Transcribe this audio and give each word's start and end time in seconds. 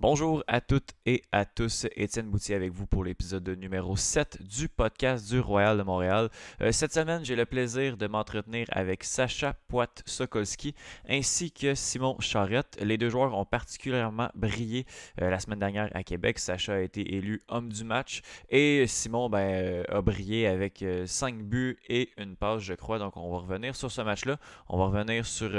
Bonjour 0.00 0.42
à 0.46 0.62
toutes 0.62 0.94
et 1.04 1.20
à 1.30 1.44
tous, 1.44 1.86
Étienne 1.94 2.30
Boutier 2.30 2.54
avec 2.54 2.72
vous 2.72 2.86
pour 2.86 3.04
l'épisode 3.04 3.46
numéro 3.50 3.96
7 3.96 4.40
du 4.40 4.66
podcast 4.70 5.28
du 5.28 5.40
Royal 5.40 5.76
de 5.76 5.82
Montréal. 5.82 6.30
Euh, 6.62 6.72
cette 6.72 6.94
semaine, 6.94 7.22
j'ai 7.22 7.36
le 7.36 7.44
plaisir 7.44 7.98
de 7.98 8.06
m'entretenir 8.06 8.66
avec 8.70 9.04
Sacha 9.04 9.52
Poit-Sokolski 9.68 10.74
ainsi 11.06 11.52
que 11.52 11.74
Simon 11.74 12.16
Charrette. 12.18 12.78
Les 12.80 12.96
deux 12.96 13.10
joueurs 13.10 13.36
ont 13.36 13.44
particulièrement 13.44 14.30
brillé 14.34 14.86
euh, 15.20 15.28
la 15.28 15.38
semaine 15.38 15.58
dernière 15.58 15.90
à 15.92 16.02
Québec. 16.02 16.38
Sacha 16.38 16.76
a 16.76 16.78
été 16.78 17.16
élu 17.16 17.42
homme 17.48 17.70
du 17.70 17.84
match 17.84 18.22
et 18.48 18.86
Simon 18.86 19.28
ben, 19.28 19.38
euh, 19.40 19.84
a 19.90 20.00
brillé 20.00 20.46
avec 20.46 20.82
5 21.04 21.42
buts 21.42 21.78
et 21.90 22.08
une 22.16 22.36
passe, 22.36 22.62
je 22.62 22.72
crois. 22.72 22.98
Donc, 22.98 23.18
on 23.18 23.30
va 23.30 23.40
revenir 23.40 23.76
sur 23.76 23.92
ce 23.92 24.00
match-là. 24.00 24.38
On 24.70 24.78
va 24.78 24.86
revenir 24.86 25.26
sur, 25.26 25.50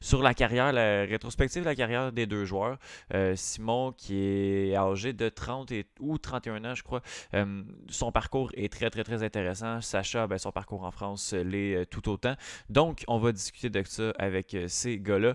sur 0.00 0.22
la 0.22 0.34
carrière, 0.34 0.72
la 0.72 1.04
rétrospective 1.04 1.62
de 1.62 1.68
la 1.68 1.76
carrière 1.76 2.10
des 2.10 2.26
deux 2.26 2.44
joueurs. 2.44 2.76
Qui 3.96 4.16
est 4.16 4.76
âgé 4.76 5.12
de 5.12 5.28
30 5.28 5.72
ou 6.00 6.18
31 6.18 6.64
ans, 6.64 6.74
je 6.74 6.82
crois. 6.82 7.02
Euh, 7.34 7.62
son 7.88 8.12
parcours 8.12 8.50
est 8.54 8.72
très, 8.72 8.90
très, 8.90 9.04
très 9.04 9.22
intéressant. 9.22 9.80
Sacha, 9.80 10.26
ben, 10.26 10.38
son 10.38 10.52
parcours 10.52 10.84
en 10.84 10.90
France 10.90 11.32
l'est 11.32 11.74
euh, 11.74 11.84
tout 11.84 12.08
autant. 12.08 12.34
Donc, 12.68 13.04
on 13.08 13.18
va 13.18 13.32
discuter 13.32 13.70
de 13.70 13.82
ça 13.86 14.12
avec 14.18 14.54
euh, 14.54 14.66
ces 14.68 14.98
gars-là. 14.98 15.34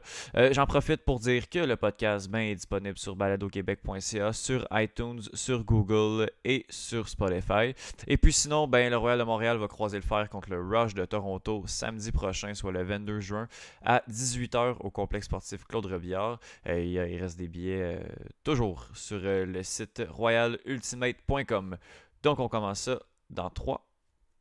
J'en 0.52 0.66
profite 0.66 1.04
pour 1.04 1.20
dire 1.20 1.50
que 1.50 1.60
le 1.60 1.76
podcast 1.76 2.30
ben, 2.30 2.40
est 2.40 2.56
disponible 2.56 2.98
sur 2.98 3.16
baladoquebec.ca, 3.16 4.34
sur 4.34 4.68
iTunes, 4.72 5.22
sur 5.34 5.64
Google 5.64 6.30
et 6.44 6.66
sur 6.70 7.08
Spotify. 7.10 7.74
Et 8.08 8.18
puis 8.18 8.34
sinon, 8.34 8.68
ben, 8.68 8.90
le 8.90 8.98
Royal 8.98 9.20
de 9.20 9.24
Montréal 9.24 9.58
va 9.58 9.68
croiser 9.68 9.98
le 9.98 10.04
fer 10.04 10.30
contre 10.30 10.50
le 10.50 10.62
Rush 10.62 10.94
de 10.94 11.06
Toronto 11.06 11.64
samedi 11.68 12.12
prochain, 12.12 12.54
soit 12.54 12.72
le 12.72 12.84
22 12.84 13.20
juin, 13.20 13.48
à 13.84 14.04
18h 14.10 14.78
au 14.80 14.90
complexe 14.90 15.26
sportif 15.26 15.66
Claude 15.66 15.86
Robillard. 15.86 16.40
il 16.68 17.00
reste 17.22 17.38
des 17.38 17.48
billets 17.48 18.00
toujours 18.44 18.88
sur 18.94 19.20
euh, 19.24 19.46
le 19.46 19.64
site 19.64 20.04
royalultimate.com. 20.10 21.78
Donc 22.24 22.40
on 22.40 22.48
commence 22.48 22.82
ça 22.82 23.00
dans 23.30 23.50
3, 23.50 23.86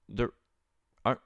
2, 0.09 0.33
1. 1.05 1.17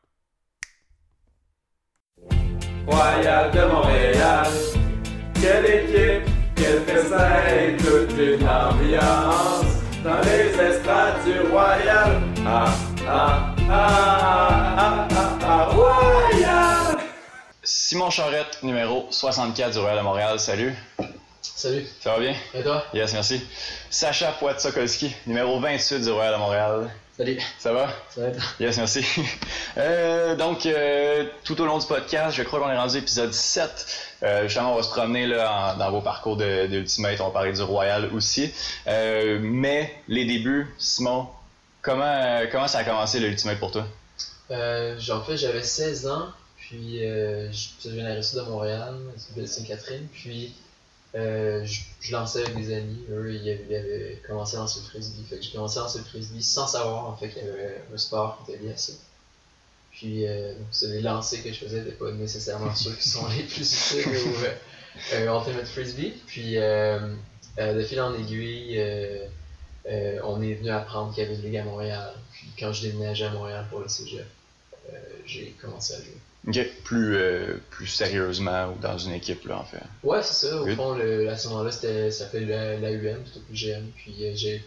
Royal 2.87 3.51
de 3.51 3.73
Montréal, 3.73 4.47
quelle 5.35 5.67
équipe, 5.67 6.33
quel 6.57 6.83
faisaient 6.83 7.77
toute 7.77 8.19
une 8.19 8.49
ambiance 8.49 9.79
dans 10.03 10.21
les 10.23 10.59
estrades 10.61 11.25
du 11.25 11.41
Royal. 11.51 12.23
Ah, 12.47 12.75
ah, 13.07 13.55
ah, 13.69 14.79
ah, 14.79 15.09
ah, 15.11 15.39
ah, 15.43 15.65
Royal! 15.67 16.99
Simon 17.63 18.11
Charrette, 18.11 18.63
numéro 18.63 19.07
64 19.11 19.73
du 19.73 19.79
Royal 19.79 19.99
de 19.99 20.03
Montréal, 20.03 20.41
salut. 20.41 20.75
Salut. 21.57 21.87
Ça 22.01 22.13
va 22.13 22.21
bien? 22.21 22.35
Et 22.55 22.63
toi? 22.63 22.85
Yes, 22.95 23.13
merci. 23.13 23.41
Sacha 23.91 24.33
Poit-Sokolski, 24.33 25.15
numéro 25.27 25.59
28 25.61 26.01
du 26.01 26.11
Royal 26.11 26.35
de 26.35 26.39
Montréal. 26.39 26.91
Salut. 27.17 27.39
Ça 27.59 27.73
va? 27.73 27.89
Ça 28.11 28.21
va. 28.21 28.37
Yes, 28.61 28.77
merci. 28.79 29.05
Euh, 29.77 30.35
donc, 30.35 30.67
euh, 30.67 31.25
tout 31.45 31.61
au 31.61 31.67
long 31.67 31.79
du 31.79 31.87
podcast, 31.87 32.37
je 32.37 32.43
crois 32.43 32.59
qu'on 32.59 32.71
est 32.71 32.77
rendu 32.77 32.97
à 32.97 32.99
épisode 32.99 33.33
7. 33.33 33.87
Euh, 34.25 34.43
justement, 34.45 34.73
on 34.73 34.77
va 34.77 34.83
se 34.83 34.91
promener 34.91 35.27
là, 35.27 35.77
dans 35.79 35.93
vos 35.93 36.01
parcours 36.01 36.37
d'Ultimate. 36.37 37.21
On 37.21 37.27
va 37.27 37.31
parler 37.31 37.53
du 37.53 37.63
Royal 37.63 38.11
aussi. 38.13 38.53
mais 38.87 39.95
les 40.09 40.25
débuts, 40.25 40.67
Simon, 40.79 41.29
comment, 41.81 42.41
comment 42.51 42.67
ça 42.67 42.79
a 42.79 42.85
commencé 42.85 43.21
l'Ultimate 43.21 43.61
pour 43.61 43.71
toi? 43.71 43.87
en 44.51 45.23
fait, 45.23 45.37
j'avais 45.37 45.63
16 45.63 46.09
ans. 46.09 46.27
Puis, 46.57 46.99
je 47.01 47.91
viens 47.91 48.15
de 48.19 48.41
Montréal, 48.51 48.97
de 49.37 49.47
Sainte-Catherine. 49.47 50.09
Puis, 50.13 50.55
euh, 51.15 51.65
je, 51.65 52.13
lançais 52.13 52.43
avec 52.43 52.57
des 52.57 52.75
amis. 52.75 53.05
Eux, 53.11 53.35
ils 53.35 53.51
avaient, 53.51 54.23
commencé 54.27 54.57
à 54.57 54.61
lancer 54.61 54.81
le 54.81 54.87
frisbee. 54.87 55.25
Fait 55.25 55.41
j'ai 55.41 55.53
commencé 55.53 55.79
à 55.79 55.83
lancer 55.83 55.99
le 55.99 56.05
frisbee 56.05 56.43
sans 56.43 56.67
savoir 56.67 57.07
en 57.07 57.17
fait 57.17 57.29
qu'il 57.31 57.45
y 57.45 57.49
avait 57.49 57.83
un 57.93 57.99
sport 57.99 58.45
qui 58.45 58.53
était 58.53 58.63
lié 58.63 58.73
à 58.73 58.77
ça. 58.77 58.93
Puis 59.93 60.27
euh, 60.27 60.55
les 60.83 61.01
lancers 61.01 61.43
que 61.43 61.53
je 61.53 61.59
faisais 61.59 61.81
n'étaient 61.81 61.97
pas 61.97 62.13
nécessairement 62.13 62.73
ceux 62.75 62.93
qui 62.93 63.09
sont 63.09 63.27
les 63.29 63.43
plus 63.43 63.97
utiles 63.97 64.09
au 64.09 65.15
euh, 65.15 65.39
Ultimate 65.39 65.67
Frisbee. 65.67 66.15
Puis 66.27 66.57
euh, 66.57 67.01
de 67.59 67.83
fil 67.83 68.01
en 68.01 68.15
aiguille, 68.15 68.81
on 70.23 70.43
est 70.43 70.55
venu 70.55 70.71
apprendre 70.71 71.13
qu'il 71.15 71.25
y 71.25 71.27
avait 71.27 71.35
une 71.35 71.43
ligue 71.43 71.57
à 71.57 71.65
Montréal. 71.65 72.15
Puis 72.33 72.49
quand 72.59 72.73
je 72.73 72.83
déménageais 72.83 73.25
à 73.25 73.31
Montréal 73.31 73.67
pour 73.71 73.81
le 73.81 73.89
cégep, 73.89 74.27
j'ai 75.27 75.57
commencé 75.61 75.95
à 75.95 75.97
jouer. 75.97 76.17
Plus, 76.85 77.17
euh, 77.17 77.57
plus 77.71 77.87
sérieusement 77.87 78.73
ou 78.73 78.81
dans 78.81 78.97
une 78.97 79.13
équipe, 79.13 79.47
là, 79.47 79.59
en 79.59 79.65
fait. 79.65 79.83
Ouais, 80.03 80.23
c'est 80.23 80.47
ça. 80.47 80.63
Au 80.63 80.67
fond, 80.69 80.95
le, 80.95 81.29
à 81.29 81.37
ce 81.37 81.49
moment-là, 81.49 81.71
ça 81.71 82.11
s'appelait 82.11 82.79
la, 82.81 82.91
UM, 82.91 83.23
plutôt 83.23 83.41
plus 83.41 83.55
GM. 83.55 83.85
Puis 83.97 84.15
euh, 84.25 84.33
j'ai, 84.35 84.65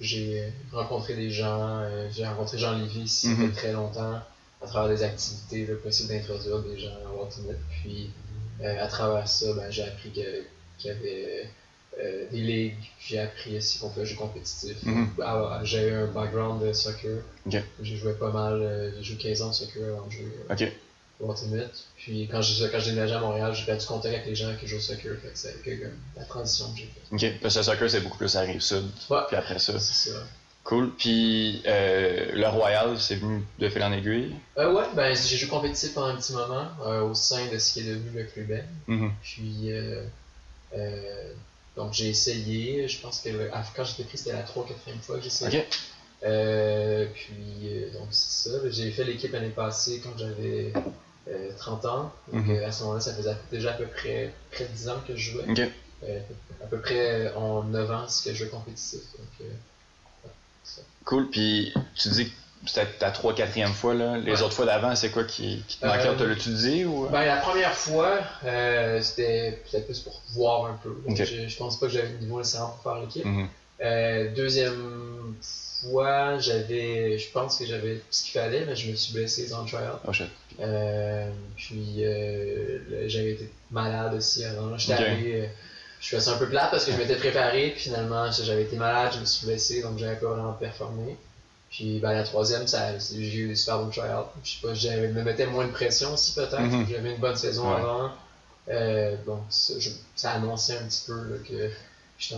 j'ai 0.00 0.52
rencontré 0.72 1.14
des 1.14 1.30
gens, 1.30 1.80
euh, 1.80 2.08
j'ai 2.14 2.26
rencontré 2.26 2.58
Jean 2.58 2.76
Lévy 2.78 3.00
ici 3.00 3.28
mm 3.28 3.48
-hmm. 3.48 3.52
très 3.52 3.72
longtemps, 3.72 4.20
à 4.62 4.66
travers 4.66 4.88
des 4.94 5.02
activités, 5.02 5.66
là, 5.66 5.74
possible 5.82 6.08
d'introduire 6.10 6.58
des 6.60 6.78
gens 6.78 6.96
à 7.06 7.24
Ultimate. 7.24 7.60
Puis 7.82 8.10
à 8.62 8.86
travers 8.88 9.26
ça, 9.26 9.46
ben, 9.54 9.70
j'ai 9.70 9.84
appris 9.84 10.10
qu'il 10.10 10.44
y 10.84 10.90
avait 10.90 11.48
euh, 11.98 12.24
des 12.30 12.40
ligues, 12.40 12.90
j'ai 13.00 13.18
appris 13.18 13.56
aussi 13.58 13.78
qu'on 13.78 13.90
fait 13.90 14.06
jouer 14.06 14.16
compétitif. 14.16 14.76
Mm 14.84 15.06
J'ai 15.64 15.88
eu 15.88 15.92
un 15.92 16.06
background 16.06 16.64
de 16.64 16.72
soccer. 16.72 17.22
J'ai 17.46 17.96
joué 17.96 18.12
pas 18.14 18.30
mal, 18.30 18.62
euh, 18.62 18.90
j'ai 18.98 19.14
joué 19.14 19.16
15 19.16 19.42
ans 19.42 19.48
de 19.48 19.54
soccer 19.54 19.82
avant 19.96 20.06
de 20.06 20.12
jouer 20.12 20.28
okay. 20.48 20.72
Ultimate. 21.22 21.84
Puis 21.96 22.28
quand 22.30 22.40
j'ai 22.40 22.68
quand 22.68 22.78
déménagé 22.78 23.14
à 23.14 23.20
Montréal, 23.20 23.54
j'ai 23.54 23.66
perdu 23.66 23.86
contact 23.86 24.14
avec 24.14 24.26
les 24.26 24.34
gens 24.34 24.54
qui 24.58 24.66
jouent 24.66 24.78
au 24.78 24.80
soccer. 24.80 25.16
c'est 25.34 25.54
la 26.16 26.24
transition 26.24 26.72
que 26.72 26.78
j'ai 26.78 26.86
faite. 26.86 27.02
Ok, 27.12 27.40
parce 27.42 27.54
que 27.54 27.58
le 27.60 27.64
soccer 27.64 27.90
c'est 27.90 28.00
beaucoup 28.00 28.18
plus 28.18 28.34
à 28.36 28.40
Rive-Sud. 28.40 28.84
Ouais. 29.10 29.18
Puis 29.28 29.36
après 29.36 29.58
ça. 29.58 29.78
C'est 29.78 30.10
ça. 30.10 30.16
Cool. 30.64 30.94
Puis 30.96 31.62
euh, 31.66 32.32
le 32.32 32.48
Royal, 32.48 32.98
c'est 32.98 33.16
venu 33.16 33.42
de 33.58 33.68
fil 33.68 33.82
en 33.82 33.92
aiguille? 33.92 34.34
Euh, 34.58 34.72
ouais, 34.72 34.84
ben 34.94 35.14
j'ai 35.14 35.36
joué 35.36 35.48
compétitif 35.48 35.94
pendant 35.94 36.08
un 36.08 36.16
petit 36.16 36.32
moment 36.32 36.68
au 37.02 37.14
sein 37.14 37.46
de 37.52 37.58
ce 37.58 37.72
qui 37.72 37.80
est 37.80 37.94
devenu 37.94 38.10
le 38.14 38.24
club 38.24 38.62
mm 38.86 39.08
Puis 39.22 39.72
donc 41.76 41.92
j'ai 41.94 42.08
essayé, 42.08 42.88
je 42.88 43.00
pense 43.00 43.20
que 43.20 43.30
quand 43.74 43.84
j'étais 43.84 44.04
pris, 44.04 44.18
c'était 44.18 44.32
la 44.32 44.42
3 44.42 44.66
4 44.66 45.02
fois 45.02 45.16
que 45.16 45.22
j'ai 45.22 45.28
essayé. 45.28 45.64
Euh, 46.22 47.06
puis 47.14 47.34
euh, 47.64 47.92
donc 47.94 48.08
c'est 48.10 48.50
ça, 48.50 48.58
j'ai 48.68 48.90
fait 48.90 49.04
l'équipe 49.04 49.32
l'année 49.32 49.48
passée 49.48 50.02
quand 50.04 50.10
j'avais 50.18 50.72
30 51.58 51.84
euh, 51.84 51.88
ans. 51.88 52.12
Donc 52.32 52.46
mhm. 52.46 52.64
à 52.64 52.72
ce 52.72 52.82
moment-là, 52.82 53.00
ça 53.00 53.14
faisait 53.14 53.36
déjà 53.50 53.70
à 53.70 53.74
peu 53.74 53.86
près 53.86 54.32
près 54.50 54.64
de 54.64 54.70
10 54.70 54.88
ans 54.88 55.00
que 55.06 55.16
je 55.16 55.32
jouais. 55.32 55.70
à 56.62 56.66
peu 56.66 56.78
près 56.80 57.32
en 57.34 57.62
9 57.64 57.90
ans 57.90 58.06
que 58.06 58.32
je 58.32 58.36
jouais 58.36 58.48
compétitif. 58.48 59.00
Donc, 59.18 59.48
cool, 61.04 61.28
puis 61.30 61.72
tu 61.94 62.08
dis 62.10 62.26
que 62.26 62.32
c'était 62.66 62.86
ta 62.98 63.10
3 63.10 63.34
4 63.34 63.68
fois. 63.74 63.94
Là. 63.94 64.18
Les 64.18 64.42
autres 64.42 64.54
fois 64.54 64.66
d'avant, 64.66 64.94
c'est 64.94 65.10
quoi 65.10 65.24
qui, 65.24 65.62
qui 65.66 65.78
te 65.78 65.86
manquait? 65.86 66.08
Euh, 66.08 66.34
tu 66.36 66.50
l'as 66.50 66.86
Ou... 66.86 67.08
Ben, 67.08 67.24
la 67.24 67.36
première 67.38 67.74
fois, 67.74 68.18
euh, 68.44 69.00
c'était 69.00 69.62
peut-être 69.70 69.86
plus 69.86 70.00
pour 70.00 70.20
voir 70.32 70.66
un 70.66 70.78
peu. 70.82 70.94
Je, 71.08 71.48
je 71.48 71.56
pense 71.56 71.78
pas 71.78 71.86
que 71.86 71.92
j'avais 71.92 72.08
le 72.08 72.18
niveau 72.18 72.38
nécessaire 72.38 72.70
pour 72.70 72.82
faire 72.82 73.00
l'équipe. 73.00 73.26
Euh, 73.82 74.34
deuxième 74.34 75.34
fois, 75.40 76.38
j'avais, 76.38 77.18
je 77.18 77.30
pense 77.30 77.58
que 77.58 77.64
j'avais 77.64 78.02
ce 78.10 78.24
qu'il 78.24 78.32
fallait, 78.32 78.66
mais 78.66 78.76
je 78.76 78.90
me 78.90 78.96
suis 78.96 79.14
blessé 79.14 79.48
dans 79.48 79.62
le 79.62 79.68
trial. 79.68 79.94
Oh, 80.06 80.10
euh, 80.10 80.24
puis 81.56 82.04
euh, 82.04 83.08
j'avais 83.08 83.32
été 83.32 83.50
malade 83.70 84.14
aussi 84.14 84.44
avant. 84.44 84.76
J'étais 84.76 84.94
arrivé, 84.94 85.48
je 86.00 86.16
suis 86.18 86.30
un 86.30 86.36
peu 86.36 86.48
plate 86.48 86.70
parce 86.70 86.84
que 86.84 86.92
je 86.92 86.96
m'étais 86.96 87.16
préparé, 87.16 87.70
puis 87.70 87.80
finalement 87.80 88.30
j'avais 88.30 88.62
été 88.62 88.76
malade, 88.76 89.12
je 89.14 89.20
me 89.20 89.24
suis 89.24 89.46
blessé, 89.46 89.82
donc 89.82 89.98
j'avais 89.98 90.16
pas 90.16 90.28
vraiment 90.28 90.52
performé. 90.52 91.16
Puis 91.70 92.00
ben, 92.00 92.12
la 92.12 92.24
troisième, 92.24 92.66
j'ai 92.66 93.36
eu 93.38 93.48
des 93.48 93.54
super 93.54 93.78
bons 93.78 93.90
tryouts. 93.90 94.26
Je 94.42 94.50
sais 94.50 94.58
pas, 94.60 94.74
je 94.74 94.88
me 94.88 95.22
mettais 95.22 95.46
moins 95.46 95.66
de 95.66 95.72
pression 95.72 96.12
aussi 96.14 96.34
peut-être. 96.34 96.60
Mm-hmm. 96.60 96.90
J'avais 96.90 97.12
une 97.12 97.20
bonne 97.20 97.36
saison 97.36 97.70
avant. 97.70 98.10
Euh, 98.68 99.16
bon, 99.24 99.38
ça, 99.48 99.74
ça, 100.16 100.32
annonçait 100.32 100.76
un 100.76 100.84
petit 100.84 101.04
peu 101.06 101.14
là, 101.14 101.36
que 101.48 101.70
j'étais. 102.20 102.36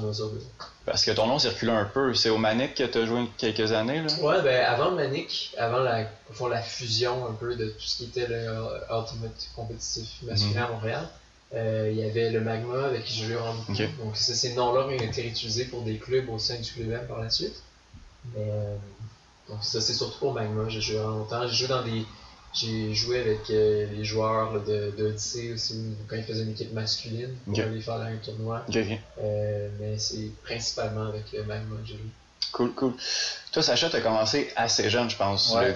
Parce 0.86 1.04
que 1.04 1.10
ton 1.10 1.26
nom 1.26 1.38
circulait 1.38 1.72
un 1.72 1.84
peu. 1.84 2.14
C'est 2.14 2.30
au 2.30 2.38
Manic 2.38 2.74
que 2.74 2.84
tu 2.84 2.98
as 2.98 3.06
joué 3.06 3.28
quelques 3.36 3.72
années. 3.72 4.02
Là? 4.02 4.14
Ouais, 4.20 4.42
ben 4.42 4.64
avant 4.64 4.90
le 4.90 4.96
Manic, 4.96 5.54
avant 5.58 5.80
la, 5.80 6.06
fond, 6.30 6.48
la 6.48 6.62
fusion 6.62 7.26
un 7.28 7.32
peu 7.32 7.54
de 7.56 7.66
tout 7.66 7.80
ce 7.80 7.98
qui 7.98 8.04
était 8.04 8.26
le 8.26 8.46
Ultimate 8.90 9.48
compétitif 9.54 10.22
masculin 10.22 10.64
à 10.64 10.68
Montréal. 10.68 11.08
Euh, 11.54 11.90
il 11.92 11.98
y 11.98 12.04
avait 12.04 12.30
le 12.30 12.40
Magma 12.40 12.86
avec 12.86 13.04
qui 13.04 13.18
je 13.18 13.26
jouais 13.26 13.36
en 13.36 13.72
okay. 13.72 13.88
Donc 14.02 14.16
ces 14.16 14.54
noms-là 14.54 14.86
ont 14.86 14.90
été 14.90 15.26
utilisés 15.26 15.66
pour 15.66 15.82
des 15.82 15.98
clubs 15.98 16.28
au 16.30 16.38
sein 16.38 16.58
du 16.58 16.72
club 16.72 16.90
M 16.90 17.06
par 17.06 17.20
la 17.20 17.28
suite. 17.28 17.62
Mais, 18.34 18.46
euh, 18.48 18.76
donc 19.48 19.62
ça 19.62 19.82
c'est 19.82 19.92
surtout 19.92 20.18
pour 20.18 20.32
Magma, 20.32 20.68
j'ai 20.68 20.80
joué 20.80 20.96
longtemps. 20.96 21.46
J'ai 21.46 21.54
joué 21.54 21.68
dans 21.68 21.82
des. 21.82 22.06
J'ai 22.54 22.92
joué 22.94 23.20
avec 23.20 23.48
euh, 23.50 23.86
les 23.92 24.04
joueurs 24.04 24.62
de, 24.62 24.92
de 24.96 25.14
aussi 25.14 25.54
quand 26.06 26.16
ils 26.16 26.22
faisaient 26.22 26.42
une 26.42 26.50
équipe 26.50 26.72
masculine 26.72 27.34
pour 27.46 27.58
aller 27.58 27.80
faire 27.80 27.94
un 27.94 28.16
tournoi. 28.16 28.62
Euh, 29.18 29.68
mais 29.80 29.98
c'est 29.98 30.30
principalement 30.44 31.06
avec 31.06 31.32
euh, 31.34 31.44
Magma 31.44 31.76
que 31.82 31.86
j'ai 31.88 31.94
joué. 31.94 32.04
Cool, 32.52 32.72
cool. 32.74 32.92
Toi, 33.52 33.62
Sacha, 33.62 33.88
tu 33.88 33.96
as 33.96 34.00
commencé 34.02 34.50
assez 34.56 34.90
jeune, 34.90 35.08
je 35.08 35.16
pense. 35.16 35.54
Ouais. 35.54 35.74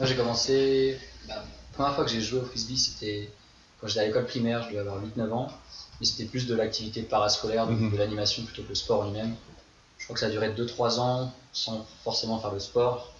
Moi, 0.00 0.08
j'ai 0.08 0.16
commencé. 0.16 0.98
Bah, 1.28 1.34
la 1.36 1.74
première 1.74 1.94
fois 1.94 2.04
que 2.04 2.10
j'ai 2.10 2.20
joué 2.20 2.40
au 2.40 2.44
frisbee, 2.44 2.76
c'était 2.76 3.30
quand 3.80 3.86
j'étais 3.86 4.00
à 4.00 4.06
l'école 4.06 4.26
primaire, 4.26 4.64
je 4.64 4.70
devais 4.70 4.80
avoir 4.80 4.96
8-9 5.00 5.30
ans, 5.32 5.52
mais 6.00 6.06
c'était 6.06 6.24
plus 6.24 6.48
de 6.48 6.56
l'activité 6.56 7.02
parascolaire, 7.02 7.68
de, 7.68 7.72
Mhm. 7.74 7.92
de 7.92 7.96
l'animation 7.96 8.42
plutôt 8.42 8.62
que 8.64 8.70
le 8.70 8.74
sport 8.74 9.04
lui-même. 9.04 9.36
Je 9.98 10.04
crois 10.04 10.14
que 10.14 10.20
ça 10.20 10.26
a 10.26 10.30
duré 10.30 10.50
2-3 10.50 10.98
ans 10.98 11.32
sans 11.58 11.86
forcément 12.04 12.38
faire 12.38 12.52
le 12.52 12.60
sport. 12.60 13.12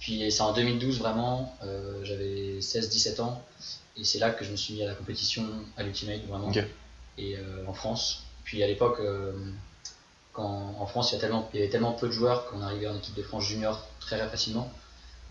Puis 0.00 0.30
c'est 0.30 0.42
en 0.42 0.52
2012 0.52 0.98
vraiment, 0.98 1.56
euh, 1.64 2.04
j'avais 2.04 2.60
16-17 2.60 3.20
ans, 3.20 3.42
et 3.96 4.04
c'est 4.04 4.18
là 4.18 4.30
que 4.30 4.44
je 4.44 4.50
me 4.50 4.56
suis 4.56 4.74
mis 4.74 4.82
à 4.82 4.86
la 4.86 4.94
compétition 4.94 5.44
à 5.76 5.82
l'Ultimate 5.82 6.24
vraiment, 6.28 6.52
et 7.18 7.36
euh, 7.36 7.66
en 7.66 7.72
France. 7.72 8.24
Puis 8.44 8.62
à 8.62 8.66
l'époque, 8.66 8.98
euh, 9.00 9.32
quand 10.32 10.76
en 10.78 10.86
France 10.86 11.10
il 11.10 11.14
y, 11.14 11.18
a 11.18 11.20
tellement, 11.20 11.48
il 11.52 11.60
y 11.60 11.62
avait 11.62 11.70
tellement 11.70 11.92
peu 11.92 12.06
de 12.06 12.12
joueurs 12.12 12.46
qu'on 12.46 12.60
arrivait 12.62 12.86
en 12.86 12.96
équipe 12.96 13.14
de 13.14 13.22
France 13.22 13.44
junior 13.44 13.84
très 13.98 14.18
facilement. 14.28 14.70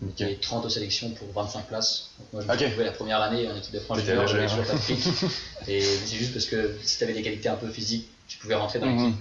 Ok. 0.02 0.10
Il 0.18 0.22
y 0.22 0.24
avait 0.24 0.36
30 0.36 0.66
aux 0.66 0.68
sélections 0.68 1.10
pour 1.12 1.32
25 1.32 1.68
places. 1.68 2.10
Donc 2.18 2.32
moi 2.32 2.42
je 2.42 2.48
me 2.48 2.56
suis 2.56 2.66
retrouvé 2.66 2.84
la 2.84 2.92
première 2.92 3.22
année 3.22 3.48
en 3.48 3.56
équipe 3.56 3.72
de 3.72 3.80
France 3.80 4.00
junior, 4.00 4.24
léger, 4.24 4.34
j'avais 4.34 4.46
toujours 4.48 4.64
ouais. 4.64 4.66
pas 4.66 4.74
de 4.74 4.78
fric. 4.78 5.30
Et 5.68 5.80
c'est 5.80 6.16
juste 6.16 6.34
parce 6.34 6.44
que 6.44 6.76
si 6.82 6.98
tu 6.98 7.04
avais 7.04 7.14
des 7.14 7.22
qualités 7.22 7.48
un 7.48 7.56
peu 7.56 7.68
physiques, 7.68 8.08
tu 8.28 8.36
pouvais 8.38 8.56
rentrer 8.56 8.78
dans 8.78 8.86
l'équipe. 8.86 9.06
Mhm. 9.06 9.16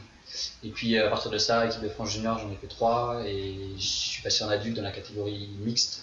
Et 0.64 0.70
puis 0.70 0.98
à 0.98 1.10
partir 1.10 1.32
de 1.32 1.38
ça, 1.38 1.66
équipe 1.66 1.82
de 1.82 1.90
France 1.90 2.10
junior, 2.12 2.38
j'en 2.40 2.52
ai 2.52 2.56
fait 2.56 2.68
3 2.68 3.22
et 3.26 3.56
je 3.78 3.86
suis 3.86 4.22
passé 4.24 4.44
en 4.44 4.50
adulte 4.50 4.76
dans 4.76 4.84
la 4.84 4.92
catégorie 4.92 5.50
mixte. 5.60 6.02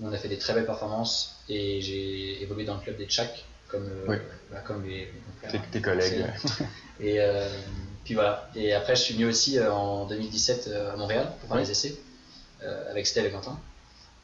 où 0.00 0.06
On 0.06 0.12
a 0.12 0.18
fait 0.18 0.28
des 0.28 0.38
très 0.38 0.52
belles 0.54 0.66
performances 0.66 1.36
et 1.48 1.80
j'ai 1.80 2.42
évolué 2.42 2.64
dans 2.64 2.74
le 2.74 2.80
club 2.80 2.96
des 2.96 3.06
Tchak 3.06 3.44
comme, 3.68 3.84
euh, 3.86 4.04
Oui. 4.08 4.16
bah, 4.50 4.60
comme 4.60 4.84
les, 4.86 5.12
mes 5.52 5.60
Tes, 5.72 5.80
collègues. 5.82 6.24
Et 7.00 7.20
euh, 7.20 7.48
puis 8.04 8.14
voilà. 8.14 8.50
Et 8.56 8.72
après, 8.74 8.96
je 8.96 9.02
suis 9.02 9.14
venu 9.14 9.26
aussi 9.26 9.58
euh, 9.58 9.70
en 9.72 10.06
2017 10.06 10.68
euh, 10.68 10.92
à 10.92 10.96
Montréal 10.96 11.32
pour 11.40 11.48
faire 11.48 11.58
Oui. 11.58 11.64
les 11.64 11.70
essais 11.70 11.94
euh, 12.62 12.90
avec 12.90 13.06
Steve 13.06 13.26
et 13.26 13.30
Quentin. 13.30 13.58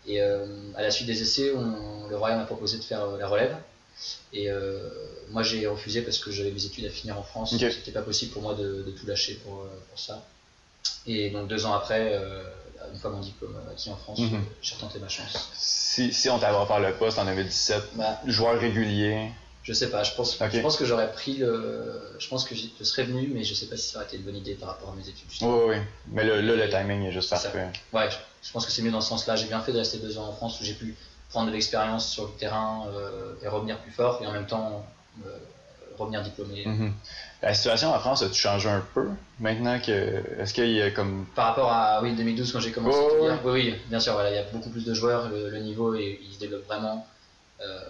Et 0.07 0.21
euh, 0.21 0.47
à 0.77 0.83
la 0.83 0.91
suite 0.91 1.07
des 1.07 1.23
essais, 1.23 1.53
on- 1.53 2.09
le 2.09 2.17
Royal 2.17 2.39
m'a 2.39 2.45
proposé 2.47 2.79
de 2.79 2.83
faire 2.83 3.07
la 3.17 3.27
relève. 3.29 3.55
Et 4.33 4.51
euh, 4.51 4.89
moi, 5.31 5.43
j'ai 5.43 5.67
refusé 5.67 6.03
parce 6.03 6.19
que 6.19 6.31
j'avais 6.31 6.51
mes 6.51 6.65
études 6.65 6.87
à 6.87 6.91
finir 6.91 7.19
en 7.19 7.23
France. 7.23 7.53
Ok. 7.53 7.61
C'était 7.71 7.93
pas 7.93 8.03
possible 8.03 8.33
pour 8.33 8.43
moi 8.43 8.55
de, 8.55 8.83
de 8.83 8.91
tout 8.91 9.07
lâcher 9.07 9.35
pour, 9.45 9.63
euh, 9.63 9.69
pour 9.91 9.99
ça. 9.99 10.23
Et 11.07 11.31
donc 11.31 11.49
deux 11.49 11.67
ans 11.67 11.73
après, 11.75 12.13
euh, 12.15 12.43
une 12.93 12.99
fois 12.99 13.11
mon 13.11 13.21
diplôme 13.21 13.57
acquis 13.71 13.91
en 13.91 13.97
France, 13.97 14.21
Mhm. 14.21 14.43
j'ai 14.63 14.75
retenté 14.75 14.99
ma 14.99 15.09
chance. 15.09 15.51
Si, 15.55 16.13
si 16.13 16.29
on 16.31 16.39
t'avait 16.39 16.57
offert 16.57 16.81
le 16.81 16.93
poste 16.95 17.19
en 17.19 17.25
2017, 17.25 17.83
Bah, 17.95 18.21
joueur 18.27 18.59
régulier, 18.59 19.31
je 19.63 19.73
sais 19.73 19.89
pas, 19.91 20.03
je 20.03 20.13
pense, 20.13 20.37
je 20.39 20.61
pense 20.61 20.77
que 20.77 20.85
j'aurais 20.85 21.11
pris 21.13 21.37
le. 21.37 22.15
Je 22.19 22.29
pense 22.29 22.45
que 22.45 22.55
je 22.55 22.85
serais 22.85 23.05
venu, 23.05 23.29
mais 23.33 23.45
je 23.45 23.55
sais 23.55 23.67
pas 23.67 23.77
si 23.79 23.89
ça 23.91 23.99
aurait 23.99 24.07
été 24.07 24.17
une 24.17 24.23
bonne 24.25 24.37
idée 24.37 24.55
par 24.55 24.69
rapport 24.71 24.91
à 24.91 24.95
mes 24.95 25.09
études. 25.09 25.29
oui, 25.41 25.49
oui, 25.49 25.77
oui. 25.77 25.77
Mais 26.09 26.25
là, 26.25 26.41
là, 26.43 26.55
le 26.57 26.69
timing 26.69 27.03
est 27.05 27.13
juste 27.13 27.29
ça. 27.31 27.39
parfait. 27.39 27.71
Ouais, 27.93 28.11
je- 28.11 28.17
je 28.47 28.53
pense 28.53 28.67
que 28.67 28.73
c'est 28.73 28.83
mieux 28.83 28.91
dans 28.91 29.01
ce 29.01 29.09
sens-là. 29.09 29.37
J'ai 29.37 29.47
bien 29.47 29.61
fait 29.61 29.73
de 29.73 29.79
rester 29.79 29.99
deux 29.99 30.19
ans 30.19 30.27
en 30.29 30.33
France 30.35 30.61
où 30.61 30.65
j'ai 30.65 30.75
pu 30.75 30.95
prendre 31.35 31.49
de 31.49 31.53
l'expérience 31.53 32.09
sur 32.09 32.27
le 32.27 32.33
terrain 32.39 32.87
euh, 32.95 33.35
et 33.43 33.49
revenir 33.49 33.77
plus 33.81 33.91
fort 33.91 34.23
et 34.23 34.27
en 34.27 34.33
même 34.33 34.47
temps 34.47 34.87
euh, 35.27 35.37
revenir 35.99 36.23
diplômé. 36.23 36.63
Mhm. 36.65 36.93
La 37.43 37.53
situation 37.55 37.93
en 37.93 37.99
France 37.99 38.23
a-tu 38.23 38.41
changé 38.41 38.69
un 38.69 38.85
peu 38.95 39.09
maintenant 39.41 39.79
que. 39.81 40.41
Est-ce 40.41 40.55
qu'il 40.55 40.71
y 40.71 40.81
a 40.81 40.91
comme. 40.93 41.27
Par 41.35 41.47
rapport 41.47 41.71
à 41.73 42.01
oui, 42.03 42.15
2012 42.15 42.53
quand 42.53 42.61
j'ai 42.61 42.71
commencé, 42.71 42.99
ouais, 42.99 43.21
dire 43.21 43.41
oui, 43.45 43.53
oui, 43.53 43.75
bien 43.87 43.99
sûr, 44.01 44.13
voilà, 44.15 44.31
il 44.31 44.37
y 44.37 44.39
a 44.39 44.45
beaucoup 44.45 44.71
plus 44.71 44.85
de 44.85 44.95
joueurs, 44.95 45.29
le, 45.29 45.51
le 45.51 45.59
niveau 45.59 45.95
et, 45.97 46.21
il 46.23 46.33
se 46.35 46.39
développe 46.39 46.67
vraiment. 46.67 47.07
Euh, 47.61 47.81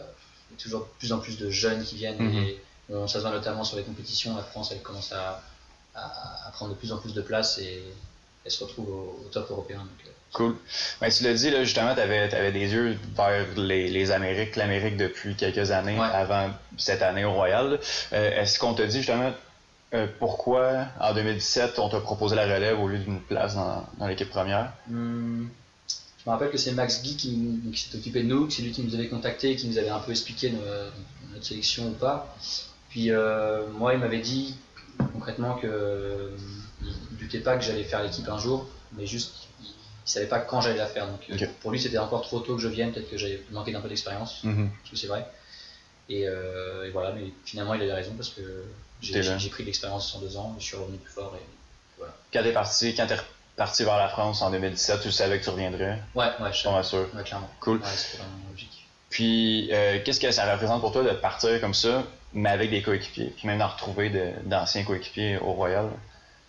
il 0.50 0.54
y 0.54 0.58
a 0.58 0.62
toujours 0.62 0.86
plus 0.98 1.12
en 1.12 1.18
plus 1.18 1.36
de 1.38 1.50
jeunes 1.50 1.82
qui 1.84 1.96
viennent 1.96 2.18
Mhm. 2.18 2.34
et 2.44 2.58
on, 2.90 3.06
ça 3.06 3.18
se 3.18 3.24
voit 3.24 3.30
notamment 3.30 3.62
sur 3.64 3.76
les 3.76 3.82
compétitions. 3.84 4.34
La 4.36 4.42
France, 4.42 4.70
elle 4.72 4.80
commence 4.82 5.12
à, 5.12 5.42
à- 5.94 6.46
à 6.46 6.50
prendre 6.52 6.72
de 6.72 6.76
plus 6.78 6.92
en 6.92 6.98
plus 6.98 7.12
de 7.14 7.22
place 7.22 7.58
et 7.58 7.82
elle 8.44 8.50
se 8.50 8.64
retrouve 8.64 8.88
au, 8.88 9.22
au 9.24 9.28
top 9.30 9.50
européen. 9.50 9.78
donc, 9.78 10.00
euh, 10.06 10.10
Cool. 10.34 10.56
Ben, 11.00 11.08
tu 11.10 11.22
l'as 11.24 11.32
dit, 11.32 11.50
là, 11.50 11.62
justement, 11.64 11.94
tu 11.94 12.00
avais, 12.00 12.52
des 12.52 12.72
yeux 12.72 12.98
vers 13.16 13.46
les, 13.56 13.88
les 13.88 14.10
Amériques, 14.10 14.56
l'Amérique 14.56 14.96
depuis 14.96 15.36
quelques 15.36 15.70
années, 15.70 15.98
Ouais. 15.98 16.06
avant 16.12 16.50
cette 16.76 17.02
année 17.02 17.24
au 17.24 17.32
Royal. 17.32 17.78
Euh, 18.12 18.42
Est-ce 18.42 18.58
qu'on 18.58 18.74
t'a 18.74 18.86
dit 18.86 18.98
justement 18.98 19.32
euh, 19.94 20.08
pourquoi 20.18 20.86
en 21.00 21.14
2017 21.14 21.78
on 21.78 21.88
t'a 21.88 22.00
proposé 22.00 22.34
la 22.34 22.42
relève 22.52 22.80
au 22.80 22.88
lieu 22.88 22.98
d'une 22.98 23.20
place 23.20 23.54
dans, 23.54 23.86
dans 23.98 24.08
l'équipe 24.08 24.28
première? 24.28 24.72
Hum, 24.90 25.48
je 25.88 26.28
me 26.28 26.32
rappelle 26.34 26.50
que 26.50 26.58
c'est 26.58 26.72
Max 26.72 27.00
Guy 27.02 27.16
qui, 27.16 27.60
qui 27.72 27.80
s'est 27.80 27.96
occupé 27.96 28.24
de 28.24 28.28
nous, 28.28 28.50
c'est 28.50 28.62
lui 28.62 28.72
qui 28.72 28.82
nous 28.82 28.94
avait 28.96 29.08
contacté, 29.08 29.54
qui 29.54 29.68
nous 29.68 29.78
avait 29.78 29.90
un 29.90 30.00
peu 30.00 30.10
expliqué 30.10 30.50
no- 30.50 30.58
notre 31.32 31.44
sélection 31.46 31.86
ou 31.88 31.92
pas. 31.92 32.34
Puis 32.90 33.12
euh, 33.12 33.68
moi, 33.78 33.92
il 33.94 34.00
m'avait 34.00 34.18
dit 34.18 34.56
concrètement 35.12 35.54
que 35.54 36.32
ne 36.82 37.18
doutait 37.20 37.38
pas 37.38 37.56
que 37.56 37.62
j'allais 37.62 37.84
faire 37.84 38.02
l'équipe 38.02 38.28
un 38.28 38.38
jour, 38.38 38.66
mais 38.96 39.06
juste 39.06 39.43
il, 40.06 40.10
savait 40.10 40.26
pas 40.26 40.40
quand 40.40 40.60
j'allais 40.60 40.76
la 40.78 40.86
faire. 40.86 41.06
Donc 41.06 41.20
euh, 41.30 41.46
pour 41.60 41.70
lui, 41.70 41.80
c'était 41.80 41.98
encore 41.98 42.22
trop 42.22 42.40
tôt 42.40 42.56
que 42.56 42.60
je 42.62 42.68
vienne, 42.68 42.92
peut-être 42.92 43.10
que 43.10 43.16
j'avais 43.16 43.40
manqué 43.50 43.72
d'un 43.72 43.80
peu 43.80 43.88
d'expérience, 43.88 44.42
Mhm. 44.44 44.70
parce 44.80 44.90
que 44.90 44.96
c'est 44.96 45.06
vrai. 45.06 45.26
Et, 46.08 46.28
euh, 46.28 46.86
et 46.86 46.90
voilà, 46.90 47.12
mais 47.12 47.32
finalement, 47.44 47.74
il 47.74 47.82
avait 47.82 47.94
raison 47.94 48.12
parce 48.14 48.28
que 48.30 48.42
j'ai 49.00 49.20
pris 49.50 49.62
de 49.62 49.66
l'expérience 49.66 50.14
en 50.14 50.20
deux 50.20 50.36
ans, 50.36 50.54
je 50.58 50.64
suis 50.64 50.76
revenu 50.76 50.98
plus 50.98 51.12
fort. 51.12 51.34
Et... 51.36 52.02
Quand 52.32 52.42
t'es 52.42 52.52
parti, 52.52 52.94
quand 52.94 53.06
t'es 53.06 53.14
reparti 53.54 53.84
vers 53.84 53.96
la 53.96 54.08
France 54.08 54.42
en 54.42 54.50
2017, 54.50 55.00
tu 55.00 55.10
savais 55.12 55.38
que 55.38 55.44
tu 55.44 55.50
reviendrais, 55.50 55.98
Ouais, 56.14 56.26
ouais, 56.40 56.52
je 56.52 56.68
mal 56.68 56.84
sûr. 56.84 57.08
ouais, 57.14 57.22
clairement. 57.22 57.48
Cool. 57.60 57.78
Ouais, 57.78 57.88
c'était 57.96 58.18
vraiment 58.18 58.36
logique. 58.50 58.86
Puis, 59.10 59.68
euh, 59.72 60.00
qu'est-ce 60.04 60.18
que 60.20 60.30
ça 60.32 60.50
représente 60.52 60.80
pour 60.80 60.90
toi 60.92 61.04
de 61.04 61.10
partir 61.10 61.60
comme 61.60 61.72
ça, 61.74 62.02
mais 62.32 62.50
avec 62.50 62.70
des 62.70 62.82
coéquipiers, 62.82 63.32
puis 63.36 63.46
même 63.46 63.58
d'en 63.58 63.68
retrouver 63.68 64.10
d'anciens 64.44 64.82
coéquipiers 64.84 65.38
au 65.38 65.52
Royal? 65.52 65.88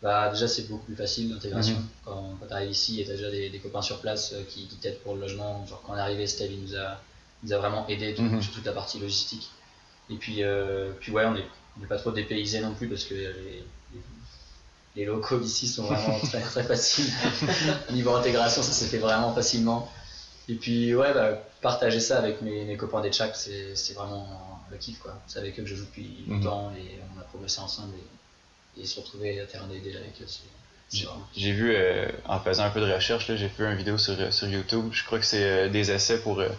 Bah, 0.02 0.30
déjà, 0.30 0.48
c'est 0.48 0.64
beaucoup 0.68 0.86
plus 0.86 0.96
facile 0.96 1.32
l'intégration. 1.32 1.76
Mhm. 1.78 1.88
Quand, 2.06 2.38
quand 2.40 2.48
tu 2.48 2.54
arrives 2.54 2.70
ici 2.72 3.02
et 3.02 3.06
tu 3.06 3.12
as 3.12 3.16
déjà 3.16 3.32
des, 3.32 3.50
des 3.50 3.60
copains 3.60 3.82
sur 3.82 4.00
place 4.02 4.34
euh, 4.34 4.44
qui, 4.48 4.68
qui 4.68 4.76
t'aident 4.76 5.00
pour 5.00 5.16
le 5.16 5.22
logement. 5.22 5.66
Genre, 5.68 5.82
quand 5.86 5.94
on 5.94 5.98
est 5.98 6.02
arrivé, 6.02 6.28
Steve, 6.28 6.52
il 6.52 6.62
nous 6.62 6.76
a, 6.76 7.00
il 7.44 7.48
nous 7.50 7.54
a 7.54 7.58
vraiment 7.58 7.88
aidé 7.88 8.14
tout- 8.14 8.22
Mhm. 8.22 8.42
sur 8.42 8.54
toute 8.54 8.66
la 8.66 8.74
partie 8.74 9.00
logistique. 9.00 9.50
Et 10.10 10.16
puis, 10.16 10.44
euh, 10.44 10.92
puis 11.00 11.12
ouais, 11.12 11.26
on 11.26 11.34
n'est 11.34 11.88
pas 11.88 11.98
trop 11.98 12.12
dépaysé 12.12 12.60
non 12.60 12.74
plus 12.76 12.88
parce 12.88 13.04
que 13.06 13.16
les, 13.16 13.24
les, 13.94 14.02
les 14.98 15.06
locaux 15.06 15.40
d'ici 15.40 15.68
sont 15.68 15.84
vraiment 15.84 16.20
très, 16.24 16.42
très 16.42 16.64
faciles. 16.64 17.12
Niveau 17.92 18.14
intégration, 18.16 18.62
ça 18.62 18.72
s'est 18.72 18.86
fait 18.86 19.00
vraiment 19.00 19.34
facilement. 19.34 19.92
Et 20.48 20.56
puis, 20.56 20.94
ouais, 20.94 21.12
bah, 21.14 21.42
partager 21.62 22.00
ça 22.00 22.20
avec 22.20 22.42
mes, 22.44 22.66
mes 22.66 22.78
copains 22.78 23.02
des 23.02 23.10
Tchaks, 23.12 23.36
c'est 23.74 23.94
vraiment 23.94 24.60
le 24.70 24.78
kiff. 24.78 25.00
quoi. 25.00 25.20
C'est 25.28 25.40
avec 25.40 25.60
eux 25.60 25.64
que 25.64 25.70
je 25.70 25.74
joue 25.76 25.86
depuis 25.86 26.24
Mhm. 26.28 26.36
longtemps 26.44 26.72
et 26.78 27.00
on 27.16 27.20
a 27.20 27.24
progressé 27.24 27.62
ensemble. 27.62 27.96
Et, 27.96 28.04
et 28.80 28.86
se 28.86 29.00
retrouver 29.00 29.40
à 29.42 29.46
terrain 29.46 29.68
d'aider 29.68 29.96
avec 29.96 30.14
eux. 30.22 30.26
J'ai 31.36 31.52
vu, 31.52 31.74
euh, 31.76 32.08
en 32.26 32.40
faisant 32.40 32.64
un 32.66 32.70
peu 32.70 32.80
de 32.80 32.92
recherche, 32.92 33.34
j'ai 33.36 33.50
fait 33.50 33.64
une 33.64 33.76
vidéo 33.76 33.98
sur, 33.98 34.16
sur 34.34 34.48
YouTube. 34.48 34.90
Je 34.92 35.04
crois 35.04 35.20
que 35.20 35.26
c'est 35.26 35.44
euh, 35.44 35.70
des 35.70 35.92
essais 35.92 36.20
pour, 36.20 36.40
euh, 36.40 36.50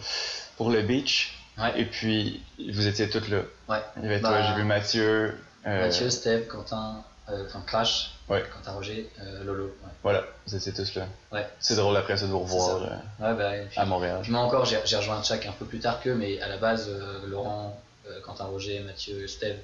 pour 0.57 0.69
le 0.69 0.81
beach. 0.81 1.33
Ouais. 1.57 1.79
Et 1.79 1.85
puis, 1.85 2.43
vous 2.71 2.85
étiez 2.87 3.09
tous 3.09 3.27
là. 3.29 3.41
Ouais. 3.69 3.79
Il 3.97 4.03
y 4.03 4.05
avait 4.05 4.19
Bah, 4.19 4.29
toi, 4.29 4.41
j'ai 4.43 4.53
vu 4.55 4.63
Mathieu. 4.63 5.35
euh, 5.65 5.81
Mathieu, 5.85 6.09
Steve, 6.09 6.45
Quentin, 6.47 7.03
euh, 7.29 7.45
enfin 7.47 7.63
Crash, 7.65 8.11
Ouais. 8.29 8.43
Quentin 8.53 8.73
Roger, 8.73 9.09
euh, 9.21 9.43
Lolo. 9.45 9.63
Ouais. 9.65 9.89
Voilà, 10.03 10.25
vous 10.45 10.55
étiez 10.55 10.73
tous 10.73 10.93
là. 10.95 11.07
Ouais. 11.31 11.47
C'est 11.59 11.75
drôle 11.75 11.95
après 11.95 12.17
ça 12.17 12.25
de 12.25 12.31
vous 12.31 12.39
revoir 12.39 12.83
euh, 12.83 13.33
bah, 13.33 13.51
puis, 13.69 13.79
à 13.79 13.85
Montréal. 13.85 14.21
Moi 14.27 14.41
encore, 14.41 14.65
j'ai 14.65 14.97
rejoint 14.97 15.23
Tchak 15.23 15.45
un 15.45 15.53
peu 15.53 15.65
plus 15.65 15.79
tard 15.79 16.01
qu'eux, 16.01 16.13
mais 16.15 16.39
à 16.41 16.49
la 16.49 16.57
base, 16.57 16.89
euh, 16.89 17.25
Laurent, 17.27 17.81
euh, 18.07 18.19
Quentin 18.21 18.43
Roger, 18.43 18.81
Mathieu, 18.81 19.25
Steve 19.27 19.55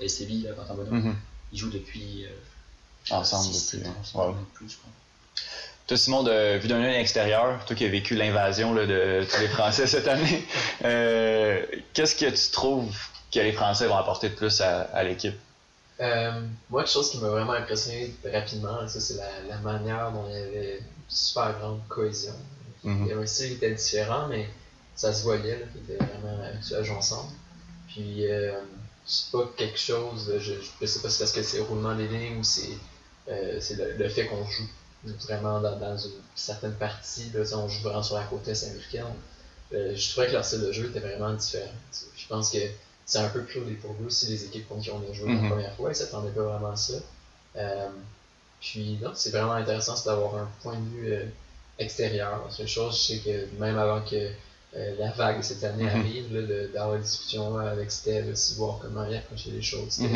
et 0.00 0.08
Sébi, 0.08 0.42
là, 0.42 0.52
Quentin 0.52 0.74
Bonhomme. 0.74 1.16
Ils 1.52 1.58
jouent 1.58 1.70
depuis. 1.70 2.24
euh, 2.24 3.14
Ensemble 3.14 3.52
6, 3.54 3.74
depuis, 3.76 3.86
ans, 3.88 3.90
ouais. 3.92 3.96
ensemble, 4.00 4.34
même 4.36 4.44
plus, 4.54 4.68
je 4.70 4.76
crois. 4.76 4.90
Toi, 5.86 5.96
Simon, 5.96 6.22
de, 6.24 6.58
vu 6.58 6.66
d'un 6.66 6.82
œil 6.82 6.96
extérieur, 6.96 7.64
toi 7.64 7.76
qui 7.76 7.84
as 7.84 7.88
vécu 7.88 8.16
l'invasion 8.16 8.74
là, 8.74 8.86
de 8.86 9.24
tous 9.30 9.40
les 9.40 9.48
Français 9.48 9.86
cette 9.86 10.08
année, 10.08 10.44
euh, 10.84 11.64
qu'est-ce 11.92 12.16
que 12.16 12.28
tu 12.28 12.50
trouves 12.50 12.96
que 13.32 13.38
les 13.38 13.52
Français 13.52 13.86
vont 13.86 13.96
apporter 13.96 14.28
de 14.30 14.34
plus 14.34 14.60
à, 14.60 14.80
à 14.92 15.04
l'équipe? 15.04 15.36
Euh, 16.00 16.32
moi, 16.68 16.82
quelque 16.82 16.92
chose 16.92 17.10
qui 17.12 17.18
m'a 17.18 17.28
vraiment 17.28 17.52
impressionné 17.52 18.12
rapidement, 18.32 18.86
ça, 18.88 19.00
c'est 19.00 19.14
la, 19.14 19.30
la 19.48 19.58
manière 19.58 20.10
dont 20.10 20.24
il 20.28 20.34
y 20.34 20.38
avait 20.38 20.76
une 20.78 20.84
super 21.08 21.56
grande 21.60 21.80
cohésion. 21.88 22.34
Et 23.08 23.14
aussi, 23.14 23.46
il 23.46 23.52
était 23.54 23.72
différent, 23.72 24.26
mais 24.28 24.48
ça 24.94 25.12
se 25.12 25.22
voyait, 25.24 25.58
là, 25.58 25.66
qu'ils 25.72 25.94
étaient 25.94 26.04
vraiment 26.04 26.44
habitués 26.44 26.76
à 26.76 26.82
jouer 26.84 26.96
ensemble. 26.96 27.30
Puis, 27.88 28.28
euh, 28.28 28.52
c'est 29.06 29.30
pas 29.30 29.48
quelque 29.56 29.78
chose, 29.78 30.32
je, 30.38 30.54
je 30.54 30.86
sais 30.86 30.98
pas 31.00 31.08
si 31.08 31.14
c'est 31.14 31.18
parce 31.18 31.32
que 31.32 31.42
c'est 31.42 31.58
le 31.58 31.62
roulement 31.64 31.94
des 31.94 32.08
lignes 32.08 32.38
ou 32.38 32.44
c'est 32.44 32.76
euh, 33.28 33.58
c'est 33.60 33.74
le, 33.76 33.92
le 33.92 34.08
fait 34.08 34.26
qu'on 34.26 34.44
joue 34.44 34.68
vraiment 35.28 35.60
dans, 35.60 35.78
dans 35.78 35.96
une 35.96 36.10
certaine 36.34 36.74
partie, 36.74 37.30
là, 37.34 37.42
on 37.56 37.68
joue 37.68 37.82
vraiment 37.82 38.02
sur 38.02 38.16
la 38.16 38.24
côte 38.24 38.46
est 38.48 38.64
américaine. 38.64 39.04
Euh, 39.72 39.94
je 39.96 40.10
trouvais 40.10 40.26
que 40.28 40.32
leur 40.32 40.44
style 40.44 40.60
de 40.60 40.72
jeu 40.72 40.86
était 40.90 41.00
vraiment 41.00 41.32
différent. 41.32 41.70
Je 42.16 42.26
pense 42.28 42.50
que 42.50 42.58
c'est 43.04 43.18
un 43.18 43.28
peu 43.28 43.42
plus 43.42 43.60
au 43.60 43.64
pour 43.80 43.92
vous 43.94 44.06
aussi 44.06 44.26
les 44.26 44.44
équipes 44.44 44.68
contre 44.68 44.82
qui 44.82 44.90
on 44.90 45.02
a 45.08 45.12
joué 45.12 45.28
Mhm. 45.30 45.42
la 45.42 45.48
première 45.50 45.74
fois, 45.76 45.90
ils 45.90 45.94
s'attendaient 45.96 46.30
pas 46.30 46.42
vraiment 46.42 46.70
à 46.72 46.76
ça. 46.76 46.94
Euh, 47.56 47.88
puis 48.60 48.98
non, 49.02 49.12
c'est 49.14 49.30
vraiment 49.30 49.52
intéressant 49.52 49.94
c'est 49.96 50.08
d'avoir 50.08 50.36
un 50.36 50.48
point 50.62 50.76
de 50.76 50.88
vue 50.88 51.14
extérieur. 51.78 52.46
C'est 52.50 52.62
une 52.62 52.68
chose, 52.68 52.96
je 52.96 53.14
sais 53.14 53.18
que 53.18 53.46
même 53.60 53.78
avant 53.78 54.00
que 54.00 54.30
euh, 54.76 54.94
la 54.98 55.10
vague 55.12 55.38
de 55.38 55.42
cette 55.42 55.64
année 55.64 55.84
Mhm. 55.84 56.00
arrive, 56.00 56.34
là, 56.34 56.42
de- 56.42 56.70
d'avoir 56.72 56.96
des 56.96 57.02
discussions 57.02 57.56
avec 57.58 57.90
Steve, 57.90 58.28
aussi 58.30 58.54
voir 58.56 58.78
comment 58.80 59.04
il 59.08 59.16
approchait 59.16 59.50
les 59.50 59.62
choses, 59.62 59.88
c'était 59.90 60.08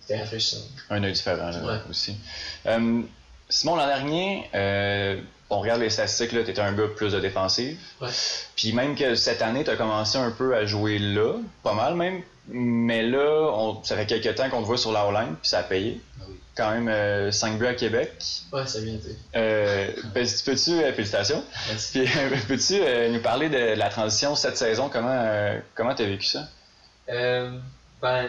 c'était 0.00 0.18
rafraîchissant. 0.20 0.62
Un 0.90 1.04
œil 1.04 1.12
différent 1.12 1.50
là, 1.50 1.64
Ouais. 1.64 1.78
aussi. 1.88 2.16
Euh, 2.66 3.02
Simon, 3.48 3.76
l'an 3.76 3.86
dernier, 3.86 4.48
euh, 4.54 5.20
on 5.50 5.60
regarde 5.60 5.80
les 5.80 5.90
statistiques, 5.90 6.30
tu 6.30 6.38
étais 6.38 6.58
un 6.60 6.72
gars 6.72 6.88
plus 6.96 7.12
de 7.12 7.20
défensive. 7.20 7.78
Puis 8.56 8.72
même 8.72 8.96
que 8.96 9.14
cette 9.14 9.42
année, 9.42 9.62
tu 9.62 9.70
as 9.70 9.76
commencé 9.76 10.18
un 10.18 10.30
peu 10.30 10.56
à 10.56 10.64
jouer 10.66 10.98
là, 10.98 11.34
pas 11.62 11.74
mal 11.74 11.94
même. 11.94 12.22
Mais 12.48 13.02
là, 13.02 13.50
on, 13.54 13.82
ça 13.84 13.96
fait 13.96 14.06
quelques 14.06 14.34
temps 14.34 14.50
qu'on 14.50 14.62
te 14.62 14.66
voit 14.66 14.78
sur 14.78 14.92
la 14.92 15.06
O-line, 15.06 15.36
puis 15.40 15.48
ça 15.48 15.58
a 15.60 15.62
payé. 15.62 16.00
Ah 16.20 16.24
oui. 16.28 16.34
Quand 16.54 16.70
même 16.78 17.32
5 17.32 17.58
buts 17.58 17.66
à 17.66 17.74
Québec. 17.74 18.12
Ouais, 18.52 18.66
ça 18.66 18.78
a 18.78 18.80
bien 18.82 18.94
été. 18.94 19.16
Euh, 19.36 19.88
ben, 20.14 20.26
peux-tu, 20.44 20.70
euh, 20.72 20.92
félicitations. 20.92 21.42
Merci. 21.68 22.00
Puis 22.00 22.10
euh, 22.18 22.36
peux-tu 22.48 22.74
euh, 22.82 23.08
nous 23.10 23.22
parler 23.22 23.48
de 23.48 23.74
la 23.74 23.88
transition 23.88 24.34
cette 24.34 24.56
saison? 24.58 24.90
Comment 24.92 25.08
euh, 25.08 25.58
comment 25.74 25.94
t'as 25.94 26.04
vécu 26.04 26.26
ça? 26.26 26.48
Euh, 27.08 27.58
ben, 28.02 28.28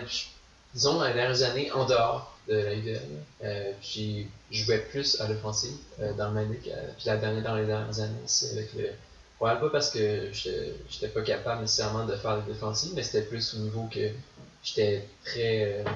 disons, 0.74 1.04
les 1.04 1.14
dernières 1.14 1.44
années, 1.44 1.72
en 1.72 1.86
dehors 1.86 2.38
de 2.48 2.56
la 2.56 2.74
UDL, 2.74 3.02
euh, 3.44 3.72
j'ai 3.82 4.28
jouais 4.52 4.80
plus 4.80 5.20
à 5.20 5.28
l'offensive 5.28 5.76
euh, 6.02 6.14
dans 6.14 6.28
le 6.30 6.34
Manic. 6.36 6.68
euh, 6.68 6.72
puis 6.98 7.08
la 7.08 7.18
dernière, 7.18 7.44
dans 7.44 7.56
les 7.56 7.66
dernières 7.66 8.00
années, 8.00 8.14
c'est 8.26 8.52
avec 8.54 8.74
le. 8.74 8.90
Ouais, 9.44 9.60
pas 9.60 9.70
parce 9.70 9.90
que 9.90 10.32
j'étais 10.32 11.10
pas 11.10 11.22
capable 11.22 11.62
nécessairement 11.64 12.06
de 12.06 12.16
faire 12.16 12.38
les 12.38 12.54
défensives, 12.54 12.94
mais 12.96 13.04
c'était 13.04 13.24
plus 13.24 13.54
au 13.56 13.58
niveau 13.58 13.90
que 13.94 14.00
j'étais 14.64 15.06
très 15.26 15.84
euh, 15.86 15.90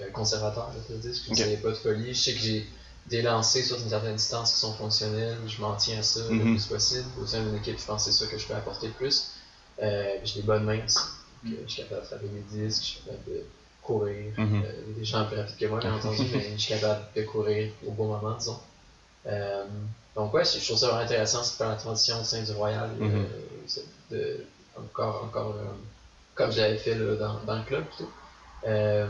euh, 0.00 0.10
conservateur, 0.10 0.70
je 0.88 0.92
veux 0.94 1.00
dire. 1.00 1.14
Je 1.14 1.30
Ok. 1.32 1.38
faisais 1.38 1.56
pas 1.56 1.70
de 1.70 1.74
folie. 1.74 2.12
Je 2.14 2.20
sais 2.20 2.34
que 2.34 2.40
j'ai 2.40 2.66
des 3.06 3.22
lancers 3.22 3.64
sur 3.64 3.78
une 3.80 3.88
certaine 3.88 4.16
distance 4.16 4.52
qui 4.52 4.58
sont 4.58 4.74
fonctionnels. 4.74 5.38
Je 5.46 5.58
m'en 5.62 5.74
tiens 5.76 6.00
à 6.00 6.02
ça 6.02 6.20
le 6.20 6.44
Mhm. 6.44 6.50
plus 6.50 6.66
possible. 6.66 7.08
Au 7.22 7.26
sein 7.26 7.42
d'une 7.42 7.56
équipe, 7.56 7.78
je 7.80 7.86
pense 7.86 8.04
que 8.04 8.10
c'est 8.10 8.24
ça 8.24 8.30
que 8.30 8.36
je 8.36 8.46
peux 8.46 8.54
apporter 8.54 8.88
le 8.88 8.92
plus. 8.92 9.24
Euh, 9.82 10.18
j'ai 10.22 10.40
des 10.40 10.46
bonnes 10.46 10.64
mains 10.64 10.84
aussi. 10.84 10.98
Euh, 11.46 11.50
je 11.66 11.72
suis 11.72 11.82
capable 11.82 12.02
de 12.02 12.06
frapper 12.06 12.28
des 12.28 12.40
disques, 12.42 12.82
je 12.82 12.86
suis 12.88 13.00
capable 13.00 13.24
de 13.26 13.42
courir. 13.80 14.34
Mhm. 14.36 14.62
Euh, 14.64 14.72
il 14.84 14.88
y 14.90 14.92
a 14.92 14.98
des 14.98 15.04
gens 15.04 15.24
plus 15.24 15.36
rapides 15.36 15.56
que 15.56 15.66
moi, 15.66 15.80
bien 15.80 15.94
entendu, 15.98 16.26
mais 16.30 16.52
je 16.52 16.58
suis 16.58 16.68
capable 16.74 17.02
de 17.16 17.22
courir 17.22 17.70
au 17.86 17.92
bon 17.92 18.08
moment, 18.08 18.34
disons. 18.36 18.58
Euh, 19.26 19.64
donc, 20.16 20.34
ouais, 20.34 20.44
je 20.44 20.64
trouve 20.64 20.76
ça 20.78 20.88
vraiment 20.88 21.02
intéressant 21.02 21.42
faire 21.44 21.68
la 21.70 21.76
transition 21.76 22.20
au 22.20 22.24
sein 22.24 22.42
du 22.42 22.52
Royal. 22.52 22.90
euh, 23.00 23.04
Mhm. 23.04 23.26
c'est 23.66 23.84
de, 24.10 24.44
encore, 24.76 25.24
encore 25.24 25.54
euh, 25.56 25.64
comme 26.34 26.50
j'avais 26.52 26.76
fait 26.78 26.94
là, 26.94 27.14
dans, 27.16 27.40
dans 27.46 27.56
le 27.58 27.64
club 27.64 27.84
plutôt. 27.84 28.10
Euh, 28.66 29.06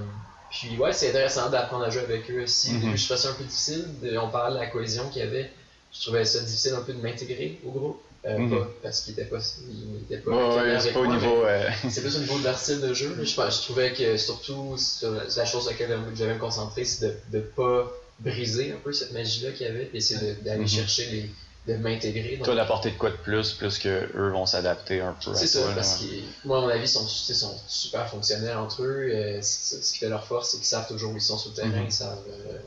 puis, 0.51 0.77
ouais, 0.77 0.93
c'est 0.93 1.09
intéressant 1.09 1.49
d'apprendre 1.51 1.85
à 1.85 1.91
jouer 1.91 2.03
avec 2.03 2.31
eux 2.31 2.43
aussi. 2.45 2.71
Au 2.71 2.75
Mhm. 2.75 2.81
début, 2.81 2.97
je 2.99 3.05
trouvais 3.05 3.21
ça 3.21 3.31
un 3.31 3.35
peu 3.35 3.45
difficile. 3.45 3.87
on 4.21 4.29
parlait 4.29 4.55
de 4.55 4.61
la 4.61 4.67
cohésion 4.67 5.09
qu'il 5.09 5.23
y 5.23 5.25
avait. 5.25 5.51
Je 5.93 6.03
trouvais 6.03 6.25
ça 6.25 6.41
difficile 6.41 6.75
un 6.75 6.83
peu 6.83 6.93
de 6.93 7.01
m'intégrer 7.01 7.59
au 7.65 7.71
groupe. 7.71 8.03
Euh, 8.25 8.39
Mhm. 8.39 8.51
pas 8.51 8.69
parce 8.85 9.01
qu'il 9.01 9.15
était 9.15 9.25
pas, 9.25 9.39
il 9.69 9.97
était 10.05 10.19
pas 10.19 10.31
calé 10.55 10.71
ouais, 10.75 10.81
c'est 10.81 10.93
pas 10.93 11.01
au 11.01 11.07
niveau. 11.09 11.45
euh, 11.45 11.69
c'est 11.91 12.03
plus 12.03 12.15
au 12.17 12.21
niveau 12.21 12.39
de 12.39 12.45
leur 12.45 12.57
style 12.57 12.81
de 12.81 12.95
jeu. 12.95 13.17
Je, 13.21 13.35
pense- 13.35 13.57
je 13.59 13.63
trouvais 13.63 13.93
que 13.93 14.17
surtout 14.17 14.77
sur 14.79 15.11
la, 15.11 15.45
chose 15.45 15.63
sur 15.63 15.71
laquelle 15.73 15.99
je 16.15 16.21
devais 16.23 16.35
me 16.35 16.39
concentrer, 16.39 16.85
c'est 16.85 17.05
de 17.33 17.39
ne 17.39 17.41
pas 17.43 17.91
briser 18.21 18.73
un 18.73 18.77
peu 18.79 18.93
cette 18.93 19.13
magie-là 19.13 19.53
qu'il 19.53 19.67
y 19.67 19.71
avait, 19.71 19.91
c'est 20.01 20.21
de- 20.21 20.41
d'aller 20.45 20.61
Mhm. 20.63 20.69
chercher 20.69 21.07
les. 21.07 21.31
de 21.65 21.75
m'intégrer. 21.77 22.41
Toi, 22.43 22.57
d'apporter 22.57 22.91
de 22.91 22.97
quoi 22.97 23.11
de 23.11 23.17
plus, 23.17 23.53
plus 23.53 23.79
que 23.79 24.09
eux 24.17 24.31
vont 24.33 24.47
s'adapter 24.47 25.01
un 25.01 25.15
peu 25.25 25.31
à 25.31 25.35
C'est 25.37 25.47
ça, 25.47 25.61
parce 25.77 25.99
que 26.01 26.07
moi, 26.45 26.59
à 26.59 26.61
mon 26.63 26.67
avis, 26.69 26.83
ils 26.87 26.89
sont, 26.89 27.07
sont 27.07 27.57
super 27.69 28.09
fonctionnels 28.09 28.57
entre 28.57 28.83
eux. 28.83 29.09
Euh, 29.15 29.41
ce 29.43 29.77
qui 29.93 29.99
fait 30.01 30.09
leur 30.09 30.27
force, 30.27 30.51
c'est 30.51 30.57
qu'ils 30.57 30.67
savent 30.67 30.89
toujours 30.89 31.13
où 31.13 31.17
ils 31.17 31.21
sont 31.23 31.39
sur 31.39 31.51
le 31.51 31.55
terrain, 31.55 31.69
Mhm. 31.69 31.85
ils 31.87 31.93
savent 31.93 32.19
euh, 32.29 32.59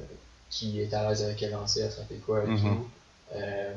qui 0.49 0.79
est 0.79 0.93
à 0.93 1.09
l'aise 1.09 1.23
avec 1.23 1.35
quel 1.35 1.51
lancer, 1.51 1.83
attraper 1.83 2.15
quoi 2.25 2.45
et 2.45 2.47
Mhm. 2.47 2.61
tout. 2.61 2.87
Euh, 3.35 3.73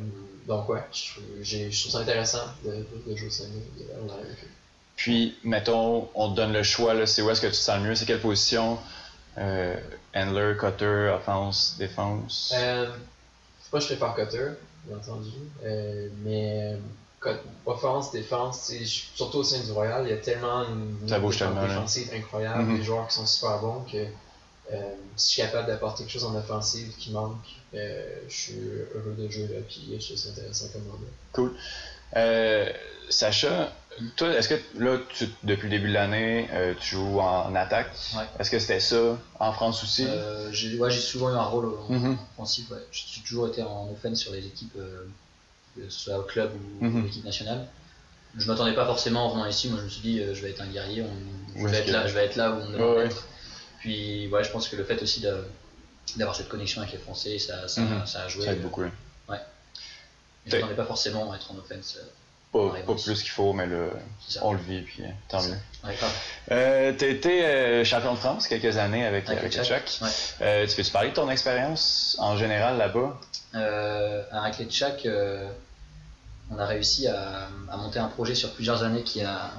donc, 0.47 0.69
ouais, 0.69 0.83
je, 0.93 1.11
trouve- 1.11 1.25
j'ai- 1.43 1.73
je 1.73 1.81
trouve 1.81 1.93
ça 1.95 1.99
intéressant 1.99 2.45
de, 2.65 2.87
de 3.11 3.17
jouer 3.17 3.27
au 3.27 3.31
sein 3.33 3.45
de 3.45 3.83
de- 3.83 3.91
on 4.01 4.09
a 4.13 4.15
avec 4.15 4.27
eux. 4.45 4.49
Puis, 4.95 5.35
mettons, 5.43 6.09
on 6.15 6.31
te 6.31 6.37
donne 6.37 6.53
le 6.53 6.63
choix, 6.63 6.95
c'est 7.07 7.23
où 7.23 7.31
est-ce 7.31 7.41
que 7.41 7.47
tu 7.49 7.53
te 7.55 7.57
sens 7.59 7.83
le 7.83 7.89
mieux, 7.89 7.95
c'est 7.97 8.05
quelle 8.07 8.21
position 8.21 8.79
Handler, 10.19 10.55
cutter, 10.59 11.13
offense, 11.15 11.75
défense? 11.79 12.53
Euh, 12.57 12.87
moi, 13.73 13.81
je 13.81 13.87
préfère 13.87 14.15
cutter, 14.15 14.49
bien 14.85 14.97
entendu. 14.97 15.31
Euh, 15.65 16.09
mais 16.25 16.77
euh, 17.27 17.35
offense, 17.67 18.11
défense, 18.13 18.73
surtout 19.15 19.39
au 19.39 19.45
sein 19.45 19.61
du 19.61 19.71
Royal, 19.73 20.03
il 20.07 20.11
y 20.11 20.13
a 20.13 20.17
tellement 20.19 20.65
une 20.69 20.97
défensive 21.07 22.11
incroyable, 22.15 22.63
Mhm. 22.63 22.79
des 22.79 22.83
joueurs 22.85 23.07
qui 23.09 23.15
sont 23.15 23.27
super 23.27 23.59
bons 23.61 23.85
que 23.91 23.97
euh, 24.71 24.95
si 25.17 25.29
je 25.29 25.33
suis 25.33 25.43
capable 25.43 25.67
d'apporter 25.69 26.05
quelque 26.05 26.13
chose 26.13 26.25
en 26.25 26.35
offensive 26.35 26.95
qui 26.99 27.11
manque, 27.11 27.37
euh, 27.75 28.21
je 28.29 28.35
suis 28.35 28.59
heureux 28.95 29.15
de 29.17 29.29
jouer 29.31 29.47
là, 29.49 29.61
puis 29.67 29.97
je 29.99 30.05
trouve 30.05 30.17
ça 30.17 30.29
intéressant 30.31 30.67
comme 30.73 30.83
mandat. 30.85 31.53
Euh, 32.17 32.71
Sacha, 33.09 33.73
toi, 34.17 34.29
est-ce 34.35 34.49
que 34.49 34.61
là, 34.75 34.99
tu- 35.09 35.29
depuis 35.45 35.65
le 35.65 35.71
début 35.71 35.89
de 35.89 35.95
l'année, 35.95 36.49
euh, 36.53 36.75
tu 36.79 36.97
joues 36.97 37.21
en 37.21 37.55
attaque? 37.55 37.89
Ouais. 38.15 38.25
Est-ce 38.39 38.51
que 38.51 38.59
c'était 38.59 38.81
ça 38.81 39.19
en 39.39 39.53
France 39.53 39.83
aussi? 39.83 40.05
Euh, 40.07 40.51
j'ai 40.53 40.77
ouais, 40.79 40.91
j'ai 40.91 41.01
souvent 41.01 41.31
eu 41.31 41.35
un 41.37 41.43
rôle 41.45 41.67
en, 41.67 41.93
Mhm. 41.93 42.13
en 42.19 42.23
offensif. 42.35 42.71
Ouais. 42.71 42.79
J'ai 42.93 43.21
toujours 43.23 43.49
été 43.49 43.63
en 43.63 43.89
offense 43.91 44.19
sur 44.19 44.33
les 44.33 44.47
équipes, 44.47 44.75
euh, 44.77 45.05
que 45.77 45.89
ce 45.89 45.99
soit 46.01 46.19
au 46.19 46.23
club 46.23 46.53
ou 46.81 46.85
Mhm. 46.85 47.05
l'équipe 47.05 47.25
nationale. 47.25 47.67
Je 48.37 48.47
m'attendais 48.47 48.75
pas 48.75 48.85
forcément 48.87 49.27
en 49.27 49.31
venant 49.31 49.47
ici. 49.47 49.69
Moi, 49.69 49.79
je 49.79 49.85
me 49.85 49.89
suis 49.89 50.03
dit, 50.03 50.21
euh, 50.21 50.35
je 50.35 50.43
vais 50.43 50.51
être 50.51 50.61
un 50.61 50.67
guerrier. 50.69 51.03
on- 51.03 51.59
je, 51.59 51.65
Ouais, 51.65 51.71
vais 51.71 51.79
être 51.79 51.89
là, 51.91 52.03
que- 52.03 52.09
je 52.09 52.15
vais 52.15 52.25
être 52.25 52.37
là 52.37 52.51
où 52.53 52.61
on 52.61 52.73
Ouais, 52.75 52.97
ouais. 52.99 53.09
d'être. 53.09 53.27
Puis, 53.81 54.29
ouais, 54.29 54.45
je 54.45 54.51
pense 54.51 54.69
que 54.69 54.77
le 54.77 54.85
fait 54.85 55.01
aussi 55.03 55.21
de- 55.21 55.45
d'avoir 56.17 56.37
cette 56.37 56.49
connexion 56.49 56.81
avec 56.83 56.93
les 56.93 56.99
Français, 56.99 57.39
ça, 57.39 57.69
ça, 57.69 57.81
Mhm. 57.81 58.07
ça 58.07 58.23
a 58.23 58.29
joué. 58.29 58.45
Ça 58.45 58.53
aide 58.53 58.63
beaucoup. 58.63 58.83
là. 58.83 58.91
Je 60.47 60.55
m'attendais 60.57 60.75
pas 60.77 60.87
forcément 60.87 61.31
à 61.33 61.37
être 61.37 61.51
en 61.53 61.59
offense. 61.59 61.99
Pas, 62.53 62.71
pas 62.87 62.95
plus 62.95 63.23
qu'il 63.23 63.31
faut, 63.31 63.53
mais 63.53 63.67
ça. 64.27 64.41
on 64.43 64.53
le 64.53 64.59
vit, 64.59 64.81
puis 64.81 65.03
euh, 65.03 65.09
tant 65.29 65.43
mieux. 65.43 65.55
Ouais. 65.85 65.95
Euh, 66.51 66.95
tu 66.99 67.05
as 67.05 67.09
été 67.09 67.45
euh, 67.45 67.85
champion 67.85 68.15
de 68.15 68.19
France 68.19 68.49
quelques 68.49 68.79
années 68.79 69.05
avec, 69.05 69.29
Avec 69.29 69.43
le 69.43 69.49
le. 69.51 69.99
Ouais. 70.01 70.09
Euh, 70.41 70.67
tu 70.67 70.77
peux-tu 70.77 70.91
parler 70.91 71.11
de 71.11 71.15
ton 71.15 71.29
expérience 71.31 72.17
en 72.19 72.39
général 72.39 72.79
là-bas? 72.79 73.21
Euh, 73.55 74.23
on 76.51 76.59
a 76.59 76.65
réussi 76.67 77.07
à, 77.07 77.49
à 77.71 77.77
monter 77.77 77.99
un 77.99 78.09
projet 78.09 78.35
sur 78.35 78.53
plusieurs 78.55 78.83
années 78.83 79.03
qui, 79.03 79.21
a, 79.23 79.51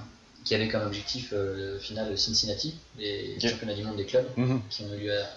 qui 0.43 0.55
avait 0.55 0.67
comme 0.67 0.81
objectif 0.87 1.31
le 1.31 1.77
final 1.79 2.09
de 2.09 2.15
Cincinnati, 2.15 2.75
les 2.97 3.39
championnats 3.39 3.75
du 3.75 3.83
monde 3.83 3.97
des 3.97 4.05
clubs 4.05 4.27
Mhm. 4.35 4.61
qui 4.69 4.81
ont 4.83 4.93
eu 4.95 4.97
lieu 5.01 5.15
à- 5.21 5.29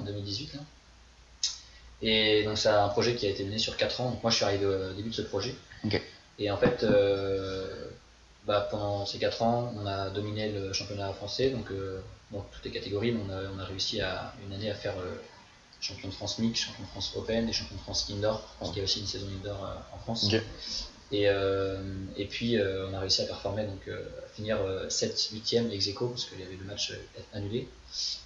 en 0.00 0.02
2018. 0.02 0.54
là. 0.54 0.60
Et 2.02 2.44
donc 2.44 2.58
c'est 2.58 2.68
un 2.68 2.88
projet 2.88 3.14
qui 3.14 3.26
a 3.26 3.30
été 3.30 3.44
mené 3.44 3.58
sur 3.58 3.76
4 3.76 4.00
ans. 4.00 4.10
Donc 4.10 4.22
moi 4.22 4.30
je 4.30 4.36
suis 4.36 4.44
arrivé 4.44 4.64
au 4.66 4.92
début 4.92 5.10
de 5.10 5.14
ce 5.14 5.22
projet. 5.22 5.54
Et 6.38 6.50
en 6.50 6.56
fait, 6.56 6.82
euh, 6.82 7.88
bah, 8.46 8.66
pendant 8.70 9.06
ces 9.06 9.18
4 9.18 9.42
ans, 9.42 9.72
on 9.76 9.86
a 9.86 10.10
dominé 10.10 10.50
le 10.52 10.72
championnat 10.72 11.12
français, 11.12 11.50
donc 11.50 11.70
euh, 11.70 12.00
toutes 12.30 12.64
les 12.64 12.70
catégories, 12.70 13.12
mais 13.12 13.20
on 13.28 13.32
a, 13.32 13.42
on 13.54 13.58
a 13.58 13.64
réussi 13.64 14.00
à 14.00 14.34
une 14.46 14.52
année 14.52 14.70
à 14.70 14.74
faire 14.74 14.98
euh, 14.98 15.14
champion 15.80 16.08
de 16.08 16.14
France 16.14 16.38
mix, 16.38 16.60
champion 16.60 16.82
de 16.82 16.88
France 16.88 17.12
open 17.16 17.48
et 17.48 17.52
champion 17.52 17.76
de 17.76 17.80
France 17.80 18.10
indoor, 18.10 18.40
parce 18.58 18.70
qu'il 18.70 18.78
y 18.78 18.80
a 18.80 18.84
aussi 18.84 19.00
une 19.00 19.06
saison 19.06 19.26
indoor 19.28 19.82
en 19.94 19.98
France. 19.98 20.28
Et, 21.12 21.28
euh, 21.28 21.76
et 22.16 22.24
puis 22.24 22.56
euh, 22.58 22.88
on 22.88 22.94
a 22.94 23.00
réussi 23.00 23.22
à 23.22 23.26
performer, 23.26 23.64
donc 23.64 23.86
euh, 23.88 24.02
à 24.24 24.34
finir 24.34 24.58
7 24.88 25.30
8e 25.34 25.70
ex 25.70 25.86
aequo, 25.88 26.08
parce 26.08 26.24
qu'il 26.24 26.40
y 26.40 26.42
avait 26.42 26.56
le 26.56 26.64
match 26.64 26.92
annulé, 27.32 27.68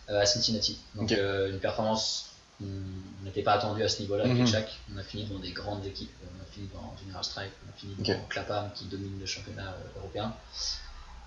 à 0.07 0.25
Cincinnati. 0.25 0.79
Donc 0.95 1.11
une 1.11 1.59
performance 1.59 2.31
on 2.61 3.25
n'était 3.25 3.43
pas 3.43 3.53
attendu 3.55 3.83
à 3.83 3.88
ce 3.88 4.00
niveau-là 4.03 4.25
avec 4.25 4.37
Mhm. 4.37 4.45
les 4.45 4.50
Tchèques. 4.50 4.79
On 4.95 4.99
a 4.99 5.03
fini 5.03 5.25
dans 5.25 5.38
des 5.38 5.53
grandes 5.53 5.85
équipes. 5.87 6.11
On 6.25 6.43
a 6.43 6.47
fini 6.47 6.69
dans 6.75 6.95
General 7.03 7.23
Strike, 7.25 7.53
on 7.67 7.71
a 7.71 7.73
fini 7.77 7.95
Ok. 8.00 8.07
dans 8.07 8.29
Clapham 8.29 8.71
qui 8.75 8.85
domine 8.87 9.19
le 9.21 9.27
championnat 9.27 9.69
euh, 9.69 9.99
européen. 10.00 10.35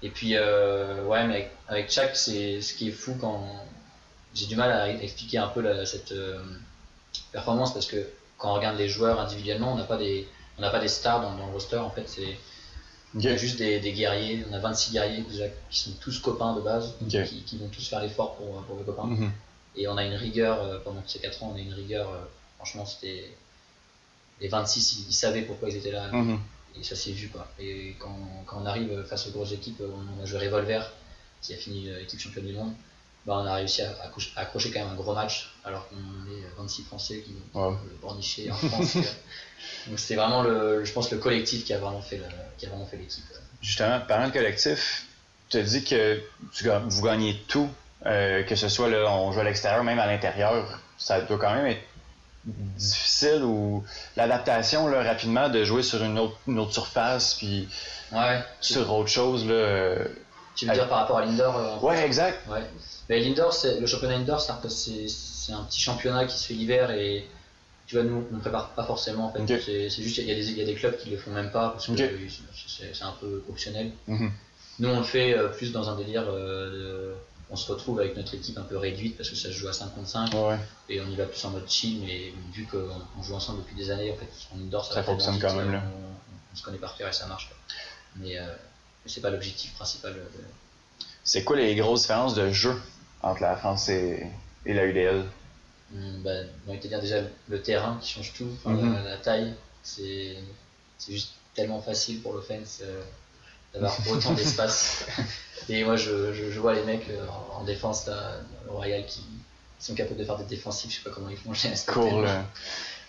Et 0.02 0.10
puis, 0.10 0.36
euh, 0.36 1.06
ouais, 1.06 1.26
mais 1.28 1.34
avec, 1.36 1.52
avec 1.68 1.90
Tchèques, 1.90 2.16
c'est 2.16 2.62
ce 2.62 2.74
qui 2.74 2.90
est 2.90 2.92
fou 2.92 3.16
quand 3.22 3.46
j'ai 4.34 4.48
du 4.48 4.56
mal 4.56 4.72
à 4.72 4.90
expliquer 4.90 5.38
un 5.38 5.48
peu 5.48 5.62
la- 5.62 5.86
cette 5.86 6.12
euh, 6.12 6.44
performance 7.32 7.74
parce 7.74 7.86
que 7.86 8.08
quand 8.38 8.52
on 8.52 8.56
regarde 8.56 8.78
les 8.78 8.90
joueurs 8.90 9.20
individuellement, 9.20 9.74
on 9.74 9.76
n'a 9.76 9.84
pas 9.84 9.98
des 9.98 10.28
on 10.58 10.62
n'a 10.62 10.70
pas 10.70 10.80
des 10.80 10.88
stars 10.90 11.22
dans, 11.22 11.36
dans 11.38 11.48
le 11.48 11.54
roster. 11.54 11.78
En 11.78 11.90
fait, 11.92 12.08
c'est 12.08 12.38
juste 13.38 13.58
des, 13.58 13.80
des 13.80 13.94
guerriers. 13.94 14.44
On 14.50 14.54
a 14.54 14.60
26 14.60 14.92
guerriers 14.92 15.22
déjà 15.24 15.46
qui 15.70 15.80
sont 15.80 15.92
tous 16.02 16.20
copains 16.20 16.56
de 16.56 16.62
base, 16.62 16.94
qui 17.46 17.58
vont 17.58 17.68
tous 17.70 17.88
faire 17.88 18.02
l'effort 18.02 18.36
pour, 18.36 18.62
pour 18.64 18.78
les 18.78 18.84
copains. 18.84 19.06
Mhm. 19.06 19.32
Et 19.76 19.88
on 19.88 19.98
a 19.98 20.04
une 20.06 20.14
rigueur, 20.16 20.62
euh, 20.62 20.80
pendant 20.80 21.04
ces 21.08 21.20
4 21.20 21.44
ans, 21.44 21.52
on 21.54 21.58
a 21.58 21.62
une 21.62 21.74
rigueur, 21.74 22.10
euh, 22.12 22.18
franchement, 22.58 22.86
c'était. 22.86 23.34
Les 24.40 24.48
26, 24.48 25.06
ils, 25.08 25.14
savaient 25.14 25.44
pourquoi 25.44 25.70
ils 25.70 25.76
étaient 25.78 25.92
là, 25.92 26.08
Mhm. 26.12 26.40
et 26.76 26.84
ça 26.84 26.96
s'est 26.96 27.12
vu 27.12 27.28
quoi. 27.30 27.48
Et 27.60 27.96
quand, 28.00 28.18
quand 28.48 28.60
on 28.62 28.66
arrive 28.66 29.04
face 29.04 29.28
aux 29.28 29.32
grosses 29.32 29.52
équipes, 29.52 29.82
on 29.82 30.22
a 30.22 30.26
joué 30.26 30.40
Revolver, 30.40 30.92
qui 31.44 31.54
a 31.54 31.58
fini 31.58 31.88
euh, 31.90 32.02
équipe 32.02 32.20
championne 32.20 32.48
du 32.48 32.54
monde, 32.54 32.74
bah, 33.28 33.36
on 33.40 33.46
a 33.46 33.54
réussi 33.54 33.84
à, 33.84 33.92
accrocher- 34.04 34.72
quand 34.74 34.80
même 34.80 34.90
un 34.90 34.96
gros 34.96 35.14
match, 35.14 35.52
alors 35.64 35.88
qu'on 35.90 35.96
est 35.96 36.42
26 36.58 36.82
Français 36.84 37.20
qui 37.24 37.34
vont 37.54 37.70
Ouais. 37.70 37.78
le 37.86 37.96
bornicher 38.02 38.50
en 38.50 38.56
France. 38.56 38.98
Donc 39.88 40.00
c'est 40.00 40.16
vraiment, 40.16 40.42
le, 40.42 40.84
je 40.86 40.92
pense, 40.92 41.12
le 41.12 41.20
collectif 41.20 41.64
qui 41.64 41.74
a 41.74 41.78
vraiment 41.78 42.02
fait 42.02 42.18
le- 42.18 42.24
qui 42.58 42.66
a 42.66 42.70
vraiment 42.70 42.88
fait 42.88 42.98
l'équipe. 42.98 43.24
Justement, 43.62 44.00
parlant 44.08 44.28
de 44.30 44.34
collectif, 44.34 45.06
tu 45.50 45.58
as 45.58 45.62
dit 45.62 45.84
que 45.84 46.20
tu 46.52 46.68
vous 46.88 47.02
gagnez 47.04 47.40
tout, 47.48 47.70
euh, 48.06 48.44
que 48.44 48.56
ce 48.56 48.68
soit 48.70 48.90
là, 48.90 49.06
on 49.12 49.32
joue 49.32 49.40
à 49.40 49.44
l'extérieur, 49.44 49.84
même 49.84 50.00
à 50.00 50.08
l'intérieur. 50.08 50.80
Ça 50.98 51.22
doit 51.22 51.38
quand 51.38 51.54
même 51.54 51.66
être 51.68 51.82
difficile 52.46 53.44
ou 53.44 53.84
l'adaptation 54.18 54.88
là, 54.88 55.04
rapidement 55.04 55.50
de 55.50 55.64
jouer 55.64 55.84
sur 55.84 56.04
une 56.04 56.18
autre, 56.18 56.36
une 56.48 56.60
autre 56.60 56.74
surface 56.74 57.36
puis 57.36 57.68
Ouais, 58.12 58.40
sur 58.60 58.92
autre 58.94 59.10
chose. 59.10 59.46
Là, 59.48 59.96
tu 60.56 60.66
veux 60.66 60.74
dire 60.74 60.88
par 60.90 61.00
rapport 61.00 61.20
à 61.20 61.26
l'Indoor 61.26 61.56
euh, 61.58 61.78
Ouais, 61.80 62.04
exact. 62.06 62.40
Ouais. 62.50 62.62
Mais 63.10 63.20
l'indoor, 63.20 63.54
c'est 63.54 63.80
le 63.80 63.86
championnat 63.88 64.16
indoor, 64.16 64.42
c'est 64.42 65.08
c'est- 65.08 65.54
un 65.54 65.64
petit 65.64 65.80
championnat 65.82 66.26
qui 66.26 66.38
se 66.38 66.48
fait 66.48 66.54
l'hiver 66.54 66.92
et 66.92 67.26
tu 67.88 67.96
vois, 67.96 68.04
nous, 68.06 68.24
on 68.32 68.36
ne 68.36 68.40
prépare 68.40 68.70
pas 68.70 68.84
forcément. 68.86 69.28
En 69.28 69.32
fait. 69.48 69.60
C'est 69.60 69.90
c'est 69.90 70.02
juste, 70.04 70.18
il 70.18 70.26
y, 70.28 70.32
a 70.32 70.36
des- 70.36 70.52
y 70.54 70.62
a 70.62 70.66
des 70.66 70.76
clubs 70.76 70.96
qui 70.98 71.10
le 71.10 71.18
font 71.18 71.32
même 71.32 71.52
pas 71.52 71.70
parce 71.70 71.88
que 71.88 71.94
c'est 71.96 72.94
c'est 72.94 73.04
un 73.04 73.14
peu 73.20 73.44
optionnel. 73.50 73.92
Mhm. 74.08 74.32
Nous, 74.80 74.90
on 74.90 74.98
le 75.00 75.04
fait 75.06 75.34
euh, 75.38 75.48
plus 75.50 75.72
dans 75.72 75.90
un 75.90 75.96
délire. 75.96 76.24
euh, 76.30 76.70
de- 76.72 77.16
on 77.52 77.56
se 77.56 77.72
retrouve 77.72 78.00
avec 78.00 78.16
notre 78.16 78.34
équipe 78.34 78.58
un 78.58 78.64
peu 78.64 78.78
réduite 78.78 79.18
parce 79.18 79.30
que 79.30 79.36
ça 79.36 79.50
se 79.50 79.54
joue 79.54 79.68
à 79.68 79.74
5 79.74 79.94
contre 79.94 80.08
5 80.08 80.34
Ouais, 80.34 80.58
et 80.90 81.02
on 81.02 81.08
y 81.10 81.16
va 81.16 81.26
plus 81.26 81.44
en 81.46 81.50
mode 81.52 81.70
chill. 81.70 82.00
Mais 82.00 82.34
vu 82.54 82.66
qu'on 82.66 82.90
on 83.20 83.22
joue 83.24 83.36
ensemble 83.36 83.60
depuis 83.64 83.76
des 83.76 83.92
années, 83.92 84.12
en 84.12 84.16
fait, 84.16 84.30
on 84.56 84.58
indoor, 84.60 84.86
ça, 84.86 84.94
Ça 84.96 85.04
fonctionne 85.04 85.40
quand 85.40 85.54
même, 85.54 85.72
là. 85.72 85.84
On, 85.86 86.54
on 86.54 86.56
se 86.56 86.64
connaît 86.64 86.78
par 86.78 86.96
cœur 86.96 87.10
et 87.10 87.14
ça 87.14 87.28
marche. 87.28 87.48
quoi. 87.50 87.58
Mais, 88.16 88.38
euh, 88.38 88.46
mais 89.04 89.12
c'est 89.12 89.22
pas 89.22 89.30
l'objectif 89.30 89.74
principal. 89.74 90.14
de- 90.14 90.24
C'est 91.24 91.44
quoi 91.44 91.58
les 91.58 91.76
grosses 91.76 92.02
différences 92.02 92.34
de 92.36 92.50
jeu 92.52 92.76
entre 93.22 93.42
la 93.42 93.56
France 93.56 93.90
et, 93.90 94.26
et 94.66 94.74
la 94.74 94.86
UDL 94.86 95.26
Hum, 95.94 96.22
bah, 96.24 96.32
on 96.68 96.76
dire 96.78 97.02
déjà 97.02 97.22
le 97.50 97.62
terrain 97.62 98.00
qui 98.02 98.14
change 98.14 98.32
tout, 98.34 98.48
enfin, 98.64 98.72
Mhm. 98.76 98.94
la, 98.94 99.02
la 99.04 99.18
taille, 99.18 99.54
c'est 99.84 100.38
c'est 100.98 101.12
juste 101.12 101.32
tellement 101.54 101.82
facile 101.82 102.22
pour 102.22 102.32
l'offense 102.34 102.80
euh, 102.82 103.02
d'avoir 103.74 103.96
autant 104.10 104.34
d'espace. 104.34 105.06
Et 105.70 105.84
moi 105.84 105.96
je, 105.96 106.34
je, 106.34 106.52
je 106.52 106.60
vois 106.60 106.74
les 106.74 106.84
mecs 106.84 107.08
euh, 107.10 107.26
en 107.56 107.64
défense 107.64 108.08
là, 108.08 108.34
au 108.70 108.74
Royal 108.74 109.06
qui 109.06 109.24
sont 109.80 109.94
capables 109.96 110.20
de 110.20 110.26
faire 110.26 110.38
des 110.38 110.46
défensifs, 110.46 110.92
je 110.92 110.98
sais 110.98 111.04
pas 111.04 111.12
comment 111.12 111.30
ils 111.30 111.38
font. 111.38 111.54
j'ai 111.54 111.70
là. 112.22 112.46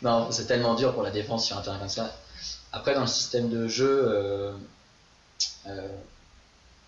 Non, 0.03 0.31
c'est 0.31 0.47
tellement 0.47 0.75
dur 0.75 0.93
pour 0.93 1.03
la 1.03 1.11
défense 1.11 1.47
sur 1.47 1.57
un 1.57 1.63
terrain 1.63 1.79
comme 1.79 1.89
ça. 1.89 2.17
Après, 2.73 2.95
dans 2.95 3.03
le 3.03 3.07
système 3.07 3.49
de 3.51 3.69
jeu, 3.69 4.05
euh, 4.09 4.53
euh, 5.67 5.89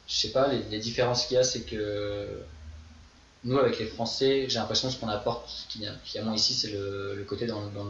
je 0.09 0.15
sais 0.15 0.31
pas, 0.31 0.49
les, 0.49 0.63
les 0.65 0.79
différences 0.79 1.27
qu'il 1.27 1.37
y 1.37 1.39
a, 1.39 1.45
c'est 1.45 1.61
que 1.63 2.29
nous, 3.45 3.59
avec 3.59 3.79
les 3.79 3.87
Français, 3.87 4.47
j'ai 4.49 4.59
l'impression 4.59 4.89
que 4.89 4.95
ce 4.95 4.99
qu'on 5.01 5.09
apporte, 5.09 5.49
qu'il 5.69 5.83
y 5.83 5.87
a, 5.87 5.93
qu'il 6.05 6.19
y 6.19 6.23
a 6.23 6.25
moins 6.25 6.35
ici, 6.35 6.55
c'est 6.55 6.69
le, 6.71 7.15
le 7.15 7.25
côté 7.25 7.47
dans, 7.47 7.61
dans, 7.69 7.85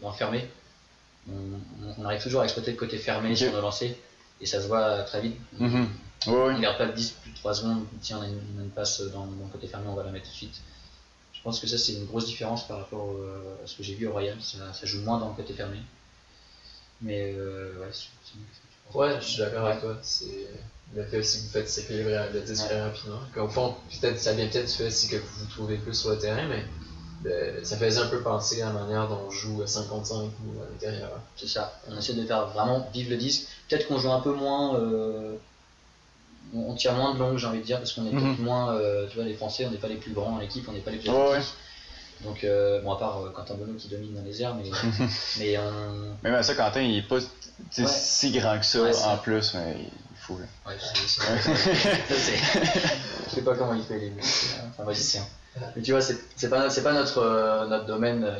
dans 0.00 0.10
le 0.10 0.14
fermé. 0.16 0.48
On, 1.98 2.04
arrive 2.04 2.22
toujours 2.22 2.40
à 2.40 2.44
exploiter 2.44 2.70
le 2.70 2.76
côté 2.76 2.96
fermé 2.96 3.30
Ok. 3.32 3.36
sur 3.36 3.52
nos 3.52 3.60
lancers, 3.60 3.94
et 4.40 4.46
ça 4.46 4.60
se 4.60 4.66
voit 4.68 5.02
très 5.02 5.20
vite. 5.20 5.36
Ouais, 5.58 5.68
On 6.26 6.32
ouais. 6.46 6.54
ne 6.54 6.60
garde 6.60 6.78
pas 6.78 6.86
le 6.86 6.92
10 6.92 7.10
plus 7.22 7.30
de 7.32 7.36
3 7.36 7.54
secondes, 7.54 7.84
tiens, 8.00 8.18
on 8.18 8.22
a 8.22 8.26
une, 8.26 8.40
on 8.56 8.60
a 8.60 8.62
une 8.64 8.70
passe 8.70 9.00
dans, 9.00 9.26
dans 9.26 9.44
le 9.44 9.50
côté 9.52 9.66
fermé, 9.66 9.86
on 9.88 9.94
va 9.94 10.02
la 10.04 10.10
mettre 10.10 10.26
tout 10.26 10.32
de 10.32 10.36
suite. 10.36 10.60
Je 11.32 11.40
pense 11.42 11.58
que 11.60 11.66
ça, 11.66 11.78
c'est 11.78 11.92
une 11.94 12.04
grosse 12.06 12.26
différence 12.26 12.66
par 12.68 12.78
rapport 12.78 13.12
euh, 13.12 13.56
à 13.64 13.66
ce 13.66 13.74
que 13.76 13.82
j'ai 13.82 13.94
vu 13.94 14.06
au 14.06 14.12
Royal, 14.12 14.36
ça, 14.42 14.58
ça 14.74 14.86
joue 14.86 15.00
moins 15.02 15.18
dans 15.18 15.28
le 15.28 15.34
côté 15.34 15.54
fermé. 15.54 15.78
Mais 17.00 17.32
euh, 17.34 17.72
ouais, 17.80 17.88
c'est. 17.92 18.08
Ouais, 18.96 19.16
je 19.20 19.24
suis 19.26 19.38
d'accord 19.38 19.66
avec 19.66 19.80
toi. 19.80 19.96
C'est 20.02 20.46
le 20.94 21.04
fait 21.04 21.18
aussi 21.18 21.38
que 21.38 21.42
vous 21.44 21.50
faites 21.50 21.68
s'équilibrer 21.68 22.18
le 22.32 22.40
10 22.40 22.60
Ouais. 22.60 22.66
très 22.66 22.80
rapidement. 22.82 23.20
Qu'au 23.34 23.48
fond, 23.48 23.74
peut-être 24.00 24.18
ça 24.18 24.32
vient 24.34 24.46
peut-être 24.48 24.66
du 24.66 24.72
fait 24.72 24.86
aussi 24.88 25.08
que 25.08 25.16
vous 25.16 25.38
vous 25.38 25.46
trouvez 25.46 25.76
plus 25.78 25.94
sur 25.94 26.10
le 26.10 26.18
terrain, 26.18 26.46
mais 26.48 26.64
le- 27.24 27.64
ça 27.64 27.76
faisait 27.76 28.00
un 28.00 28.06
peu 28.06 28.20
penser 28.22 28.62
à 28.62 28.66
la 28.66 28.72
manière 28.72 29.08
dont 29.08 29.20
on 29.26 29.30
joue 29.30 29.62
à 29.62 29.66
5 29.66 29.88
contre 29.88 30.06
5 30.06 30.16
ou 30.44 30.60
à 30.62 30.66
l'intérieur. 30.70 31.10
C'est 31.36 31.48
ça, 31.48 31.78
on 31.88 31.96
essaie 31.98 32.14
de 32.14 32.24
faire 32.24 32.46
vraiment 32.48 32.88
vivre 32.92 33.10
le 33.10 33.16
disque. 33.16 33.46
Peut-être 33.68 33.86
qu'on 33.88 33.98
joue 33.98 34.10
un 34.12 34.20
peu 34.20 34.32
moins. 34.32 34.76
euh, 34.76 35.36
on 36.52 36.74
tire 36.74 36.94
moins 36.94 37.14
de 37.14 37.18
longue, 37.18 37.36
j'ai 37.38 37.46
envie 37.46 37.60
de 37.60 37.64
dire, 37.64 37.78
parce 37.78 37.92
qu'on 37.92 38.04
est 38.06 38.10
Mhm. 38.10 38.20
peut-être 38.20 38.38
moins. 38.40 38.74
euh, 38.74 39.06
tu 39.08 39.16
vois, 39.16 39.24
les 39.24 39.34
Français, 39.34 39.64
on 39.66 39.70
n'est 39.70 39.76
pas 39.76 39.86
les 39.88 39.96
plus 39.96 40.12
grands 40.12 40.34
en 40.36 40.40
équipe, 40.40 40.66
on 40.68 40.72
n'est 40.72 40.80
pas 40.80 40.90
les 40.90 40.98
plus 40.98 41.08
Ouais, 41.10 41.28
athlétiques. 41.28 41.54
Donc, 42.22 42.42
euh, 42.44 42.80
bon, 42.82 42.92
à 42.92 42.96
part 42.98 43.22
euh, 43.22 43.30
Quentin 43.30 43.54
Bonneau 43.54 43.74
qui 43.78 43.88
domine 43.88 44.14
dans 44.14 44.22
les 44.22 44.42
airs, 44.42 44.54
mais, 44.54 44.64
mais 45.38 45.56
on. 45.58 46.16
Même 46.22 46.34
à 46.34 46.42
ça, 46.42 46.54
Quentin, 46.54 46.80
il 46.82 46.98
est 46.98 47.02
pas 47.02 47.16
Ouais. 47.16 47.86
si 47.86 48.30
grand 48.32 48.58
que 48.58 48.64
ça 48.64 48.82
Ouais, 48.82 48.90
en 49.04 49.16
plus, 49.18 49.54
mais 49.54 49.76
il 49.78 50.16
faut. 50.16 50.38
là. 50.38 50.44
Ouais, 50.66 50.76
Je 52.10 53.34
sais 53.34 53.42
pas 53.42 53.54
comment 53.54 53.74
il 53.74 53.82
fait 53.84 53.98
les 53.98 54.10
muscles, 54.10 54.46
c'est 54.76 54.82
un 54.82 54.84
magicien. 54.84 55.22
Mais 55.76 55.82
tu 55.82 55.90
vois, 55.92 56.00
c'est 56.00 56.16
c'est 56.36 56.48
pas, 56.48 56.70
c'est 56.70 56.82
pas 56.82 56.92
notre, 56.92 57.18
euh, 57.18 57.66
notre 57.66 57.86
domaine, 57.86 58.24
euh, 58.24 58.38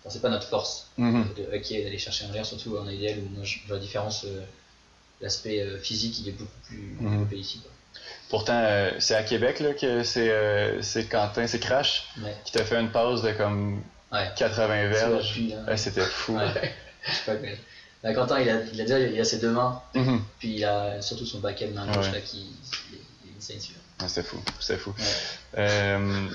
enfin, 0.00 0.10
c'est 0.10 0.20
pas 0.20 0.30
notre 0.30 0.48
force 0.48 0.88
Mhm. 0.98 1.26
de 1.36 1.56
hockey 1.56 1.82
d'aller 1.84 1.98
chercher 1.98 2.24
un 2.26 2.32
l'air, 2.32 2.44
surtout 2.44 2.76
en 2.76 2.88
IDL 2.88 3.18
où 3.20 3.28
moi 3.36 3.44
je 3.44 3.58
vois 3.66 3.76
la 3.76 3.82
différence, 3.82 4.24
euh, 4.24 4.42
l'aspect 5.20 5.60
euh, 5.62 5.78
physique 5.78 6.18
il 6.20 6.28
est 6.28 6.32
beaucoup 6.32 6.50
plus 6.66 6.96
Mhm. 7.00 7.10
développé 7.10 7.36
ici. 7.36 7.60
Quoi. 7.60 7.70
Pourtant, 8.30 8.58
euh, 8.64 8.90
c'est 8.98 9.14
à 9.14 9.22
Québec 9.22 9.60
là, 9.60 9.74
que 9.74 10.02
c'est 10.02 10.28
euh, 10.30 10.80
Quentin, 11.10 11.46
c'est 11.46 11.60
Crash, 11.60 12.08
Ouais, 12.22 12.34
qui 12.44 12.52
t'a 12.52 12.64
fait 12.64 12.80
une 12.80 12.90
passe 12.90 13.22
de 13.22 13.30
comme 13.32 13.82
ouais. 14.12 14.28
80 14.36 14.92
C'est 14.92 15.06
verges. 15.08 15.40
hein. 15.52 15.64
Ouais, 15.68 15.76
C'était 15.76 16.00
fou. 16.02 16.36
Ouais. 16.36 16.74
Je 17.06 17.12
sais 17.12 17.22
pas, 17.26 17.34
mais- 17.40 17.58
Là, 18.04 18.12
Quentin, 18.14 18.40
il 18.40 18.48
a, 18.50 18.60
il 18.72 18.80
a 18.80 18.84
déjà 18.84 18.98
il 18.98 19.20
a 19.20 19.24
ses 19.24 19.38
deux 19.38 19.52
mains, 19.52 19.80
Mhm. 19.94 20.20
puis 20.40 20.56
il 20.56 20.64
a 20.64 21.00
surtout 21.00 21.24
son 21.24 21.38
back-end 21.38 21.68
main 21.72 21.86
gauche 21.86 22.06
Ouais. 22.06 22.12
là 22.14 22.20
qui 22.20 22.48
est, 22.92 23.38
insane. 23.38 23.58
Ah, 24.02 24.08
C'était 24.08 24.26
fou. 24.26 24.38
C'était 24.60 24.78
fou. 24.78 24.90
Ouais. 24.98 25.04
Euh, 25.58 26.26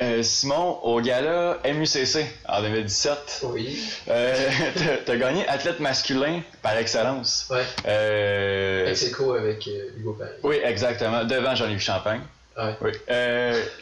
euh, 0.00 0.22
Simon, 0.22 0.78
au 0.84 1.00
gala 1.00 1.58
MUCC 1.64 2.24
en 2.48 2.62
2017, 2.62 3.40
Oui. 3.44 3.82
euh, 4.08 4.48
t'as- 4.76 4.96
t'as 5.04 5.16
gagné 5.16 5.46
athlète 5.48 5.80
masculin 5.80 6.40
par 6.62 6.76
excellence. 6.76 7.46
Ouais. 7.50 7.64
Euh, 7.86 8.86
Ex 8.90 9.02
avec 9.36 9.68
Hugo 9.96 10.12
Paris. 10.12 10.30
oui, 10.44 10.60
exactement. 10.62 11.24
Devant 11.24 11.54
Jean-Yves 11.56 11.80
Champagne. 11.80 12.20
Ouais. 12.56 12.74
Oui. 12.80 12.90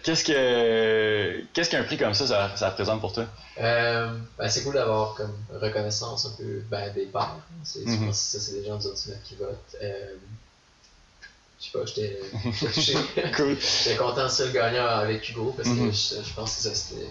Qu'est-ce 0.03 0.23
que 0.25 1.43
qu'est-ce 1.55 1.71
qu'un 1.71 1.83
prix 1.85 1.97
comme 1.97 2.13
ça, 2.15 2.27
ça, 2.27 2.51
ça 2.57 2.69
représente 2.71 3.01
pour 3.01 3.13
toi? 3.13 3.25
Ben, 3.59 4.49
c'est 4.51 4.63
cool 4.65 4.75
d'avoir 4.75 5.15
comme 5.15 5.35
reconnaissance 5.51 6.27
un 6.27 6.31
peu 6.37 6.63
ben, 6.71 6.93
des 6.95 7.07
pairs. 7.07 7.37
C'est, 7.65 7.85
pense 7.85 7.99
que 7.99 8.39
ça, 8.39 8.39
c'est 8.41 8.53
des 8.61 8.67
gens 8.67 8.77
du 8.77 8.87
qui 9.25 9.35
votent. 9.37 9.77
Je 11.67 11.91
sais 11.91 12.95
pas, 12.95 13.01
j'étais 13.55 13.97
content 13.97 14.27
de 14.27 14.45
le 14.45 14.53
gagnant 14.53 14.87
avec 14.87 15.29
Hugo 15.29 15.53
parce 15.57 15.69
que 15.69 15.75
Mhm. 15.75 15.93
je, 15.93 16.23
je 16.29 16.35
pense 16.35 16.57
que 16.57 16.63
ça 16.63 16.75
c'était. 16.75 17.07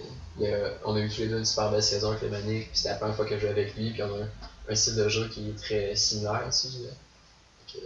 on 0.85 0.95
a 0.95 0.99
eu 0.99 1.09
tous 1.09 1.21
les 1.21 1.27
deux 1.27 1.37
une 1.39 1.45
super 1.45 1.69
belle 1.71 1.83
saison 1.83 2.09
avec 2.11 2.21
les 2.23 2.29
Maniques, 2.29 2.69
puis 2.69 2.77
c'était 2.77 2.89
la 2.89 2.95
première 2.95 3.15
fois 3.15 3.25
que 3.25 3.35
je 3.35 3.41
jouais 3.41 3.49
avec 3.49 3.75
lui, 3.75 3.91
puis 3.91 4.03
on 4.03 4.13
a 4.15 4.23
un, 4.23 4.29
un 4.69 4.75
style 4.75 4.95
de 4.95 5.07
jeu 5.09 5.27
qui 5.27 5.49
est 5.49 5.57
très 5.57 5.95
similaire 5.95 6.43
aussi. 6.47 6.77
que- 7.71 7.79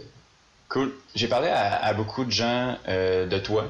Cool. 0.68 0.92
J'ai 1.16 1.26
parlé 1.26 1.48
à, 1.48 1.82
à 1.84 1.92
beaucoup 1.94 2.24
de 2.24 2.30
gens 2.30 2.78
euh, 2.86 3.26
de 3.26 3.38
toi. 3.38 3.64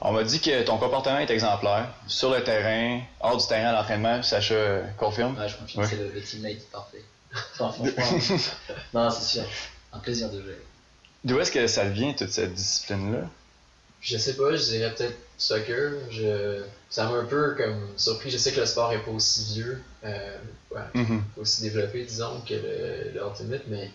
On 0.00 0.12
m'a 0.12 0.24
dit 0.24 0.40
que 0.40 0.62
ton 0.64 0.76
comportement 0.76 1.18
est 1.20 1.30
exemplaire 1.30 1.88
sur 2.08 2.30
le 2.30 2.42
terrain, 2.42 3.00
hors 3.20 3.36
du 3.36 3.46
terrain 3.46 3.68
à 3.68 3.72
l'entraînement. 3.72 4.22
Sacha 4.24 4.54
euh, 4.54 4.82
confirme. 4.98 5.38
Ouais, 5.38 5.48
je 5.48 5.56
confirme, 5.56 5.84
Ouais. 5.84 5.88
c'est 5.88 5.96
le, 5.96 6.10
le 6.10 6.20
teammate 6.20 6.64
parfait. 6.72 7.04
Non, 8.94 9.10
c'est 9.10 9.22
sûr, 9.38 9.44
un 9.92 9.98
plaisir 10.00 10.28
de 10.30 10.42
jouer. 10.42 10.58
D'où 11.26 11.38
est-ce 11.40 11.50
que 11.50 11.66
ça 11.66 11.84
vient 11.88 12.12
toute 12.14 12.30
cette 12.30 12.54
discipline-là? 12.54 13.28
Je 14.00 14.16
sais 14.16 14.34
pas, 14.34 14.54
je 14.54 14.62
dirais 14.62 14.94
peut-être 14.94 15.16
soccer. 15.36 15.92
Je... 16.10 16.62
Ça 16.88 17.04
m'a 17.10 17.16
un 17.16 17.24
peu 17.24 17.54
comme 17.56 17.88
surpris. 17.96 18.30
Je 18.30 18.38
sais 18.38 18.52
que 18.52 18.60
le 18.60 18.66
sport 18.66 18.92
est 18.92 19.00
pas 19.04 19.10
aussi 19.10 19.54
vieux, 19.54 19.82
euh, 20.04 20.38
ouais, 20.70 20.80
Mhm. 20.94 21.22
pas 21.34 21.40
aussi 21.42 21.62
développé, 21.62 22.04
disons, 22.04 22.40
que 22.48 22.54
le, 22.54 23.10
le 23.12 23.20
Ultimate, 23.26 23.62
mais 23.66 23.90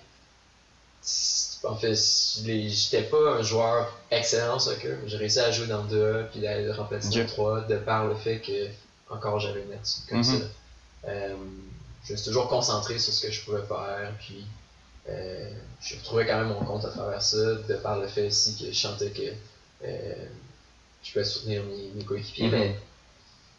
en 1.64 1.76
fait, 1.76 1.96
j'étais 1.96 3.04
pas 3.04 3.36
un 3.40 3.42
joueur 3.44 3.98
excellent 4.12 4.58
au 4.58 4.60
soccer. 4.60 4.98
J'ai 5.08 5.18
réussi 5.18 5.40
à 5.40 5.52
jouer 5.52 5.68
dans 5.68 5.84
le 5.84 5.90
2A 5.90 6.24
puis 6.32 6.46
à 6.46 6.74
remplacer 6.76 7.10
dans 7.10 7.16
le 7.16 7.22
Ok. 7.24 7.28
3 7.30 7.62
de 7.62 7.78
par 7.78 8.08
le 8.08 8.16
fait 8.16 8.40
que 8.40 8.68
encore 9.10 9.40
j'avais 9.40 9.62
une 9.64 9.74
attitude 9.74 10.10
comme 10.10 10.18
Mhm. 10.20 10.24
ça. 10.24 10.46
Euh, 11.08 11.36
je 12.06 12.12
me 12.12 12.18
suis 12.18 12.26
toujours 12.28 12.48
concentré 12.50 13.00
sur 13.00 13.14
ce 13.14 13.26
que 13.26 13.32
je 13.32 13.42
pouvais 13.42 13.62
faire, 13.64 14.12
puis 14.20 14.46
euh, 15.10 15.50
je 15.82 15.96
retrouvais 15.96 16.26
quand 16.26 16.38
même 16.38 16.50
mon 16.50 16.64
compte 16.64 16.86
à 16.86 16.90
travers 16.90 17.22
ça, 17.22 17.38
de 17.56 17.74
par 17.82 18.00
le 18.00 18.08
fait 18.08 18.28
aussi 18.28 18.56
que 18.56 18.72
je 18.72 18.78
sentais 18.78 19.10
que 19.10 19.34
euh, 19.84 20.26
je 21.04 21.12
pouvais 21.12 21.26
soutenir 21.26 21.64
mes, 21.64 21.90
mes 21.96 22.04
coéquipiers, 22.04 22.46
Mhm. 22.48 22.52
mais 22.52 22.76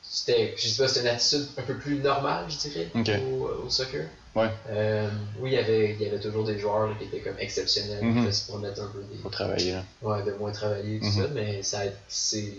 c'était, 0.03 0.55
je 0.57 0.69
sais 0.69 0.83
pas, 0.83 0.89
c'était 0.89 1.01
une 1.09 1.15
attitude 1.15 1.47
un 1.57 1.63
peu 1.63 1.75
plus 1.77 1.97
normale, 1.97 2.45
je 2.49 2.57
dirais, 2.69 2.89
au, 3.21 3.49
au 3.67 3.71
soccer. 3.71 4.07
Ouais. 4.35 4.51
Euh, 4.71 5.09
oui, 5.41 5.51
il 5.51 5.55
y 5.55 5.59
avait, 5.59 5.93
il 5.95 6.03
y 6.03 6.07
avait 6.07 6.21
toujours 6.21 6.45
des 6.45 6.59
joueurs 6.59 6.87
là, 6.89 6.95
qui 6.99 7.05
étaient 7.05 7.21
comme 7.21 7.39
exceptionnels, 7.39 8.01
qui 8.01 8.21
faisaient 8.21 8.33
se 8.33 8.47
promettre 8.49 8.81
un 8.83 8.89
peu 8.89 9.03
des, 9.03 9.31
travailler, 9.31 9.73
là. 9.73 9.85
ouais, 10.03 10.23
de 10.25 10.33
moins 10.33 10.53
travailler, 10.53 10.99
tout 11.01 11.07
Mhm. 11.07 11.23
ça, 11.23 11.29
mais 11.35 11.63
ça, 11.63 11.79
c'est, 12.09 12.55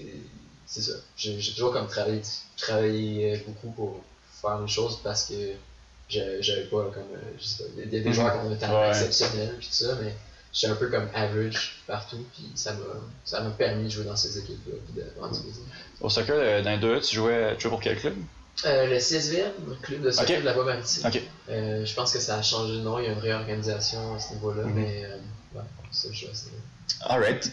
c'est 0.68 0.82
ça. 0.82 0.94
J'ai, 1.18 1.38
toujours 1.54 1.72
comme 1.74 1.88
travaillé, 1.88 2.22
travaillé 2.58 3.38
beaucoup 3.48 3.72
pour 3.72 4.02
faire 4.42 4.60
les 4.62 4.68
choses 4.68 5.00
parce 5.04 5.26
que 5.26 5.34
j'avais 6.42 6.64
pas 6.66 6.92
comme, 6.94 7.04
euh, 7.14 7.32
je 7.40 7.44
sais 7.44 7.64
pas, 7.64 7.70
il 7.78 7.94
y 7.94 7.98
a 7.98 8.04
des 8.04 8.14
joueurs 8.14 8.34
qui 8.42 8.48
ont 8.48 8.52
un 8.52 8.56
talent 8.56 8.82
Ouais. 8.82 8.90
exceptionnel, 8.90 9.56
puis 9.58 9.68
tout 9.68 9.74
ça, 9.86 9.98
mais 10.02 10.14
j'étais 10.54 10.68
un 10.72 10.76
peu 10.76 10.88
comme 10.90 11.08
average 11.14 11.84
partout, 11.88 12.26
puis 12.34 12.52
ça 12.56 12.74
m'a, 12.74 12.80
ça 13.26 13.42
m'a 13.42 13.50
permis 13.52 13.86
de 13.86 13.90
jouer 13.90 14.06
dans 14.06 14.16
ces 14.16 14.38
équipes-là, 14.40 14.76
puis 14.86 15.02
de 15.02 15.08
équipes. 15.50 15.64
Au 16.02 16.10
soccer, 16.10 16.36
euh, 16.38 16.62
dans 16.62 16.72
les 16.72 16.78
deux, 16.78 17.00
tu 17.02 17.16
jouais, 17.16 17.56
tu 17.56 17.62
jouais 17.64 17.70
pour 17.72 17.82
quel 17.82 17.98
club? 18.00 18.16
Euh, 18.66 18.86
le 18.88 19.00
CSVM, 19.00 19.52
le 19.68 19.76
club 19.82 20.02
de 20.02 20.12
soccer 20.12 20.40
de 20.42 20.46
la. 20.46 20.54
Euh, 21.50 21.86
je 21.86 21.94
pense 21.96 22.14
que 22.14 22.20
ça 22.20 22.38
a 22.38 22.42
changé 22.42 22.74
de 22.74 22.80
nom, 22.82 23.00
il 23.00 23.06
y 23.06 23.08
a 23.08 23.12
une 23.14 23.20
réorganisation 23.20 24.16
à 24.16 24.20
ce 24.20 24.34
niveau-là, 24.34 24.64
Mhm. 24.64 24.74
mais 24.76 25.08
ouais, 25.56 25.62
ça, 25.92 26.08
je 26.12 26.28
sais. 26.28 26.50
Alright. 27.02 27.52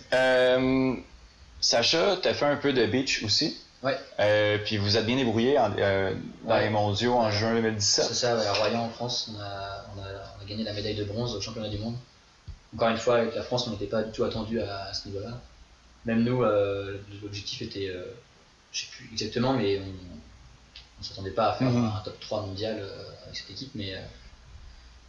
Sacha, 1.60 2.16
t'as 2.22 2.32
fait 2.34 2.46
un 2.46 2.56
peu 2.56 2.72
de 2.72 2.86
beach 2.86 3.22
aussi? 3.22 3.56
Ouais. 3.82 3.98
Euh, 4.18 4.58
puis 4.64 4.76
vous 4.76 4.96
êtes 4.98 5.06
bien 5.06 5.16
débrouillé 5.16 5.58
en- 5.58 5.72
euh, 5.78 6.12
dans 6.44 6.50
Ouais. 6.54 6.64
les 6.64 6.70
mondiaux 6.70 7.14
en 7.14 7.30
juin 7.30 7.50
C'est 7.54 7.62
2017. 7.62 8.04
ça, 8.12 8.36
ouais, 8.36 8.46
à 8.46 8.52
Royan 8.52 8.80
en 8.84 8.90
France, 8.90 9.30
on 9.34 9.40
a, 9.40 9.86
on, 9.96 10.02
a, 10.02 10.06
on 10.38 10.42
a 10.42 10.44
gagné 10.46 10.64
la 10.64 10.72
médaille 10.74 10.96
de 10.96 11.04
bronze 11.04 11.34
au 11.34 11.40
championnat 11.40 11.68
du 11.70 11.78
monde. 11.78 11.96
Encore 12.74 12.88
une 12.88 12.98
fois, 12.98 13.16
avec 13.16 13.34
la 13.34 13.42
France, 13.42 13.66
on 13.66 13.70
n'était 13.70 13.86
pas 13.86 14.02
du 14.02 14.12
tout 14.12 14.24
attendu 14.24 14.60
à, 14.60 14.84
à 14.84 14.92
ce 14.94 15.08
niveau-là. 15.08 15.40
Même 16.04 16.22
nous, 16.24 16.42
euh, 16.42 16.98
l'objectif 17.22 17.62
était, 17.62 17.88
euh, 17.88 18.04
je 18.72 18.80
sais 18.82 18.86
plus 18.90 19.08
exactement, 19.12 19.54
mais 19.54 19.80
on 20.98 21.02
s'attendait 21.02 21.30
pas 21.30 21.50
à 21.50 21.52
faire 21.54 21.70
Mhm. 21.70 21.84
un 21.96 22.00
top 22.04 22.20
3 22.20 22.42
mondial 22.42 22.86
avec 23.24 23.36
cette 23.36 23.50
équipe, 23.50 23.70
mais, 23.74 23.94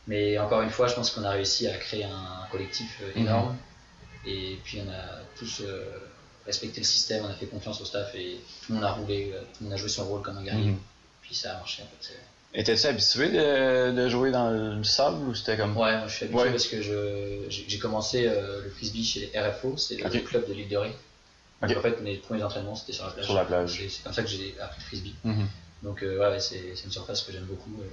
mais 0.08 0.40
encore 0.40 0.62
une 0.62 0.70
fois, 0.70 0.88
je 0.88 0.96
pense 0.96 1.12
qu'on 1.12 1.24
a 1.24 1.32
réussi 1.32 1.68
à 1.68 1.78
créer 1.78 2.06
un 2.06 2.48
collectif 2.50 3.02
Mhm. 3.16 3.22
énorme. 3.22 3.58
Et 4.26 4.60
puis 4.64 4.82
on 4.86 4.90
a 4.90 5.04
tous 5.38 5.62
respecté 6.52 6.82
le 6.82 6.86
système, 6.86 7.24
on 7.26 7.30
a 7.30 7.34
fait 7.34 7.46
confiance 7.48 7.80
au 7.82 7.86
staff 7.86 8.14
et 8.16 8.38
tout 8.66 8.74
le 8.74 8.76
monde 8.76 8.84
a 8.86 8.92
roulé, 8.92 9.32
euh, 9.34 9.40
tout 9.42 9.58
le 9.62 9.66
monde 9.66 9.74
a 9.74 9.78
joué 9.78 9.90
son 9.90 10.06
rôle 10.06 10.22
comme 10.22 10.38
un 10.38 10.44
guerrier. 10.44 10.72
Mhm. 10.72 10.80
Puis 11.22 11.34
ça 11.36 11.54
a 11.54 11.58
marché 11.58 11.82
en 11.84 11.88
fait. 11.88 12.14
Étais-tu 12.54 12.86
habitué 12.86 13.30
de, 13.30 13.92
de 13.92 14.10
jouer 14.10 14.32
dans 14.32 14.50
le 14.50 14.84
sable 14.84 15.24
ou 15.28 15.34
c'était 15.34 15.56
comme. 15.58 15.76
Ouais, 15.78 15.98
moi, 15.98 16.08
je 16.08 16.14
suis 16.16 16.26
habitué 16.26 16.44
Ouais. 16.44 16.52
parce 16.52 16.68
que 16.68 16.82
j'ai 17.50 17.80
commencé 17.80 18.26
euh, 18.28 18.62
le 18.64 18.70
frisbee 18.70 19.04
chez 19.06 19.32
RFO, 19.36 19.78
c'est 19.78 19.96
le 19.98 20.06
Ok. 20.06 20.24
club 20.26 20.48
de 20.50 20.54
l'île 20.54 20.68
de 20.68 20.78
Ré. 20.78 20.92
En 21.64 21.68
fait, 21.68 22.02
mes 22.02 22.16
premiers 22.18 22.44
entraînements 22.44 22.76
c'était 22.76 22.92
sur 22.94 23.06
la 23.06 23.12
plage. 23.12 23.26
Sur 23.26 23.36
la 23.36 23.46
plage. 23.46 23.82
C'est 23.90 24.04
comme 24.04 24.14
ça 24.14 24.24
que 24.24 24.28
j'ai 24.30 24.56
appris 24.60 24.80
le 24.82 24.86
frisbee. 24.86 25.16
Mhm. 25.24 25.48
Donc 25.84 26.04
euh, 26.04 26.20
ouais, 26.20 26.40
c'est 26.40 26.74
une 26.84 26.92
surface 26.92 27.22
que 27.22 27.32
j'aime 27.32 27.46
beaucoup. 27.46 27.82
et 27.84 27.88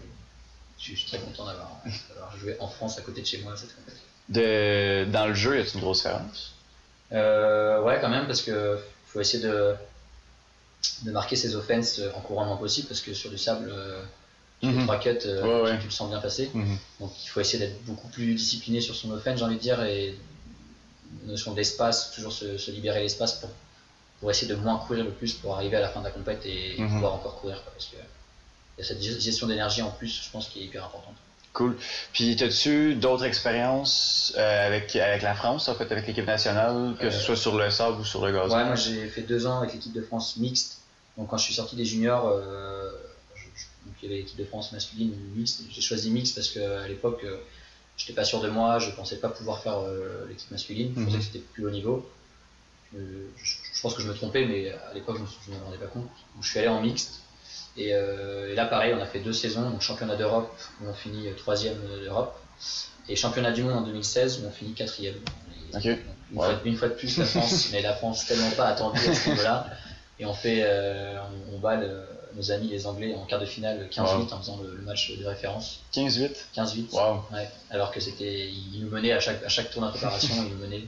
je 0.78 0.94
suis- 0.94 1.06
très 1.06 1.18
content 1.18 1.44
d'avoir 1.46 1.70
d'avoir 2.08 2.36
joué 2.38 2.56
en 2.60 2.68
France 2.68 2.98
à 2.98 3.02
côté 3.02 3.20
de 3.20 3.26
chez 3.26 3.38
moi 3.38 3.54
cette 3.56 3.74
compétition. 3.76 4.06
De, 4.30 5.04
dans 5.12 5.26
le 5.26 5.34
jeu, 5.34 5.56
y 5.56 5.60
a-t-il 5.60 5.74
une 5.76 5.80
grosse 5.82 5.98
différence? 5.98 6.54
Euh, 7.12 7.82
ouais, 7.82 7.98
quand 8.00 8.08
même, 8.10 8.26
parce 8.26 8.42
que 8.42 8.78
faut 9.06 9.20
essayer 9.20 9.42
de, 9.42 9.74
de 11.02 11.10
marquer 11.10 11.36
ses 11.36 11.54
offenses 11.56 12.00
en 12.14 12.20
courant 12.20 12.42
le 12.42 12.48
moins 12.48 12.56
possible, 12.56 12.88
parce 12.88 13.00
que 13.00 13.14
sur 13.14 13.30
du 13.30 13.38
sable, 13.38 13.70
euh, 13.72 14.00
sur 14.60 14.70
les 14.70 14.76
Mhm. 14.78 14.82
trois 14.84 14.98
cuts, 14.98 15.08
euh, 15.26 15.42
Ouais, 15.62 15.62
ouais. 15.70 15.72
tu, 15.76 15.80
tu 15.82 15.84
le 15.86 15.90
sens 15.92 16.08
bien 16.10 16.20
passer. 16.20 16.50
Mhm. 16.52 16.76
Donc 17.00 17.12
il 17.24 17.28
faut 17.28 17.40
essayer 17.40 17.58
d'être 17.64 17.82
beaucoup 17.84 18.08
plus 18.08 18.34
discipliné 18.34 18.80
sur 18.80 18.94
son 18.94 19.10
offense, 19.12 19.38
j'ai 19.38 19.44
envie 19.44 19.56
de 19.56 19.60
dire, 19.60 19.82
et 19.82 20.14
notion 21.24 21.52
d'espace, 21.54 22.10
toujours 22.10 22.32
se, 22.32 22.58
se 22.58 22.70
libérer 22.70 23.00
l'espace 23.00 23.34
pour, 23.40 23.48
pour 24.20 24.30
essayer 24.30 24.48
de 24.48 24.56
moins 24.56 24.76
courir 24.78 25.04
le 25.04 25.10
plus 25.10 25.32
pour 25.32 25.54
arriver 25.54 25.76
à 25.76 25.80
la 25.80 25.88
fin 25.88 26.00
de 26.00 26.04
la 26.04 26.10
compète 26.10 26.44
et 26.44 26.76
Mhm. 26.78 26.88
pouvoir 26.90 27.14
encore 27.14 27.40
courir. 27.40 27.62
quoi, 27.62 27.72
parce 27.72 27.86
que 27.86 27.96
il 27.96 28.82
y 28.82 28.84
a 28.84 28.88
cette 28.88 29.00
gestion 29.02 29.46
d'énergie 29.48 29.82
en 29.82 29.90
plus, 29.90 30.22
je 30.24 30.30
pense, 30.30 30.48
qui 30.48 30.60
est 30.60 30.64
hyper 30.64 30.84
importante. 30.84 31.14
Cool. 31.54 31.76
Puis, 32.12 32.36
as-tu 32.42 32.94
d'autres 32.94 33.24
expériences 33.24 34.32
euh, 34.36 34.66
avec, 34.66 34.94
avec 34.96 35.22
la 35.22 35.34
France, 35.34 35.68
en 35.68 35.74
fait, 35.74 35.90
avec 35.90 36.06
l'équipe 36.06 36.26
nationale, 36.26 36.94
que 37.00 37.10
ce 37.10 37.16
Euh, 37.16 37.20
soit 37.20 37.36
sur 37.36 37.56
le 37.56 37.70
sable 37.70 38.00
ou 38.00 38.04
sur 38.04 38.24
le 38.24 38.32
gazon 38.32 38.54
Ouais, 38.56 38.64
moi 38.64 38.74
j'ai 38.76 39.08
fait 39.08 39.22
deux 39.22 39.46
ans 39.46 39.58
avec 39.60 39.72
l'équipe 39.74 39.92
de 39.92 40.02
France 40.02 40.36
mixte. 40.36 40.78
Donc 41.16 41.28
quand 41.30 41.38
je 41.38 41.44
suis 41.44 41.54
sorti 41.54 41.74
des 41.74 41.84
juniors, 41.84 42.28
euh, 42.28 42.90
je- 43.34 43.42
je- 43.60 43.66
donc, 43.86 43.94
il 44.02 44.08
y 44.08 44.12
avait 44.12 44.20
l'équipe 44.22 44.36
de 44.38 44.44
France 44.44 44.70
masculine 44.72 45.12
mixte. 45.34 45.62
J'ai 45.70 45.80
choisi 45.80 46.10
mixte 46.10 46.36
parce 46.36 46.48
qu'à 46.50 46.86
l'époque, 46.86 47.22
euh, 47.24 47.38
j'étais 47.96 48.12
pas 48.12 48.24
sûr 48.24 48.40
de 48.40 48.48
moi, 48.48 48.78
je 48.78 48.90
pensais 48.90 49.16
pas 49.16 49.28
pouvoir 49.30 49.60
faire 49.60 49.78
euh, 49.80 50.26
l'équipe 50.28 50.50
masculine. 50.52 50.92
Je 50.94 51.00
Mhm. 51.00 51.06
pensais 51.06 51.18
que 51.18 51.24
c'était 51.24 51.38
plus 51.40 51.66
haut 51.66 51.70
niveau. 51.70 52.08
Je, 52.92 52.98
je- 53.42 53.56
je 53.74 53.80
pense 53.82 53.94
que 53.94 54.02
je 54.02 54.08
me 54.08 54.14
trompais, 54.14 54.46
mais 54.46 54.70
à 54.70 54.94
l'époque, 54.94 55.16
je 55.16 55.22
me 55.22 55.26
je 55.46 55.50
ne 55.50 55.56
me 55.58 55.64
rendais 55.64 55.76
pas 55.78 55.86
compte. 55.86 56.04
Donc 56.34 56.42
je 56.44 56.48
suis 56.50 56.58
allé 56.60 56.68
en 56.68 56.80
mixte. 56.80 57.20
Et, 57.76 57.94
euh, 57.94 58.50
et 58.52 58.54
là, 58.54 58.66
pareil, 58.66 58.92
on 58.96 59.00
a 59.00 59.06
fait 59.06 59.20
deux 59.20 59.32
saisons. 59.32 59.68
Donc 59.70 59.80
championnat 59.82 60.16
d'Europe, 60.16 60.50
où 60.82 60.88
on 60.88 60.94
finit 60.94 61.28
troisième 61.36 61.78
d'Europe. 62.04 62.34
Et 63.08 63.16
championnat 63.16 63.52
du 63.52 63.62
monde 63.62 63.74
en 63.78 63.80
2016, 63.82 64.40
où 64.42 64.48
on 64.48 64.50
finit 64.50 64.72
quatrième. 64.74 65.14
Et- 65.72 65.76
Ok. 65.76 65.82
donc, 65.84 65.98
une, 66.32 66.38
Ouais. 66.38 66.46
fois, 66.46 66.60
une 66.64 66.76
fois 66.76 66.88
de 66.88 66.94
plus, 66.94 67.16
la 67.18 67.24
France, 67.26 67.68
mais 67.72 67.80
la 67.82 67.94
France 67.94 68.26
tellement 68.26 68.50
pas 68.50 68.66
attendue 68.66 68.98
à 69.08 69.14
ce 69.14 69.28
niveau-là. 69.30 69.66
Et 70.20 70.26
on 70.26 70.34
fait, 70.34 70.60
euh, 70.64 71.18
on, 71.52 71.56
on 71.56 71.58
bat 71.58 71.76
le- 71.76 72.04
nos 72.34 72.50
amis 72.52 72.68
les 72.68 72.86
Anglais 72.86 73.14
en 73.14 73.24
quart 73.24 73.40
de 73.40 73.46
finale 73.46 73.88
15-8 73.90 74.32
en 74.34 74.38
faisant 74.40 74.58
le, 74.62 74.74
le 74.76 74.82
match 74.82 75.16
de 75.16 75.24
référence. 75.24 75.80
15-8 75.94 76.30
15-8. 76.54 76.92
Wow. 76.92 77.22
Ouais, 77.32 77.48
alors 77.70 77.90
que 77.90 78.00
c'était, 78.00 78.48
ils 78.50 78.80
nous 78.82 78.90
menaient 78.90 79.12
à 79.12 79.20
chaque, 79.20 79.42
à 79.44 79.48
chaque 79.48 79.70
tour 79.70 79.80
d'impréparation, 79.82 80.34
ils 80.44 80.54
nous 80.54 80.58
menaient. 80.62 80.84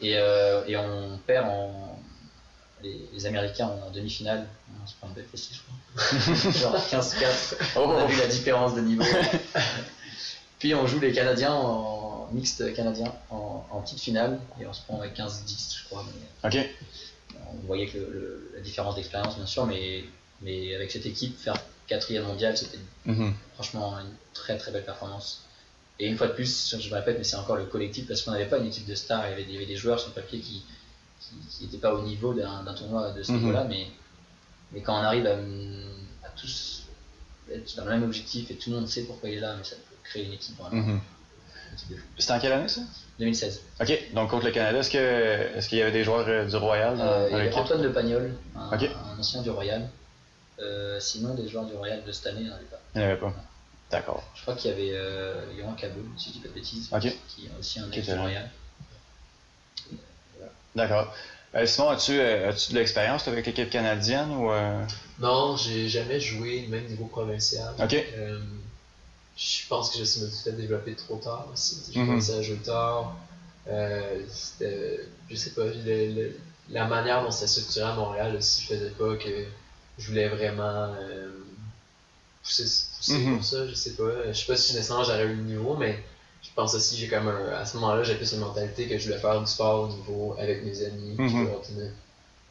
Et, 0.00 0.16
euh, 0.16 0.62
et 0.66 0.76
on 0.76 1.18
perd 1.26 1.46
en, 1.48 1.98
les, 2.82 3.08
les 3.12 3.26
Américains 3.26 3.68
en 3.68 3.90
demi-finale. 3.90 4.46
On 4.82 4.86
se 4.86 4.94
prend 4.94 5.08
une 5.08 5.14
belle 5.14 5.26
fessée, 5.30 5.50
je 5.52 5.60
crois. 5.60 6.52
Genre 6.52 6.76
15-4. 6.76 7.54
Oh, 7.76 7.80
On 7.86 7.96
a 7.96 8.06
vu 8.06 8.16
la 8.18 8.26
différence 8.26 8.74
de 8.74 8.80
niveau. 8.80 9.04
Puis 10.58 10.74
on 10.74 10.86
joue 10.86 11.00
les 11.00 11.12
Canadiens 11.12 11.52
en 11.54 12.28
mixte 12.32 12.72
canadien 12.74 13.12
en, 13.30 13.66
en 13.70 13.80
petite 13.82 14.00
finale 14.00 14.38
et 14.60 14.66
on 14.66 14.72
se 14.72 14.80
prend 14.82 14.98
avec 15.00 15.16
15-10, 15.16 15.76
je 15.80 15.84
crois. 15.86 16.04
mais- 16.42 16.48
ok. 16.60 16.66
on 17.52 17.66
voyait 17.66 17.86
que 17.88 17.98
le- 17.98 18.10
le- 18.12 18.52
la 18.54 18.60
différence 18.60 18.94
d'expérience, 18.94 19.36
bien 19.36 19.44
sûr, 19.46 19.66
mais, 19.66 20.04
mais 20.40 20.74
avec 20.74 20.90
cette 20.90 21.04
équipe, 21.04 21.38
faire 21.38 21.56
quatrième 21.88 22.24
mondial, 22.24 22.56
c'était 22.56 22.78
Mhm. 23.06 23.34
franchement 23.54 23.98
une 23.98 24.14
très 24.34 24.56
très 24.56 24.70
belle 24.70 24.84
performance. 24.84 25.42
Et 25.98 26.06
une 26.06 26.16
fois 26.16 26.28
de 26.28 26.32
plus, 26.32 26.76
je 26.80 26.88
me 26.88 26.94
répète, 26.94 27.18
mais 27.18 27.24
c'est 27.24 27.36
encore 27.36 27.56
le 27.56 27.66
collectif 27.66 28.06
parce 28.08 28.22
qu'on 28.22 28.30
n'avait 28.30 28.46
pas 28.48 28.58
une 28.58 28.66
équipe 28.68 28.86
de 28.86 28.94
stars, 28.94 29.26
il 29.26 29.30
y 29.30 29.32
avait 29.34 29.44
des, 29.44 29.50
il 29.50 29.54
y 29.54 29.56
avait 29.58 29.66
des 29.66 29.76
joueurs 29.76 29.98
sur 30.00 30.08
le 30.08 30.14
papier 30.14 30.38
qui 30.40 30.64
n'étaient 31.60 31.78
pas 31.78 31.94
au 31.94 32.02
niveau 32.02 32.34
d'un 32.34 32.64
tournoi 32.74 33.10
de 33.12 33.22
ce 33.22 33.32
Mhm. 33.32 33.38
niveau-là, 33.38 33.64
mais, 33.64 33.86
mais 34.72 34.80
quand 34.80 34.94
on 34.94 35.02
arrive 35.02 35.26
à, 35.26 35.34
à 36.26 36.30
tous 36.36 36.82
être 37.52 37.76
dans 37.76 37.84
le 37.84 37.90
même 37.90 38.04
objectif 38.04 38.50
et 38.50 38.54
tout 38.54 38.70
le 38.70 38.76
monde 38.76 38.88
sait 38.88 39.02
pourquoi 39.02 39.28
il 39.28 39.36
est 39.36 39.40
là, 39.40 39.54
mais 39.56 39.64
ça 39.64 39.76
peut 39.76 39.96
créer 40.04 40.24
une 40.24 40.32
équipe. 40.32 40.56
Mhm. 40.70 41.00
C'était 42.18 42.32
en 42.32 42.38
quelle 42.38 42.52
année 42.52 42.68
ça? 42.68 42.82
2016. 43.18 43.60
Ok, 43.80 43.98
donc 44.14 44.30
contre 44.30 44.44
le 44.46 44.52
Canada, 44.52 44.78
est-ce 44.78 44.90
que 44.90 44.98
est-ce 45.56 45.68
qu'il 45.68 45.78
y 45.78 45.82
avait 45.82 45.92
des 45.92 46.04
joueurs 46.04 46.26
euh, 46.28 46.46
du 46.46 46.56
Royal 46.56 46.96
dans, 46.96 47.04
Euh, 47.04 47.28
il 47.30 47.36
y 47.36 47.40
avait 47.40 47.54
Antoine 47.54 47.82
de 47.82 47.88
Pagnol, 47.88 48.34
un, 48.56 49.18
ancien 49.18 49.40
du 49.42 49.50
Royal. 49.50 49.88
Euh, 50.58 51.00
sinon, 51.00 51.34
des 51.34 51.48
joueurs 51.48 51.64
du 51.64 51.74
Royal 51.74 52.04
de 52.04 52.12
cette 52.12 52.26
année, 52.26 52.40
il 52.42 52.46
n'y 52.46 52.50
en 52.52 52.54
avait 52.56 52.64
pas. 52.64 52.80
Il 52.94 52.98
n'y 53.00 53.04
en 53.06 53.08
avait 53.10 53.20
pas. 53.20 53.32
D'accord. 53.90 54.22
Je 54.34 54.42
crois 54.42 54.54
qu'il 54.54 54.70
y 54.70 54.74
avait 54.74 55.54
Yohan 55.58 55.72
Cabot, 55.74 56.00
si 56.16 56.28
je 56.28 56.34
dis 56.34 56.40
pas 56.40 56.48
de 56.48 56.54
bêtises, 56.54 56.88
qui 57.28 57.46
est 57.46 57.50
aussi 57.58 57.80
un 57.80 57.88
Qui 57.88 57.98
ex 58.00 58.08
du. 58.08 58.14
Royal. 58.18 58.50
D'accord. 60.74 61.14
Euh, 61.54 61.66
Simon, 61.66 61.90
as-tu 61.90 62.12
euh, 62.18 62.48
as-tu 62.48 62.72
de 62.72 62.78
l'expérience 62.78 63.28
avec 63.28 63.44
l'équipe 63.46 63.68
canadienne 63.68 64.30
ou 64.30 64.50
euh, 64.50 64.82
Non, 65.18 65.56
j'ai 65.56 65.88
jamais 65.88 66.18
joué 66.18 66.66
même 66.68 66.86
niveau 66.86 67.04
provincial. 67.04 67.74
Ok. 67.78 67.92
Euh, 67.94 68.40
je 69.36 69.66
pense 69.68 69.90
que 69.90 69.96
je 69.96 70.00
me 70.02 70.06
suis 70.06 70.44
fait 70.44 70.52
développer 70.52 70.94
trop 70.94 71.16
tard 71.16 71.46
aussi. 71.52 71.82
J'ai 71.90 72.00
Mhm. 72.00 72.06
commencé 72.06 72.32
à 72.38 72.42
jouer 72.42 72.56
tard. 72.56 73.14
C'était- 74.28 75.00
je 75.30 75.36
sais 75.36 75.50
pas, 75.50 75.64
le- 75.64 76.14
le- 76.14 76.36
la 76.70 76.86
manière 76.86 77.22
dont 77.22 77.30
c'était 77.30 77.46
structuré 77.48 77.86
à 77.86 77.94
Montréal 77.94 78.34
aussi 78.36 78.62
faisait 78.64 78.90
pas 78.90 79.14
que 79.16 79.44
je 79.98 80.08
voulais 80.08 80.28
vraiment 80.28 80.94
pousser, 82.42 82.64
pousser 82.96 83.18
Mhm. 83.18 83.36
pour 83.36 83.44
ça. 83.44 83.66
Je 83.68 83.74
sais 83.74 83.92
pas. 83.92 84.04
Je 84.28 84.32
sais 84.32 84.46
pas 84.46 84.56
si 84.56 84.72
nécessairement 84.74 85.04
j'aurais 85.04 85.24
eu 85.24 85.36
le 85.36 85.42
niveau, 85.42 85.76
mais 85.76 86.02
je 86.42 86.48
pense 86.54 86.74
aussi 86.74 86.96
j'ai 86.96 87.08
comme 87.08 87.28
un, 87.28 87.52
à 87.60 87.64
ce 87.64 87.76
moment-là 87.78 88.02
j'avais 88.02 88.18
plus 88.18 88.32
une 88.32 88.40
mentalité 88.40 88.88
que 88.88 88.98
je 88.98 89.04
voulais 89.08 89.18
faire 89.18 89.40
du 89.40 89.46
sport 89.46 89.82
au 89.84 89.88
niveau 89.88 90.36
avec 90.38 90.64
mes 90.64 90.84
amis. 90.84 91.14
puis 91.16 91.28
je 91.30 91.44
continuais. 91.46 91.90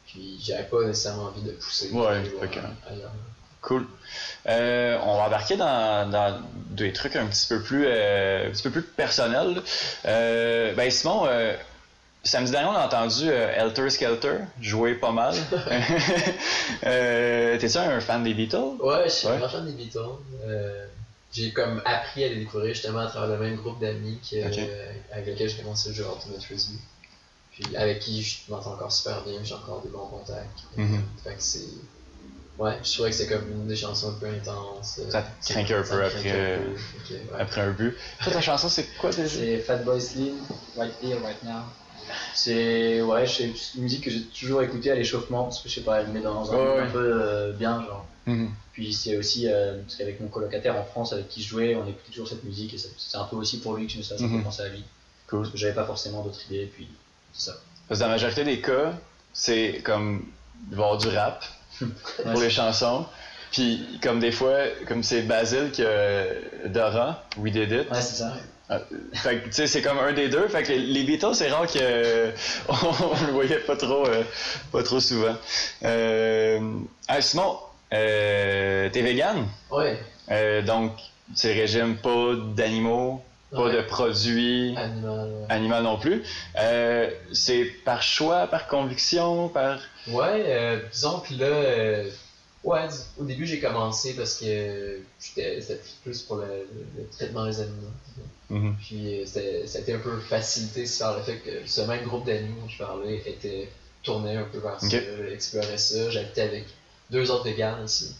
Puis 0.06 0.38
j'avais 0.42 0.64
pas 0.64 0.82
nécessairement 0.84 1.24
envie 1.24 1.42
de 1.42 1.52
pousser. 1.52 1.90
Ouais, 1.90 2.06
ailleurs. 2.90 3.10
Cool. 3.62 3.86
Euh, 4.48 4.98
on 5.04 5.16
va 5.18 5.26
embarquer 5.26 5.56
dans, 5.56 6.10
dans 6.10 6.40
des 6.70 6.92
trucs 6.92 7.14
un 7.14 7.26
petit 7.26 7.46
peu 7.48 7.62
plus, 7.62 7.84
euh, 7.86 8.48
un 8.48 8.50
petit 8.50 8.62
peu 8.64 8.70
plus 8.70 8.82
personnels. 8.82 9.62
Euh, 10.04 10.74
ben 10.74 10.90
Simon, 10.90 11.26
euh, 11.26 11.54
samedi 12.24 12.50
dernier, 12.50 12.66
on 12.68 12.72
a 12.74 12.84
entendu 12.86 13.30
Helter 13.30 13.88
Skelter 13.88 14.38
jouer 14.60 14.94
pas 14.94 15.12
mal. 15.12 15.34
T'es-tu 16.82 17.78
un 17.78 18.00
fan 18.00 18.24
des 18.24 18.34
Beatles? 18.34 18.76
Ouais, 18.80 19.04
je 19.04 19.10
suis 19.10 19.26
Ouais. 19.28 19.34
un 19.34 19.38
grand 19.38 19.48
fan 19.48 19.64
des 19.66 19.72
Beatles. 19.72 19.98
Euh, 21.32 21.42
j'ai 21.42 21.52
comme 21.52 21.80
appris 21.84 22.24
à 22.24 22.28
les 22.28 22.36
découvrir 22.36 22.74
justement 22.74 23.00
à 23.00 23.06
travers 23.06 23.38
le 23.38 23.44
même 23.44 23.56
groupe 23.56 23.80
d'amis 23.80 24.18
que- 24.28 24.46
Ok. 24.46 24.68
avec 25.12 25.26
lesquels 25.26 25.48
j'ai 25.48 25.62
commencé 25.62 25.88
le 25.90 25.94
jeu 25.94 26.04
Ultimate 26.14 26.42
Frisbee. 26.42 26.78
Puis 27.52 27.76
avec 27.76 28.00
qui 28.00 28.22
je 28.22 28.50
m'entends 28.50 28.72
encore 28.74 28.92
super 28.92 29.22
bien, 29.24 29.38
j'ai 29.42 29.54
encore 29.54 29.82
des 29.82 29.90
bons 29.90 30.06
contacts. 30.06 30.60
Fait 31.24 31.34
que 31.34 31.42
c'est. 31.42 31.60
Ouais, 32.58 32.78
je 32.84 32.92
trouvais 32.92 33.10
que 33.10 33.16
c'était 33.16 33.34
comme 33.34 33.50
une 33.50 33.66
des 33.66 33.76
chansons 33.76 34.10
un 34.10 34.12
peu 34.20 34.26
intenses. 34.26 35.00
euh, 35.02 35.10
Ça 35.10 35.22
te 35.22 35.26
c'est- 35.40 35.54
un 35.54 35.66
ça 35.66 35.72
peu 35.72 35.74
après, 35.94 36.10
craquait 36.10 36.30
un 36.30 36.34
euh, 36.34 36.58
peu. 36.58 36.70
Ok, 36.98 37.10
ouais. 37.10 37.40
Après 37.40 37.60
un 37.62 37.70
but. 37.72 37.94
Toi, 38.22 38.32
ta 38.32 38.40
chanson, 38.42 38.68
c'est 38.68 38.86
quoi 38.98 39.10
déjà? 39.10 39.26
C'est 39.28 39.58
Fatboy 39.58 40.00
Slim, 40.00 40.36
Right 40.76 40.92
Here, 41.02 41.18
Right 41.22 41.42
Now. 41.42 41.62
C'est 42.34 43.00
ouais, 43.00 43.26
c'est 43.26 43.50
une 43.74 43.82
musique 43.82 44.04
que 44.04 44.10
j'ai 44.10 44.22
toujours 44.24 44.62
écoutée 44.62 44.90
à 44.90 44.94
l'échauffement 44.94 45.44
parce 45.44 45.60
que 45.60 45.68
je 45.68 45.74
sais 45.76 45.80
pas, 45.80 46.00
elle 46.00 46.08
me 46.08 46.12
met 46.14 46.20
dans 46.20 46.52
un 46.52 46.56
mood 46.56 46.76
ouais. 46.76 46.80
un 46.82 46.90
peu 46.90 47.22
euh, 47.22 47.52
bien 47.52 47.80
genre. 47.84 48.06
Mhm. 48.26 48.50
Puis 48.72 48.92
c'est 48.94 49.16
aussi 49.16 49.46
euh, 49.48 49.80
parce 49.82 49.96
qu'avec 49.96 50.20
mon 50.20 50.28
colocataire 50.28 50.76
en 50.76 50.84
France 50.84 51.12
avec 51.12 51.28
qui 51.28 51.42
je 51.42 51.48
jouais, 51.48 51.74
on 51.74 51.82
écoutait 51.86 52.10
toujours 52.10 52.28
cette 52.28 52.44
musique 52.44 52.72
et 52.74 52.78
c'est 52.78 53.16
un 53.18 53.24
peu 53.24 53.36
aussi 53.36 53.58
pour 53.60 53.76
lui 53.76 53.86
que 53.86 53.92
je 53.92 53.98
me 53.98 54.02
suis 54.02 54.16
ça 54.16 54.22
Mhm. 54.24 54.38
fait 54.38 54.44
penser 54.44 54.62
à 54.62 54.68
lui. 54.68 54.82
Cool. 55.28 55.40
Parce 55.42 55.52
que 55.52 55.58
j'avais 55.58 55.74
pas 55.74 55.84
forcément 55.84 56.22
d'autres 56.22 56.40
idées 56.50 56.70
puis 56.74 56.88
c'est 57.34 57.50
ça. 57.50 57.56
Parce 57.88 57.98
que 58.00 58.04
dans 58.04 58.08
la 58.08 58.14
majorité 58.16 58.44
des 58.44 58.60
cas, 58.60 58.92
c'est 59.34 59.80
comme 59.84 60.24
il 60.70 60.76
va 60.76 60.82
y 60.82 60.84
avoir 60.86 60.98
du 60.98 61.08
rap 61.08 61.44
pour 61.80 62.40
les 62.40 62.50
chansons. 62.50 63.04
Puis 63.50 63.98
comme 64.02 64.18
des 64.20 64.32
fois, 64.32 64.56
comme 64.88 65.02
c'est 65.02 65.22
Basile 65.22 65.70
qui 65.72 65.84
a 65.84 66.24
Dora, 66.66 67.22
We 67.36 67.52
Did 67.52 67.70
It. 67.70 67.90
Ouais, 67.90 68.00
c'est 68.00 68.16
ça. 68.16 68.34
Fait 69.12 69.40
que 69.40 69.44
tu 69.48 69.52
sais, 69.52 69.66
c'est 69.66 69.82
comme 69.82 69.98
un 69.98 70.14
des 70.14 70.30
deux. 70.30 70.48
Fait 70.48 70.62
que 70.62 70.72
les 70.72 71.02
Beatles, 71.04 71.34
c'est 71.34 71.50
rare 71.50 71.66
que 71.66 72.32
on 72.70 73.26
le 73.26 73.32
voyait 73.32 73.58
pas 73.58 73.76
trop, 73.76 74.06
euh, 74.06 74.22
pas 74.70 74.82
trop 74.82 74.98
souvent. 75.00 75.36
Euh... 75.82 76.78
Ah, 77.08 77.20
Simon, 77.20 77.58
euh, 77.92 78.88
t'es 78.90 79.02
vegan, 79.02 79.46
Ouais. 79.70 79.98
Euh, 80.30 80.62
donc 80.62 80.92
c'est 81.34 81.52
régime 81.52 81.96
pas 81.96 82.34
d'animaux, 82.56 83.22
pas 83.50 83.64
Ouais. 83.64 83.72
de 83.76 83.82
produits 83.82 84.74
Animal. 84.76 85.28
ouais. 85.28 85.46
animaux 85.50 85.80
non 85.82 85.98
plus. 85.98 86.22
Euh, 86.58 87.10
c'est 87.32 87.64
par 87.84 88.02
choix, 88.02 88.46
par 88.46 88.66
conviction, 88.68 89.48
par. 89.48 89.78
Ouais, 90.08 90.44
euh, 90.46 90.80
disons 90.92 91.20
que 91.20 91.34
là, 91.34 91.46
euh, 91.46 92.10
Ouais, 92.64 92.86
au 93.18 93.24
début 93.24 93.44
j'ai 93.44 93.58
commencé 93.58 94.14
parce 94.14 94.36
que 94.38 95.00
j'étais- 95.20 95.60
c'était 95.60 95.80
plus 96.04 96.22
pour 96.22 96.36
le, 96.36 96.68
traitement 97.10 97.44
des 97.44 97.58
animaux. 97.60 97.90
Mhm. 98.50 98.76
Puis 98.80 99.22
c'était- 99.26 99.66
ça 99.66 99.78
a 99.78 99.80
été 99.80 99.94
un 99.94 99.98
peu 99.98 100.20
facilité 100.20 100.84
par 101.00 101.16
le 101.16 101.24
fait 101.24 101.38
que 101.38 101.50
ce 101.66 101.80
même 101.80 102.04
groupe 102.04 102.24
d'amis 102.24 102.54
dont 102.60 102.68
je 102.68 102.78
parlais 102.78 103.16
était 103.26 103.68
tourné 104.04 104.36
un 104.36 104.44
peu 104.44 104.58
vers 104.58 104.80
ça, 104.80 104.86
Ok. 104.86 104.94
explorait 105.32 105.76
ça. 105.76 106.08
J'habitais 106.10 106.42
avec 106.42 106.64
deux 107.12 107.30
autres 107.30 107.44
véganes 107.44 107.82
aussi. 107.84 108.14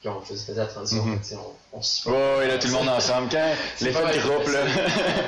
Puis 0.00 0.08
on 0.08 0.20
faisait, 0.20 0.54
la 0.54 0.66
transition. 0.66 1.04
Tu 1.18 1.24
sais, 1.24 1.36
on, 1.36 1.78
on 1.78 1.82
se 1.82 2.08
Ouais, 2.08 2.36
ouais, 2.38 2.48
là, 2.48 2.58
tout 2.58 2.68
le 2.68 2.72
monde 2.74 2.88
ensemble. 2.88 3.28
Quand 3.30 3.50
l'effet 3.80 4.18
de 4.18 4.28
groupe, 4.28 4.46
là. 4.48 4.64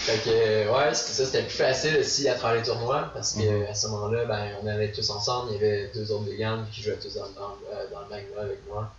Fait 0.00 0.18
que, 0.24 0.30
euh, 0.30 0.72
ouais, 0.72 0.94
c'était 0.94 1.12
ça, 1.12 1.24
c'était 1.26 1.42
plus 1.42 1.56
facile 1.56 1.96
aussi 1.98 2.28
à 2.28 2.34
travers 2.34 2.60
les 2.60 2.66
tournois 2.68 3.10
parce 3.14 3.34
que 3.34 3.40
Mhm. 3.42 3.66
à 3.70 3.74
ce 3.74 3.86
moment-là, 3.88 4.24
ben, 4.24 4.48
on 4.62 4.66
allait 4.66 4.90
tous 4.92 5.08
ensemble. 5.10 5.50
Il 5.52 5.54
y 5.54 5.56
avait 5.58 5.90
deux 5.94 6.10
autres 6.10 6.24
vegans 6.24 6.64
qui 6.72 6.82
jouaient 6.82 6.96
tous 6.96 7.14
dans, 7.14 7.28
dans, 7.30 7.54
euh, 7.72 7.86
dans 7.92 8.00
le 8.00 8.06
magma 8.08 8.40
avec 8.42 8.58
moi. 8.68 8.90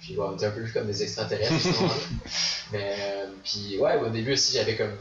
Puis, 0.00 0.16
ouais, 0.16 0.24
on 0.28 0.34
était 0.34 0.46
un 0.46 0.50
peu 0.50 0.64
comme 0.72 0.86
des 0.86 1.02
extraterrestres. 1.02 1.52
Mais, 2.72 2.96
euh, 3.00 3.26
puis, 3.44 3.78
ouais, 3.78 3.96
au 3.98 4.08
début 4.08 4.32
aussi, 4.34 4.52
j'avais 4.52 4.76
comme. 4.76 4.96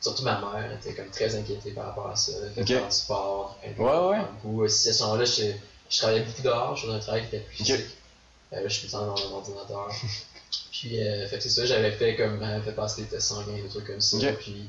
Surtout 0.00 0.22
ma 0.24 0.38
mère 0.40 0.70
était 0.78 0.92
comme 0.92 1.08
très 1.08 1.34
inquiétée 1.34 1.70
par 1.70 1.86
rapport 1.86 2.10
à 2.10 2.16
ça. 2.16 2.32
Elle 2.44 2.52
fait 2.52 2.60
Ok. 2.60 2.66
faire 2.80 2.86
du 2.88 2.94
sport. 2.94 3.58
elle 3.62 3.80
Ouais, 3.80 3.98
ouais. 4.10 4.18
beaucoup. 4.42 4.62
Aussi, 4.62 4.90
à 4.90 4.92
ce 4.92 5.02
moment-là, 5.04 5.24
je, 5.90 5.98
travaillais 5.98 6.22
beaucoup 6.24 6.42
dehors, 6.42 6.76
je 6.76 6.82
faisais 6.86 6.94
un 6.96 6.98
travail 6.98 7.22
qui 7.28 7.36
était 7.36 7.44
plus. 7.44 7.70
Euh, 8.52 8.60
là, 8.62 8.68
je 8.68 8.74
suis 8.74 8.88
dans 8.88 9.06
mon 9.06 9.34
ordinateur. 9.36 9.90
Puis, 10.72 11.00
euh, 11.02 11.26
fait 11.26 11.36
que 11.38 11.42
c'est 11.42 11.48
ça, 11.48 11.64
j'avais 11.64 11.90
fait 11.92 12.16
comme, 12.16 12.42
euh, 12.42 12.60
fait 12.62 12.72
passer 12.72 13.02
des 13.02 13.08
tests 13.08 13.28
sanguins, 13.28 13.60
des 13.62 13.68
trucs 13.68 13.86
comme 13.86 14.00
ça. 14.00 14.18
Puis, 14.34 14.68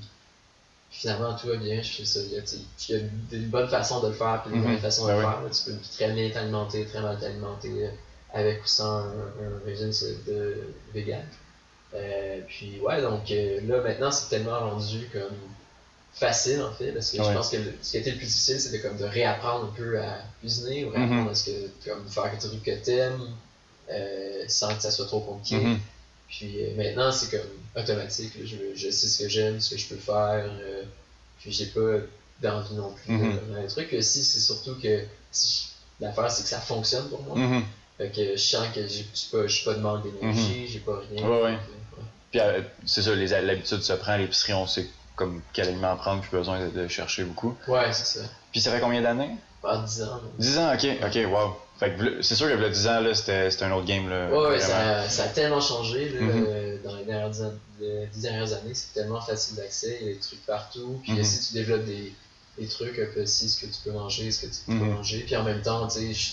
finalement, 0.89 1.35
tout 1.35 1.47
va 1.47 1.57
bien, 1.57 1.81
je 1.81 1.91
fais 1.91 2.05
ça. 2.05 2.19
Il 2.21 2.33
y 2.33 2.37
a, 2.37 2.41
tu 2.41 2.47
sais, 2.47 2.57
il 2.89 2.95
y 2.95 2.97
a 2.97 3.01
des 3.29 3.39
bonnes 3.45 3.67
façons 3.69 4.01
de 4.01 4.07
le 4.07 4.13
faire, 4.13 4.41
puis 4.43 4.51
des 4.53 4.59
Mhm. 4.59 4.65
bonnes 4.71 4.79
façons 4.79 5.03
de 5.05 5.11
Ben 5.11 5.19
le 5.19 5.25
oui. 5.25 5.31
faire. 5.31 5.41
là. 5.43 5.49
Tu 5.49 5.63
peux 5.71 5.77
très 5.97 6.11
bien 6.11 6.29
t'alimenter, 6.29 6.85
très 6.85 7.01
mal 7.01 7.19
t'alimenter, 7.19 7.85
euh, 7.85 7.89
avec 8.33 8.63
ou 8.63 8.67
sans 8.67 8.99
un, 8.99 9.09
un 9.09 9.65
régime 9.65 9.91
de 10.27 10.55
vegan. 10.93 11.25
Euh, 11.93 12.39
puis, 12.47 12.79
ouais, 12.79 13.01
donc 13.01 13.29
là, 13.29 13.81
maintenant, 13.81 14.11
c'est 14.11 14.29
tellement 14.29 14.59
rendu 14.59 15.07
comme 15.11 15.37
facile, 16.19 16.61
en 16.61 16.71
fait, 16.73 16.91
parce 16.91 17.11
que 17.11 17.17
Ouais. 17.19 17.25
je 17.27 17.33
pense 17.33 17.49
que 17.49 17.57
le- 17.57 17.73
ce 17.81 17.91
qui 17.91 17.97
a 17.97 17.99
été 17.99 18.11
le 18.11 18.17
plus 18.17 18.25
difficile, 18.25 18.59
c'était 18.59 18.79
comme 18.79 18.97
de 18.97 19.05
réapprendre 19.05 19.65
un 19.65 19.75
peu 19.75 19.99
à 20.01 20.17
cuisiner, 20.39 20.85
ou 20.85 20.89
réapprendre 20.89 21.23
Mhm. 21.23 21.27
à 21.29 21.35
ce 21.35 21.45
que, 21.45 21.89
comme 21.89 22.07
faire 22.09 22.31
des 22.31 22.37
trucs 22.47 22.63
que 22.63 22.71
t'aimes, 22.75 23.29
euh, 23.91 24.43
sans 24.47 24.75
que 24.75 24.81
ça 24.81 24.91
soit 24.91 25.05
trop 25.05 25.19
compliqué. 25.19 25.57
Mhm. 25.57 25.79
Puis 26.27 26.61
euh, 26.63 26.75
maintenant, 26.75 27.11
c'est 27.11 27.29
comme 27.31 27.49
automatique. 27.81 28.33
là. 28.37 28.45
Je, 28.45 28.55
je 28.75 28.89
sais 28.89 29.07
ce 29.07 29.23
que 29.23 29.29
j'aime, 29.29 29.61
ce 29.61 29.71
que 29.75 29.77
je 29.77 29.87
peux 29.87 29.95
faire. 29.95 30.45
euh, 30.61 30.83
puis 31.39 31.51
j'ai 31.53 31.67
pas 31.67 31.99
d'envie 32.41 32.73
non 32.75 32.91
plus. 32.93 33.13
Mhm. 33.13 33.33
de 33.35 33.53
faire 33.53 33.61
des 33.61 33.67
trucs. 33.89 34.03
Si 34.03 34.23
c'est 34.23 34.39
surtout 34.39 34.75
que 34.81 35.03
si 35.31 35.47
je- 35.99 36.03
l'affaire, 36.05 36.29
c'est 36.31 36.43
que 36.43 36.49
ça 36.49 36.59
fonctionne 36.59 37.07
pour 37.09 37.21
moi. 37.21 37.37
Mhm. 37.37 37.63
Fait 37.97 38.09
que 38.09 38.31
je 38.35 38.41
sens 38.41 38.67
que 38.75 38.81
j'ai 38.87 39.05
j'ai 39.13 39.29
pas, 39.31 39.43
pas 39.65 39.73
de 39.75 39.79
manque 39.81 40.03
d'énergie, 40.03 40.67
j'ai 40.67 40.79
pas 40.79 40.99
rien. 41.11 41.27
Ouais. 41.27 41.57
Puis 42.31 42.39
euh, 42.41 42.61
c'est 42.85 43.01
ça, 43.03 43.15
les- 43.15 43.27
l'habitude 43.27 43.81
se 43.81 43.93
prend 43.93 44.17
l'épicerie, 44.17 44.53
on 44.53 44.67
sait 44.67 44.85
comme 45.17 45.41
quel 45.51 45.67
aliment 45.67 45.97
prendre, 45.97 46.21
plus 46.21 46.31
besoin 46.37 46.63
de, 46.65 46.69
de 46.69 46.87
chercher 46.87 47.23
beaucoup. 47.25 47.57
Ouais, 47.67 47.91
c'est 47.91 48.19
ça. 48.19 48.25
Puis 48.53 48.61
ça 48.61 48.71
fait 48.71 48.79
combien 48.79 49.01
d'années? 49.01 49.31
Pas 49.61 49.79
10 49.79 50.03
ans. 50.03 50.15
là. 50.15 50.21
10 50.39 50.57
ans, 50.59 50.73
ok, 50.73 50.87
ok, 51.03 51.31
wow. 51.31 51.55
Fait 51.79 51.91
que 51.95 52.21
c'est 52.21 52.35
sûr 52.35 52.47
que 52.47 52.53
v'là 52.53 52.69
10 52.69 52.87
ans, 52.87 52.99
là, 53.01 53.13
c'était 53.13 53.51
c'était 53.51 53.65
un 53.65 53.71
autre 53.73 53.85
game, 53.87 54.07
là. 54.09 54.29
Ouais, 54.31 54.59
ça, 54.59 55.07
ça 55.09 55.23
a 55.23 55.27
tellement 55.27 55.59
changé 55.61 56.09
là, 56.09 56.21
Mhm. 56.21 56.79
dans 56.83 56.95
les 56.95 57.03
dernières 57.03 57.31
les 57.79 58.07
dernières 58.21 58.53
années. 58.53 58.73
C'est 58.73 58.93
tellement 58.93 59.19
facile 59.21 59.55
d'accès, 59.57 59.97
il 60.01 60.07
y 60.07 60.11
a 60.11 60.13
des 60.13 60.19
trucs 60.19 60.45
partout. 60.45 60.99
Puis 61.03 61.11
Mhm. 61.13 61.23
si 61.23 61.47
tu 61.47 61.53
développes 61.55 61.85
des, 61.85 62.13
des 62.59 62.67
trucs 62.67 62.97
un 62.97 63.05
peu 63.13 63.21
aussi, 63.23 63.49
ce 63.49 63.59
que 63.61 63.65
tu 63.65 63.79
peux 63.83 63.91
manger, 63.91 64.31
ce 64.31 64.45
que 64.45 64.51
tu 64.51 64.59
peux 64.67 64.73
Mhm. 64.73 64.93
manger. 64.93 65.19
Puis 65.25 65.35
en 65.35 65.43
même 65.43 65.61
temps, 65.61 65.87
tu 65.87 65.99
sais, 65.99 66.13
je, 66.13 66.31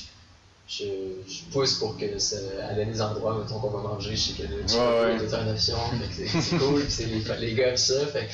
je, 0.67 0.85
je 1.29 1.43
pousse 1.53 1.75
pour 1.75 1.97
que 1.99 2.19
ça 2.19 2.37
aller 2.71 2.83
à 2.83 2.85
des 2.87 3.01
endroits, 3.03 3.39
mettons 3.39 3.59
qu'on 3.59 3.69
va 3.71 3.83
manger, 3.83 4.17
je 4.17 4.33
sais 4.33 4.43
que 4.43 4.49
le 4.49 4.63
Ouais, 4.63 5.17
ouais. 5.19 5.25
est 5.25 5.35
une 5.35 5.49
option, 5.51 5.77
fait 6.01 6.09
que 6.25 6.31
c'est 6.31 6.41
c'est 6.41 6.57
cool, 6.57 6.83
puis 6.83 6.91
c'est 6.91 7.05
les, 7.07 7.47
les 7.49 7.55
gars 7.55 7.69
aiment 7.69 7.77
ça. 7.77 8.07
Fait, 8.07 8.29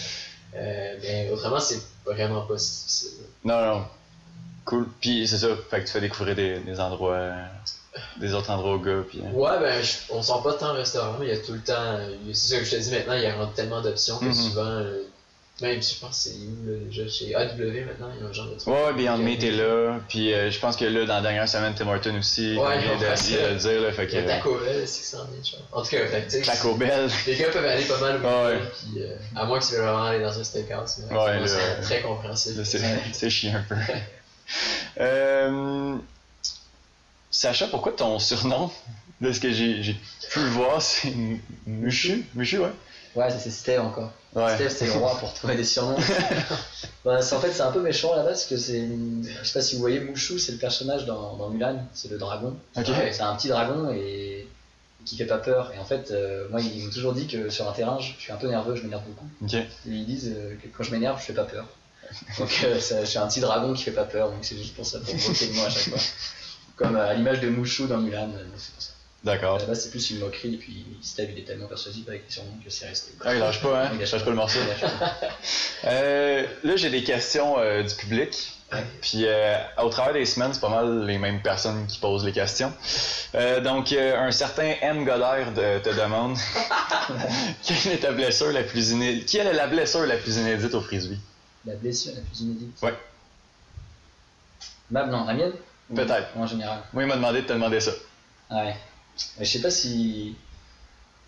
euh, 0.56 0.96
mais 1.02 1.30
autrement, 1.30 1.60
c'est 1.60 1.80
vraiment 2.04 2.42
pas 2.42 2.58
si 2.58 2.82
difficile. 2.86 3.26
Non, 3.44 3.64
non. 3.64 3.84
Cool. 4.64 4.88
Puis 5.00 5.26
c'est 5.26 5.38
ça, 5.38 5.48
fait 5.70 5.80
que 5.80 5.86
tu 5.86 5.92
fais 5.92 6.00
découvrir 6.00 6.36
des, 6.36 6.60
des 6.60 6.78
endroits, 6.80 7.14
euh, 7.14 7.44
des 8.18 8.34
autres 8.34 8.50
endroits 8.50 8.74
aux 8.74 8.78
gars, 8.78 9.02
puis... 9.08 9.20
euh, 9.24 9.30
Ouais, 9.32 9.58
ben, 9.58 9.82
je- 9.82 9.96
on 10.10 10.22
sort 10.22 10.42
pas 10.42 10.54
tant 10.54 10.70
au 10.70 10.74
restaurant, 10.74 11.16
mais 11.18 11.26
il 11.26 11.34
y 11.34 11.38
a 11.38 11.42
tout 11.42 11.52
le 11.54 11.60
temps. 11.60 11.98
C'est 12.32 12.54
ça 12.54 12.58
que 12.58 12.64
je 12.64 12.70
te 12.72 12.76
dis 12.76 12.90
maintenant, 12.90 13.14
il 13.14 13.22
y 13.22 13.26
a 13.26 13.34
tellement 13.54 13.80
d'options 13.80 14.18
que 14.18 14.26
Mhm. 14.26 14.34
souvent. 14.34 14.84
Même, 15.62 15.82
je 15.82 15.94
pense 16.00 16.24
que 16.24 16.30
c'est 16.30 16.36
où, 16.36 16.66
là, 16.70 16.76
déjà, 16.86 17.08
chez 17.08 17.34
AW 17.34 17.86
maintenant, 17.86 18.10
il 18.16 18.22
y 18.22 18.26
a 18.26 18.28
un 18.28 18.32
genre 18.32 18.46
de 18.48 18.54
truc. 18.54 18.66
Ouais, 18.68 18.92
Beyond. 18.94 19.18
Meat 19.18 19.42
est 19.44 19.50
là, 19.50 19.98
puis 20.08 20.32
euh, 20.32 20.50
je 20.50 20.58
pense 20.58 20.76
que 20.76 20.84
là, 20.84 21.04
dans 21.06 21.14
la 21.16 21.20
dernière 21.22 21.48
semaine, 21.48 21.74
Tim 21.76 21.88
Horton 21.88 22.16
aussi, 22.18 22.56
Ouais, 22.56 22.78
vient 22.78 22.92
on 22.94 22.98
de, 22.98 23.04
vient 23.04 23.42
de 23.48 23.52
le 23.52 23.56
dire, 23.56 23.80
là, 23.80 23.92
fait 23.92 24.06
que... 24.06 24.26
Taco 24.26 24.58
Bell, 24.58 24.88
c'est 24.88 25.00
que 25.00 25.06
ça 25.06 25.18
en 25.18 25.24
est, 25.24 25.44
genre. 25.50 25.60
En 25.72 25.82
tout 25.82 25.88
cas, 25.90 26.06
fait 26.06 26.40
que, 26.40 26.46
Taco 26.46 26.74
Bell. 26.74 27.10
les 27.26 27.36
gars 27.36 27.48
peuvent 27.50 27.64
aller 27.64 27.84
pas 27.84 27.98
mal 28.00 28.16
au 28.16 28.28
Ouais. 28.48 28.60
Puis 28.78 29.02
euh, 29.02 29.16
à 29.36 29.44
moins 29.44 29.58
qu'ils 29.60 29.76
veulent 29.76 29.84
vraiment 29.84 30.04
aller 30.04 30.22
dans 30.22 30.38
un 30.38 30.44
steakhouse. 30.44 30.98
mais 30.98 31.16
Ouais, 31.16 31.38
moi, 31.38 31.46
là, 31.46 31.46
c'est 31.48 31.80
très 31.82 32.00
compréhensible. 32.02 32.58
Là, 32.58 32.64
C'est 32.64 32.80
c'est 33.12 33.30
chiant 33.30 33.54
un 33.56 33.62
peu. 33.68 33.74
Euh, 34.98 35.96
Sacha, 37.30 37.68
pourquoi 37.68 37.92
ton 37.92 38.18
surnom, 38.18 38.70
de 39.20 39.32
ce 39.32 39.38
que 39.40 39.52
j'ai 39.52 39.82
j'ai 39.82 39.94
pu 40.32 40.40
le 40.40 40.48
voir, 40.48 40.82
c'est 40.82 41.08
M- 41.08 41.38
Muchu? 41.66 42.24
Muchu, 42.34 42.58
ouais. 42.58 42.72
Ouais, 43.14 43.30
ça, 43.30 43.38
c'est 43.38 43.50
Steve 43.50 43.80
encore. 43.80 44.12
Ouais. 44.34 44.54
Steve, 44.54 44.68
c'est 44.70 44.86
le 44.86 44.92
roi 44.92 45.16
pour 45.18 45.34
trouver 45.34 45.56
des 45.56 45.64
surnoms. 45.64 45.96
bah, 47.04 47.20
c'est- 47.20 47.34
en 47.34 47.40
fait, 47.40 47.52
c'est 47.52 47.62
un 47.62 47.72
peu 47.72 47.80
méchant 47.80 48.14
là-bas 48.14 48.28
parce 48.30 48.44
que 48.44 48.56
c'est. 48.56 48.86
Je 48.86 49.44
sais 49.46 49.52
pas 49.52 49.60
si 49.60 49.74
vous 49.74 49.80
voyez 49.80 50.00
Mouchou, 50.00 50.38
c'est 50.38 50.52
le 50.52 50.58
personnage 50.58 51.04
dans, 51.04 51.34
dans 51.36 51.48
Mulan, 51.50 51.84
c'est 51.94 52.10
le 52.10 52.18
dragon. 52.18 52.56
Ok. 52.76 52.88
Ouais, 52.88 53.12
C'est 53.12 53.22
un 53.22 53.34
petit 53.34 53.48
dragon 53.48 53.90
et 53.92 54.46
qui 55.04 55.16
fait 55.16 55.24
pas 55.26 55.38
peur. 55.38 55.72
Et 55.74 55.78
en 55.78 55.84
fait, 55.84 56.10
euh, 56.12 56.46
moi, 56.50 56.60
ils 56.60 56.84
m'ont 56.84 56.90
toujours 56.90 57.12
dit 57.12 57.26
que 57.26 57.50
sur 57.50 57.68
un 57.68 57.72
terrain, 57.72 57.98
je, 57.98 58.12
je 58.16 58.20
suis 58.22 58.32
un 58.32 58.36
peu 58.36 58.46
nerveux, 58.48 58.76
je 58.76 58.82
m'énerve 58.82 59.02
beaucoup. 59.08 59.26
Ok. 59.42 59.54
Et 59.54 59.66
ils 59.86 60.06
disent 60.06 60.32
euh, 60.36 60.54
que 60.62 60.68
quand 60.68 60.84
je 60.84 60.92
m'énerve, 60.92 61.18
je 61.20 61.24
fais 61.24 61.32
pas 61.32 61.44
peur. 61.44 61.66
Donc, 62.38 62.60
euh, 62.64 62.78
ça- 62.80 63.00
je 63.00 63.06
suis 63.06 63.18
un 63.18 63.26
petit 63.26 63.40
dragon 63.40 63.72
qui 63.74 63.82
fait 63.82 63.90
pas 63.92 64.04
peur, 64.04 64.30
donc 64.30 64.38
c'est 64.44 64.56
juste 64.56 64.74
pour 64.74 64.86
ça, 64.86 65.00
pour 65.00 65.12
moquer 65.14 65.46
de 65.48 65.52
moi 65.54 65.66
à 65.66 65.70
chaque 65.70 65.88
fois. 65.92 65.98
Comme 66.76 66.96
euh, 66.96 67.08
à 67.08 67.14
l'image 67.14 67.40
de 67.40 67.48
Mouchou 67.48 67.86
dans 67.88 67.98
Mulan, 67.98 68.30
c'est 68.56 68.72
pour 68.72 68.82
ça. 68.82 68.90
D'accord. 69.22 69.58
Là-bas, 69.58 69.74
c'est 69.74 69.90
plus 69.90 70.10
une 70.10 70.20
moquerie, 70.20 70.54
et 70.54 70.56
puis 70.56 70.86
Steve, 71.02 71.28
il 71.32 71.38
est 71.40 71.44
tellement 71.44 71.66
persuasif 71.66 72.08
avec 72.08 72.24
les 72.26 72.32
surnoms 72.32 72.56
que 72.64 72.70
c'est 72.70 72.86
resté. 72.88 73.12
Ah, 73.22 73.34
il 73.34 73.40
lâche 73.40 73.60
pas, 73.60 73.84
hein? 73.84 73.90
Il 73.92 73.98
lâche 74.00 74.10
pas 74.24 74.30
le 74.30 74.36
morceau. 74.36 74.60
Euh, 75.84 76.46
là, 76.62 76.76
j'ai 76.76 76.90
des 76.90 77.02
questions 77.02 77.58
euh, 77.58 77.82
du 77.82 77.94
public. 77.94 78.52
Ouais. 78.70 78.84
Puis 79.00 79.24
euh, 79.24 79.56
au 79.82 79.88
travers 79.88 80.12
des 80.12 80.26
semaines, 80.26 80.52
c'est 80.52 80.60
pas 80.60 80.68
mal 80.68 81.06
les 81.06 81.16
mêmes 81.16 81.40
personnes 81.40 81.86
qui 81.86 81.98
posent 81.98 82.22
les 82.24 82.32
questions. 82.32 82.70
Euh, 83.34 83.60
donc, 83.60 83.90
un 83.92 84.30
certain 84.30 84.74
M. 84.82 85.04
Godard 85.06 85.52
de- 85.52 85.78
te 85.78 85.88
demande 85.88 86.36
quelle 87.66 87.92
est 87.94 87.98
ta 87.98 88.12
blessure 88.12 88.52
la 88.52 88.62
plus 88.62 88.90
inédite 88.90 89.26
Quelle 89.30 89.46
est 89.46 89.54
la 89.54 89.66
blessure 89.68 90.06
la 90.06 90.16
plus 90.18 90.36
inédite 90.36 90.74
au 90.74 90.82
frisbee? 90.82 91.18
La 91.64 91.74
blessure 91.76 92.12
la 92.14 92.20
plus 92.20 92.40
inédite? 92.42 92.76
Ouais. 92.82 92.94
Ma, 94.90 95.06
non, 95.06 95.24
la 95.24 95.32
mienne? 95.34 95.52
Peut-être. 95.94 96.28
en 96.36 96.46
général? 96.46 96.82
Moi, 96.92 97.04
il 97.04 97.06
m'a 97.08 97.16
demandé 97.16 97.40
de 97.42 97.46
te 97.46 97.52
demander 97.54 97.80
ça. 97.80 97.92
Ah 98.50 98.64
ouais. 98.66 98.76
Mais 99.38 99.44
je 99.44 99.50
sais 99.52 99.60
pas 99.60 99.70
si. 99.70 100.36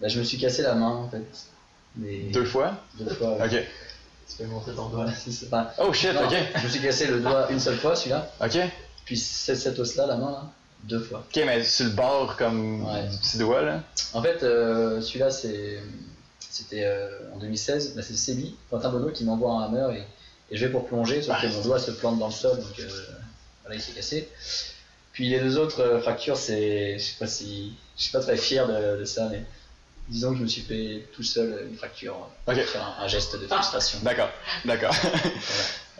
Bah, 0.00 0.08
je 0.08 0.18
me 0.18 0.24
suis 0.24 0.38
cassé 0.38 0.62
la 0.62 0.74
main 0.74 0.88
en 0.90 1.08
fait. 1.08 1.24
Mais... 1.96 2.30
Deux 2.32 2.44
fois 2.44 2.74
Deux 2.98 3.12
fois. 3.14 3.36
ouais. 3.36 3.44
Ok. 3.46 3.64
Tu 4.28 4.36
peux 4.38 4.44
montrer 4.46 4.72
ton 4.74 4.88
doigt. 4.88 5.06
Enfin, 5.46 5.68
Oh 5.78 5.92
shit, 5.92 6.12
non, 6.14 6.24
ok. 6.26 6.34
Je 6.56 6.64
me 6.64 6.68
suis 6.70 6.80
cassé 6.80 7.06
le 7.06 7.20
doigt 7.20 7.50
une 7.50 7.60
seule 7.60 7.76
fois, 7.78 7.94
celui-là. 7.94 8.30
Ok. 8.40 8.58
Puis 9.04 9.16
cet, 9.18 9.56
cet 9.58 9.78
os-là, 9.78 10.06
la 10.06 10.16
main 10.16 10.30
là, 10.30 10.50
deux 10.84 11.00
fois. 11.00 11.24
Ok, 11.28 11.42
mais 11.44 11.62
sur 11.64 11.84
le 11.86 11.90
bord 11.92 12.36
comme 12.36 12.84
Ouais. 12.86 13.08
du 13.08 13.16
petit 13.18 13.36
doigt, 13.38 13.62
là. 13.62 13.82
En 14.14 14.22
fait, 14.22 14.42
euh, 14.42 15.00
celui-là, 15.02 15.30
c'est, 15.30 15.80
c'était 16.48 16.84
euh, 16.84 17.18
en 17.34 17.38
2016. 17.38 17.94
Bah, 17.94 18.02
c'est 18.02 18.14
Sébi, 18.16 18.56
Quentin 18.70 18.88
Bonneau, 18.90 19.10
qui 19.10 19.24
m'envoie 19.24 19.52
un 19.52 19.64
hammer 19.64 19.98
et, 19.98 20.54
et 20.54 20.56
je 20.56 20.64
vais 20.64 20.72
pour 20.72 20.86
plonger, 20.86 21.20
sauf 21.20 21.38
que 21.42 21.46
mon 21.48 21.60
doigt 21.62 21.78
se 21.78 21.90
plante 21.90 22.18
dans 22.18 22.26
le 22.28 22.32
sol, 22.32 22.56
donc 22.58 22.78
euh, 22.80 22.88
voilà, 23.62 23.76
il 23.76 23.82
s'est 23.82 23.92
cassé. 23.92 24.28
Puis 25.12 25.28
les 25.28 25.40
deux 25.40 25.58
autres 25.58 25.80
euh, 25.80 26.00
fractures, 26.00 26.36
c'est, 26.36 26.98
je 26.98 27.04
sais 27.04 27.16
pas 27.18 27.26
si, 27.26 27.74
je 27.98 28.02
suis 28.04 28.12
pas 28.12 28.20
très 28.20 28.36
fier 28.36 28.66
de, 28.66 28.98
de 29.00 29.04
ça, 29.04 29.28
mais 29.30 29.42
disons 30.08 30.32
que 30.32 30.38
je 30.38 30.42
me 30.42 30.48
suis 30.48 30.62
fait 30.62 31.06
tout 31.14 31.22
seul 31.22 31.66
une 31.70 31.76
fracture, 31.76 32.16
Ok. 32.46 32.54
pour 32.56 32.64
faire 32.64 32.94
un, 32.98 33.04
un 33.04 33.08
geste 33.08 33.38
de 33.40 33.46
frustration. 33.46 33.98
D'accord, 34.02 34.30
d'accord. 34.64 34.94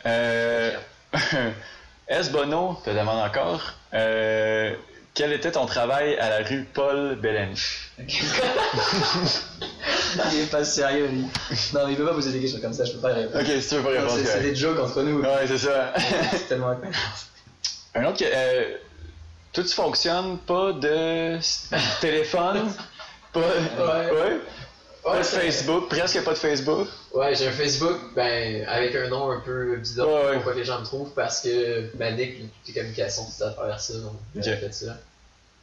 euh, 0.07 0.72
S. 2.09 2.31
Bono 2.31 2.79
te 2.85 2.90
demande 2.90 3.20
encore 3.20 3.75
euh, 3.94 4.75
quel 5.14 5.33
était 5.33 5.53
ton 5.53 5.66
travail 5.66 6.16
à 6.16 6.31
la 6.31 6.46
rue 6.48 6.64
Paul 6.72 7.16
Bellamy? 7.16 7.61
Il 10.33 10.40
est 10.40 10.51
pas 10.51 10.64
sérieux, 10.64 11.07
lui. 11.07 11.25
Non, 11.75 11.87
mais 11.87 11.92
il 11.92 11.96
peut 11.96 12.05
pas 12.05 12.12
poser 12.14 12.33
des 12.33 12.40
questions 12.40 12.61
comme 12.61 12.72
ça, 12.75 12.85
je 12.85 12.92
peux 12.92 12.98
pas 12.98 13.11
y 13.12 13.14
répondre. 13.14 13.40
Ok, 13.40 13.62
si 13.62 13.68
tu 13.68 13.75
veux 13.77 13.83
pas 13.83 13.90
répondre, 13.90 14.12
c'est, 14.18 14.25
c'est 14.27 14.40
des 14.42 14.55
jokes 14.55 14.79
entre 14.79 15.03
nous. 15.03 15.20
Ouais, 15.20 15.46
c'est 15.46 15.59
ça. 15.59 15.92
c'est 16.33 16.48
tellement 16.48 16.68
incroyable. 16.68 16.96
Un 17.94 18.05
autre, 18.05 18.22
euh, 18.25 18.77
toi, 19.52 19.64
tu 19.64 19.70
fonctionnes 19.74 20.38
pas 20.38 20.72
de 20.72 21.38
téléphone, 22.00 22.72
pas, 23.32 23.40
Ouais. 23.40 24.40
pas 25.02 25.22
Facebook, 25.22 25.88
presque 25.88 26.22
pas 26.24 26.32
de 26.32 26.38
Facebook. 26.38 26.88
Ouais, 27.12 27.34
j'ai 27.34 27.48
un 27.48 27.52
Facebook 27.52 27.98
ben, 28.14 28.64
avec 28.66 28.94
un 28.94 29.08
nom 29.08 29.30
un 29.32 29.40
peu 29.40 29.76
bizarre 29.76 30.08
Ouais, 30.08 30.34
pourquoi 30.34 30.52
que 30.54 30.58
les 30.58 30.64
gens 30.64 30.80
me 30.80 30.84
trouvent 30.84 31.12
parce 31.14 31.40
que 31.42 31.90
ben, 31.96 32.16
toutes 32.16 32.68
les 32.68 32.72
communications, 32.74 33.26
c'est 33.30 33.44
à 33.44 33.50
travers 33.50 33.80
ça, 33.80 33.94
donc 33.94 34.12
Ok. 34.36 34.42
j'ai 34.42 34.56
fait 34.56 34.72
ça. 34.72 34.96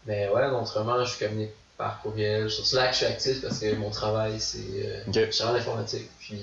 Mais 0.05 0.29
ouais, 0.29 0.45
autrement, 0.47 1.03
je 1.03 1.09
suis 1.09 1.25
communique 1.25 1.51
par 1.77 2.01
courriel. 2.01 2.49
Sur 2.49 2.65
Slack, 2.65 2.91
je 2.91 2.97
suis 2.97 3.05
actif 3.05 3.41
parce 3.41 3.59
que 3.59 3.73
mon 3.75 3.89
travail, 3.89 4.39
c'est. 4.39 4.59
euh, 4.59 5.01
Ok. 5.07 5.13
Je 5.27 5.31
suis 5.31 5.43
en 5.43 5.55
informatique, 5.55 6.09
puis 6.19 6.41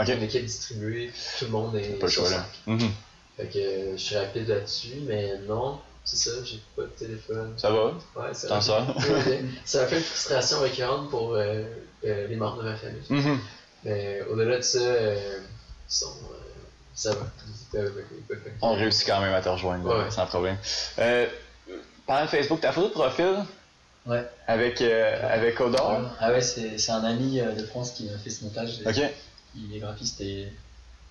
Ok. 0.00 0.08
une 0.08 0.22
équipe 0.22 0.44
distribuée, 0.44 1.12
tout 1.38 1.44
le 1.46 1.50
monde 1.50 1.76
est 1.76 1.98
Pas 1.98 2.08
sur. 2.08 2.26
Slack. 2.26 2.44
Mhm. 2.66 2.90
Fait 3.36 3.46
que 3.48 3.58
euh, 3.58 3.92
je 3.92 4.02
suis 4.02 4.16
rapide 4.16 4.48
là-dessus, 4.48 4.94
mais 5.06 5.38
non, 5.46 5.78
c'est 6.06 6.16
ça, 6.16 6.30
j'ai 6.44 6.60
pas 6.74 6.82
de 6.82 6.86
téléphone. 6.88 7.52
Ça 7.58 7.70
va? 7.70 7.84
Ouais, 8.16 8.32
ça 8.32 8.48
T'en 8.48 8.60
sors? 8.60 8.86
Ouais, 9.10 9.44
Ça 9.64 9.82
a 9.82 9.86
fait 9.86 9.98
une 9.98 10.02
frustration 10.02 10.60
récurrente 10.60 11.10
pour 11.10 11.34
euh, 11.34 11.62
euh, 12.04 12.26
les 12.28 12.36
membres 12.36 12.62
de 12.62 12.68
ma 12.70 12.76
famille. 12.76 13.02
Mhm. 13.10 13.38
Mais 13.84 14.22
au-delà 14.30 14.56
de 14.56 14.62
ça, 14.62 14.78
euh, 14.78 15.38
ils 15.88 15.92
sont, 15.94 16.06
euh, 16.32 16.36
ça 16.94 17.10
va. 17.14 17.26
On 18.62 18.74
réussit 18.74 19.06
quand 19.06 19.20
même 19.20 19.34
à 19.34 19.42
te 19.42 19.48
rejoindre, 19.48 19.88
là, 19.88 20.04
Ouais. 20.04 20.10
sans 20.10 20.26
problème. 20.26 20.56
Euh, 20.98 21.26
parlant 22.06 22.24
de 22.24 22.30
Facebook, 22.30 22.60
ta 22.60 22.72
photo 22.72 22.88
de 22.88 22.92
profil? 22.92 23.44
Ouais. 24.06 24.24
avec, 24.46 24.80
euh, 24.82 25.28
avec 25.34 25.60
Odor. 25.60 26.00
Ah 26.20 26.30
ouais, 26.30 26.40
c'est 26.40 26.78
c'est 26.78 26.92
un 26.92 27.02
ami 27.02 27.40
de 27.40 27.64
France 27.66 27.90
qui 27.90 28.04
m'a 28.04 28.16
fait 28.18 28.30
ce 28.30 28.44
montage. 28.44 28.78
Ok. 28.86 29.00
Il 29.56 29.74
est 29.74 29.80
graphiste 29.80 30.20
et 30.20 30.46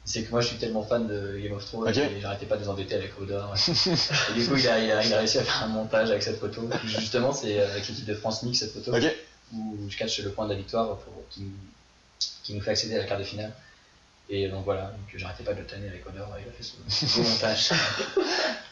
c'est 0.05 0.21
que 0.23 0.31
moi 0.31 0.39
je 0.41 0.47
suis 0.47 0.57
tellement 0.57 0.83
fan 0.83 1.07
de 1.07 1.37
Game 1.41 1.53
of 1.53 1.65
Thrones 1.65 1.89
et 1.89 2.21
j'arrêtais 2.21 2.45
pas 2.45 2.55
de 2.57 2.61
les 2.61 2.69
embêter 2.69 2.95
avec 2.95 3.19
Odor. 3.19 3.53
et 3.67 4.39
du 4.39 4.47
coup, 4.47 4.55
il 4.55 4.67
a, 4.67 4.79
il, 4.79 4.91
a, 4.91 5.03
il 5.03 5.13
a 5.13 5.17
réussi 5.17 5.39
à 5.39 5.43
faire 5.43 5.63
un 5.63 5.67
montage 5.67 6.11
avec 6.11 6.21
cette 6.23 6.39
photo. 6.39 6.69
Justement, 6.85 7.33
c'est 7.33 7.59
avec 7.59 7.87
l'équipe 7.87 8.05
de 8.05 8.13
France 8.13 8.43
Mix 8.43 8.59
cette 8.59 8.73
photo 8.73 8.91
où 9.53 9.77
je 9.89 9.97
catch 9.97 10.19
le 10.21 10.31
point 10.31 10.45
de 10.45 10.51
la 10.51 10.57
victoire 10.57 10.97
pour, 10.97 11.13
qui, 11.29 11.43
qui 12.43 12.53
nous 12.53 12.61
fait 12.61 12.71
accéder 12.71 12.95
à 12.95 12.99
la 12.99 13.03
quart 13.05 13.19
de 13.19 13.23
finale. 13.23 13.51
Et 14.27 14.47
donc 14.47 14.65
voilà, 14.65 14.85
donc 14.85 15.01
j'arrêtais 15.15 15.43
pas 15.43 15.53
de 15.53 15.59
le 15.59 15.65
tanner 15.67 15.87
avec 15.87 16.03
Odor 16.07 16.27
et 16.37 16.41
il 16.43 16.49
a 16.49 16.51
fait 16.51 16.63
ce 16.63 17.17
beau 17.21 17.29
montage. 17.29 17.69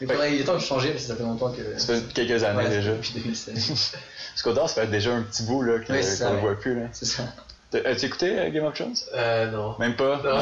Mais 0.00 0.34
il 0.34 0.40
est 0.40 0.44
temps 0.44 0.54
de 0.54 0.58
changer 0.58 0.90
parce 0.90 1.02
que 1.04 1.08
ça 1.08 1.16
fait 1.16 1.22
longtemps 1.22 1.52
que. 1.52 1.78
Ça 1.78 1.94
fait 1.94 2.12
quelques 2.12 2.42
années 2.42 2.64
Ouais, 2.64 2.68
déjà. 2.68 2.90
Depuis 2.92 3.12
2016. 3.14 3.92
Parce 4.32 4.42
qu'Odor, 4.42 4.68
ça 4.68 4.82
fait 4.82 4.88
déjà 4.88 5.14
un 5.14 5.22
petit 5.22 5.44
bout 5.44 5.62
là, 5.62 5.78
qu'on 5.78 5.92
Ouais, 5.92 6.22
ouais. 6.22 6.40
voit 6.40 6.58
plus. 6.58 6.80
Là. 6.80 6.88
C'est 6.92 7.04
ça. 7.04 7.22
T'as- 7.82 7.88
As-tu 7.90 8.06
écouté 8.06 8.38
euh, 8.38 8.50
Game 8.50 8.64
of 8.64 8.74
Thrones? 8.74 8.94
Euh, 9.14 9.50
non. 9.50 9.74
Même 9.78 9.96
pas? 9.96 10.16
Non. 10.24 10.40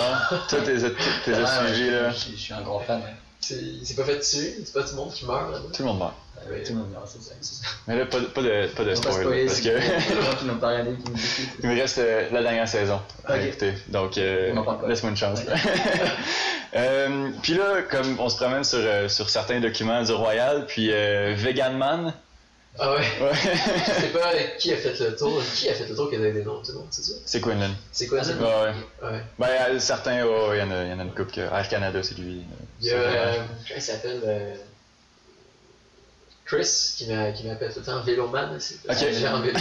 Toi, 0.48 0.58
t'es 0.64 0.74
t'es 0.76 1.30
déjà 1.32 1.44
Ah, 1.46 1.64
ouais, 1.64 1.74
je- 1.74 1.90
là. 1.90 2.10
Je, 2.10 2.30
je 2.32 2.36
suis 2.36 2.52
un 2.54 2.60
grand 2.62 2.80
fan. 2.80 3.00
Ouais. 3.00 3.14
C'est 3.40 3.96
pas 3.96 4.04
fait 4.04 4.18
dessus, 4.18 4.52
c'est 4.64 4.72
pas 4.72 4.82
tout 4.82 4.90
le 4.90 4.96
monde 4.96 5.12
qui 5.12 5.26
meurt 5.26 5.50
là-bas. 5.50 5.64
Tout 5.74 5.82
le 5.82 5.88
monde 5.88 5.98
meurt. 5.98 6.14
Ah 6.36 6.50
ouais, 6.50 6.62
tout 6.62 6.72
le 6.72 6.78
monde 6.78 6.90
meurt, 6.92 7.06
c'est 7.08 7.22
ça. 7.22 7.34
c'est 7.40 7.54
ça. 7.54 7.68
Mais 7.88 7.96
là, 7.98 8.06
pas, 8.06 8.20
de- 8.20 8.26
pas 8.26 8.40
de, 8.42 8.66
pas 8.68 8.84
de 8.84 8.90
On 8.90 8.94
va 8.94 9.00
pas 9.00 9.10
spoil. 9.10 9.14
spoiler, 9.24 9.44
parce 9.46 9.58
c'est 9.58 9.62
que 9.62 9.76
les 9.76 10.22
gens 10.22 10.36
qui 10.38 10.44
n'ont 10.44 10.56
pas 10.56 10.68
regardé, 10.68 10.90
qui 10.92 11.10
nous 11.10 11.16
écoutent. 11.16 11.54
il 11.62 11.68
me 11.68 11.74
reste 11.80 11.98
euh, 11.98 12.28
la 12.30 12.42
dernière 12.42 12.68
saison 12.68 13.00
à 13.24 13.34
Ok. 13.36 13.42
écouter. 13.44 13.72
Donc, 13.88 14.16
euh, 14.18 14.52
On 14.54 14.58
en 14.58 14.62
parle 14.64 14.80
pas. 14.82 14.88
laisse-moi 14.88 15.10
une 15.10 15.16
chance. 15.16 15.40
Euh, 16.74 17.28
puis 17.42 17.52
là, 17.52 17.82
comme 17.90 18.18
on 18.18 18.30
se 18.30 18.36
promène 18.36 18.64
sur, 18.64 18.78
euh, 18.80 19.06
sur 19.06 19.28
certains 19.28 19.60
documents 19.60 20.02
du 20.02 20.12
Royal, 20.12 20.64
puis 20.66 20.88
euh, 20.90 21.34
Vegan 21.36 21.76
Man. 21.76 22.14
Ah 22.78 22.92
ouais. 22.94 23.00
Ouais. 23.20 23.32
Je 23.34 24.00
sais 24.00 24.08
pas 24.08 24.32
qui 24.58 24.72
a 24.72 24.76
fait 24.76 24.98
le 24.98 25.14
tour, 25.14 25.42
qui 25.54 25.68
a 25.68 25.74
fait 25.74 25.86
le 25.88 25.94
tour 25.94 26.08
qui 26.08 26.16
a 26.16 26.18
donné 26.18 26.32
des 26.32 26.42
noms, 26.44 26.62
tout 26.62 26.72
le 26.72 26.78
monde, 26.78 26.86
c'est 26.90 27.02
ça? 27.02 27.14
c'est 27.26 27.40
Quinlan. 27.42 27.70
C'est 27.92 28.06
quoi 28.06 28.24
ça? 28.24 28.32
Ouais, 28.32 28.42
ouais. 28.44 28.72
Ouais. 29.10 29.20
Ben, 29.38 29.46
euh, 29.68 29.78
certains, 29.78 30.24
oh, 30.24 30.50
il 30.54 30.58
y, 30.58 30.62
en 30.62 30.70
a- 30.70 30.84
il 30.84 30.90
y 30.90 30.92
en 30.94 30.98
a 30.98 31.02
une 31.02 31.10
couple 31.12 31.32
que 31.32 31.40
Air 31.42 31.68
Canada, 31.68 32.02
c'est 32.02 32.16
lui. 32.16 32.38
euh, 32.40 32.44
Il 32.80 32.86
y 32.86 32.90
a, 32.92 32.94
c'est 32.94 33.18
euh, 33.18 33.42
il 33.76 33.82
s'appelle? 33.82 34.20
euh, 34.24 34.54
Chris, 36.46 36.94
qui 36.96 37.06
m'a- 37.08 37.32
qui 37.32 37.46
m'appelle 37.46 37.72
tout 37.72 37.80
le 37.80 37.84
temps 37.84 38.00
Véloman, 38.02 38.58
c'est 38.58 38.76
Ok. 38.88 38.96
j'ai 39.12 39.28
en 39.28 39.40
vélo. 39.40 39.58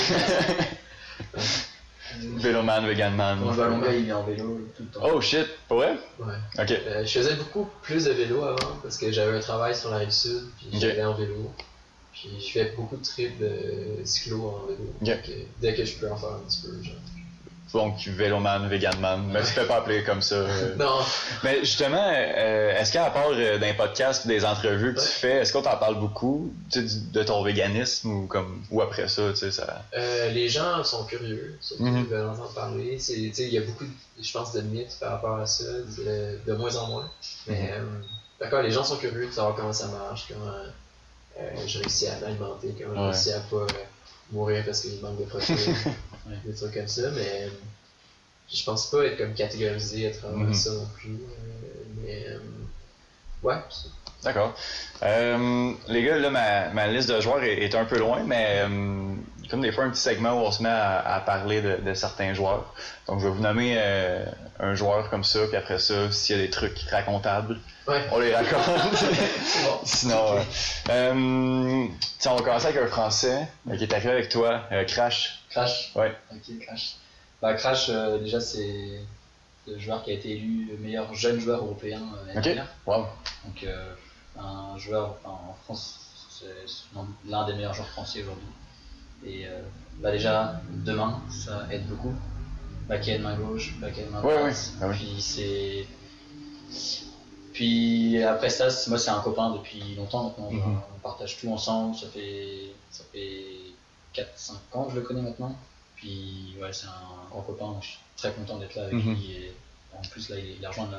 Véloman, 2.37 2.85
Vegan 2.85 3.15
Man. 3.15 3.39
Quand 3.41 3.51
je 3.53 3.57
vais 3.57 3.63
à 3.63 3.67
Longueuil, 3.67 4.01
il 4.03 4.09
est 4.09 4.13
en 4.13 4.23
vélo 4.23 4.59
tout 4.75 4.83
le 4.83 4.89
temps. 4.89 4.99
Oh 5.13 5.21
shit, 5.21 5.47
pour 5.67 5.77
vrai? 5.77 5.95
Ouais. 6.19 6.33
Ok. 6.59 6.71
Euh, 6.71 7.05
je 7.05 7.19
faisais 7.19 7.35
beaucoup 7.35 7.69
plus 7.81 8.05
de 8.05 8.11
vélo 8.11 8.43
avant 8.43 8.75
parce 8.83 8.97
que 8.97 9.11
j'avais 9.11 9.37
un 9.37 9.39
travail 9.41 9.75
sur 9.75 9.89
la 9.91 9.97
rive 9.97 10.11
sud, 10.11 10.43
puis 10.57 10.67
Ok. 10.73 10.79
j'allais 10.81 11.03
en 11.03 11.13
vélo. 11.13 11.53
Puis 12.13 12.29
je 12.39 12.51
fais 12.51 12.73
beaucoup 12.75 12.97
de 12.97 13.03
trips 13.03 13.39
de 13.39 13.51
cyclo 14.03 14.47
en 14.63 14.67
vélo. 14.67 14.93
Donc, 15.01 15.31
dès 15.59 15.73
que 15.75 15.85
je 15.85 15.95
peux 15.97 16.11
en 16.11 16.17
faire 16.17 16.29
un 16.29 16.39
petit 16.47 16.61
peu, 16.61 16.83
genre. 16.83 16.95
Donc, 17.73 17.99
Véloman, 18.05 18.67
Vegan 18.67 18.99
Man. 18.99 19.29
Mais 19.31 19.39
tu 19.43 19.47
fais 19.53 19.63
pas 19.65 19.77
appeler 19.77 20.03
comme 20.03 20.21
ça. 20.21 20.45
Non, 20.77 20.99
Mais 21.41 21.59
justement, 21.61 22.05
euh, 22.13 22.77
est-ce 22.77 22.91
qu'à 22.91 23.09
part 23.11 23.29
euh, 23.31 23.57
d'un 23.59 23.73
podcast 23.75 24.25
ou 24.25 24.27
des 24.27 24.43
entrevues 24.43 24.93
que 24.93 24.99
tu 24.99 25.07
fais, 25.07 25.37
est-ce 25.37 25.53
qu'on 25.53 25.61
t'en 25.61 25.77
parle 25.77 25.97
beaucoup 25.97 26.51
de 26.75 27.23
ton 27.23 27.41
véganisme 27.43 28.11
ou 28.11 28.27
comme 28.27 28.61
ou 28.71 28.81
après 28.81 29.07
ça, 29.07 29.29
tu 29.29 29.37
sais, 29.37 29.51
ça? 29.51 29.85
euh, 29.97 30.29
les 30.31 30.49
gens 30.49 30.83
sont 30.83 31.05
curieux, 31.05 31.57
surtout 31.61 31.85
Mhm. 31.85 31.97
ils 31.99 32.05
veulent 32.07 32.27
entendre 32.27 32.51
parler. 32.53 32.97
Il 33.09 33.47
y 33.53 33.57
a 33.57 33.61
beaucoup, 33.61 33.85
de, 33.85 33.91
je 34.21 34.31
pense, 34.33 34.51
de 34.51 34.59
mythes 34.59 34.97
par 34.99 35.11
rapport 35.13 35.37
à 35.39 35.45
ça, 35.45 35.63
de, 35.63 36.39
de 36.45 36.53
moins 36.53 36.75
en 36.75 36.87
moins. 36.87 37.09
Mhm. 37.47 37.55
Mais 37.55 37.71
euh, 37.71 37.83
d'accord, 38.41 38.63
les 38.63 38.71
gens 38.71 38.83
sont 38.83 38.97
curieux 38.97 39.27
de 39.27 39.31
savoir 39.31 39.55
comment 39.55 39.71
ça 39.71 39.87
marche, 39.87 40.25
comment 40.27 40.51
euh, 41.41 41.67
je 41.67 41.79
réussis 41.79 42.07
à 42.07 42.19
m'alimenter, 42.19 42.75
comment 42.79 42.95
je 42.95 42.99
Ouais. 42.99 43.05
réussis 43.07 43.31
à 43.33 43.39
pas 43.39 43.55
euh, 43.57 43.67
mourir 44.31 44.63
parce 44.65 44.81
qu'il 44.81 44.99
manque 45.01 45.19
de 45.19 45.25
protéines, 45.25 45.57
Ouais. 46.27 46.35
des 46.45 46.53
trucs 46.53 46.73
comme 46.73 46.87
ça. 46.87 47.09
Mais 47.15 47.45
euh, 47.45 47.49
je 48.53 48.63
pense 48.63 48.89
pas 48.91 49.05
être 49.05 49.17
comme 49.17 49.33
catégorisé 49.33 50.07
à 50.07 50.11
travers 50.11 50.37
Mhm. 50.37 50.53
ça 50.53 50.71
non 50.71 50.87
plus. 50.97 51.11
euh, 51.15 51.87
mais 52.03 52.25
ouais, 53.43 53.55
D'accord. 54.23 54.53
Les 55.01 56.03
gars, 56.03 56.17
là, 56.17 56.29
ma, 56.29 56.69
ma 56.69 56.87
liste 56.87 57.09
de 57.09 57.19
joueurs 57.21 57.43
est, 57.43 57.57
est 57.63 57.73
un 57.75 57.85
peu 57.85 57.97
loin, 57.97 58.21
mais 58.23 58.61
comme 59.49 59.61
des 59.61 59.71
fois, 59.71 59.83
un 59.85 59.89
petit 59.89 59.99
segment 60.01 60.33
où 60.41 60.45
on 60.45 60.51
se 60.51 60.61
met 60.63 60.69
à, 60.69 60.99
à 61.15 61.19
parler 61.21 61.61
de, 61.61 61.77
de 61.77 61.93
certains 61.93 62.33
joueurs. 62.33 62.73
Donc, 63.07 63.19
je 63.19 63.25
vais 63.27 63.33
vous 63.33 63.41
nommer 63.41 63.75
euh, 63.77 64.23
un 64.61 64.75
joueur 64.75 65.09
comme 65.09 65.23
ça, 65.23 65.39
puis 65.47 65.57
après 65.57 65.79
ça, 65.79 66.11
s'il 66.11 66.37
y 66.37 66.39
a 66.39 66.43
des 66.43 66.49
trucs 66.51 66.79
racontables, 66.91 67.59
ouais. 67.87 68.01
on 68.11 68.19
les 68.19 68.33
raconte. 68.33 68.63
bon. 69.63 69.79
Sinon, 69.83 70.37
euh, 70.37 70.41
euh, 70.89 71.85
tiens, 72.19 72.31
on 72.33 72.35
va 72.35 72.43
commencer 72.43 72.67
avec 72.67 72.81
un 72.83 72.87
Français 72.87 73.47
euh, 73.69 73.75
qui 73.75 73.83
est 73.83 73.93
arrivé 73.93 74.11
avec 74.11 74.29
toi, 74.29 74.61
euh, 74.71 74.85
Crash. 74.85 75.43
Crash 75.49 75.91
Ouais. 75.95 76.15
Ok, 76.31 76.59
Crash. 76.65 76.95
Bah, 77.41 77.55
Crash, 77.55 77.87
euh, 77.89 78.19
déjà, 78.19 78.39
c'est 78.39 79.01
le 79.67 79.79
joueur 79.79 80.03
qui 80.03 80.11
a 80.11 80.13
été 80.13 80.29
élu 80.31 80.67
le 80.71 80.77
meilleur 80.77 81.13
jeune 81.15 81.39
joueur 81.39 81.63
européen 81.63 81.99
l'année 82.27 82.37
Ok. 82.37 82.43
dernière. 82.43 82.67
Wow. 82.85 83.07
Donc, 83.45 83.65
un 84.39 84.77
joueur 84.77 85.15
enfin, 85.23 85.39
en 85.49 85.55
France, 85.63 85.99
c'est 86.29 86.45
l'un 87.27 87.45
des 87.47 87.53
meilleurs 87.53 87.73
joueurs 87.73 87.89
français 87.89 88.21
aujourd'hui. 88.21 88.45
Et 89.25 89.45
bah, 89.97 90.11
déjà, 90.11 90.61
demain, 90.69 91.21
ça 91.29 91.67
aide 91.71 91.87
beaucoup. 91.87 92.13
Back-end 92.87 93.19
main 93.19 93.35
gauche, 93.37 93.73
back-end 93.79 94.09
main 94.11 94.21
Ouais, 94.21 94.37
droite. 94.37 94.53
ouais. 94.53 94.77
Ah 94.81 94.87
oui. 94.89 94.95
Puis 94.97 95.21
c'est. 95.21 95.85
Puis 97.53 98.23
après 98.23 98.49
ça, 98.49 98.67
moi 98.89 98.97
c'est 98.97 99.09
un 99.11 99.19
copain 99.21 99.51
depuis 99.55 99.95
longtemps 99.95 100.23
maintenant. 100.25 100.51
Mhm. 100.51 100.79
On 100.95 100.99
partage 100.99 101.37
tout 101.39 101.51
ensemble. 101.51 101.95
Ça 101.95 102.07
fait, 102.07 102.71
ça 102.91 103.03
fait 103.11 103.43
4-5 104.15 104.53
ans 104.73 104.85
que 104.85 104.91
je 104.91 104.95
le 104.97 105.01
connais 105.01 105.21
maintenant. 105.21 105.55
Puis 105.95 106.55
ouais, 106.61 106.71
c'est 106.73 106.87
un 106.87 107.29
grand 107.29 107.41
copain. 107.41 107.65
donc 107.67 107.83
Je 107.83 107.87
suis 107.89 107.99
très 108.17 108.31
content 108.33 108.57
d'être 108.57 108.75
là 108.75 108.83
avec 108.83 108.93
Mhm. 108.95 109.13
lui. 109.15 109.31
Et 109.33 109.51
en 109.97 110.01
plus, 110.01 110.29
là, 110.29 110.37
il, 110.39 110.65
a 110.65 110.69
rejoint 110.69 110.89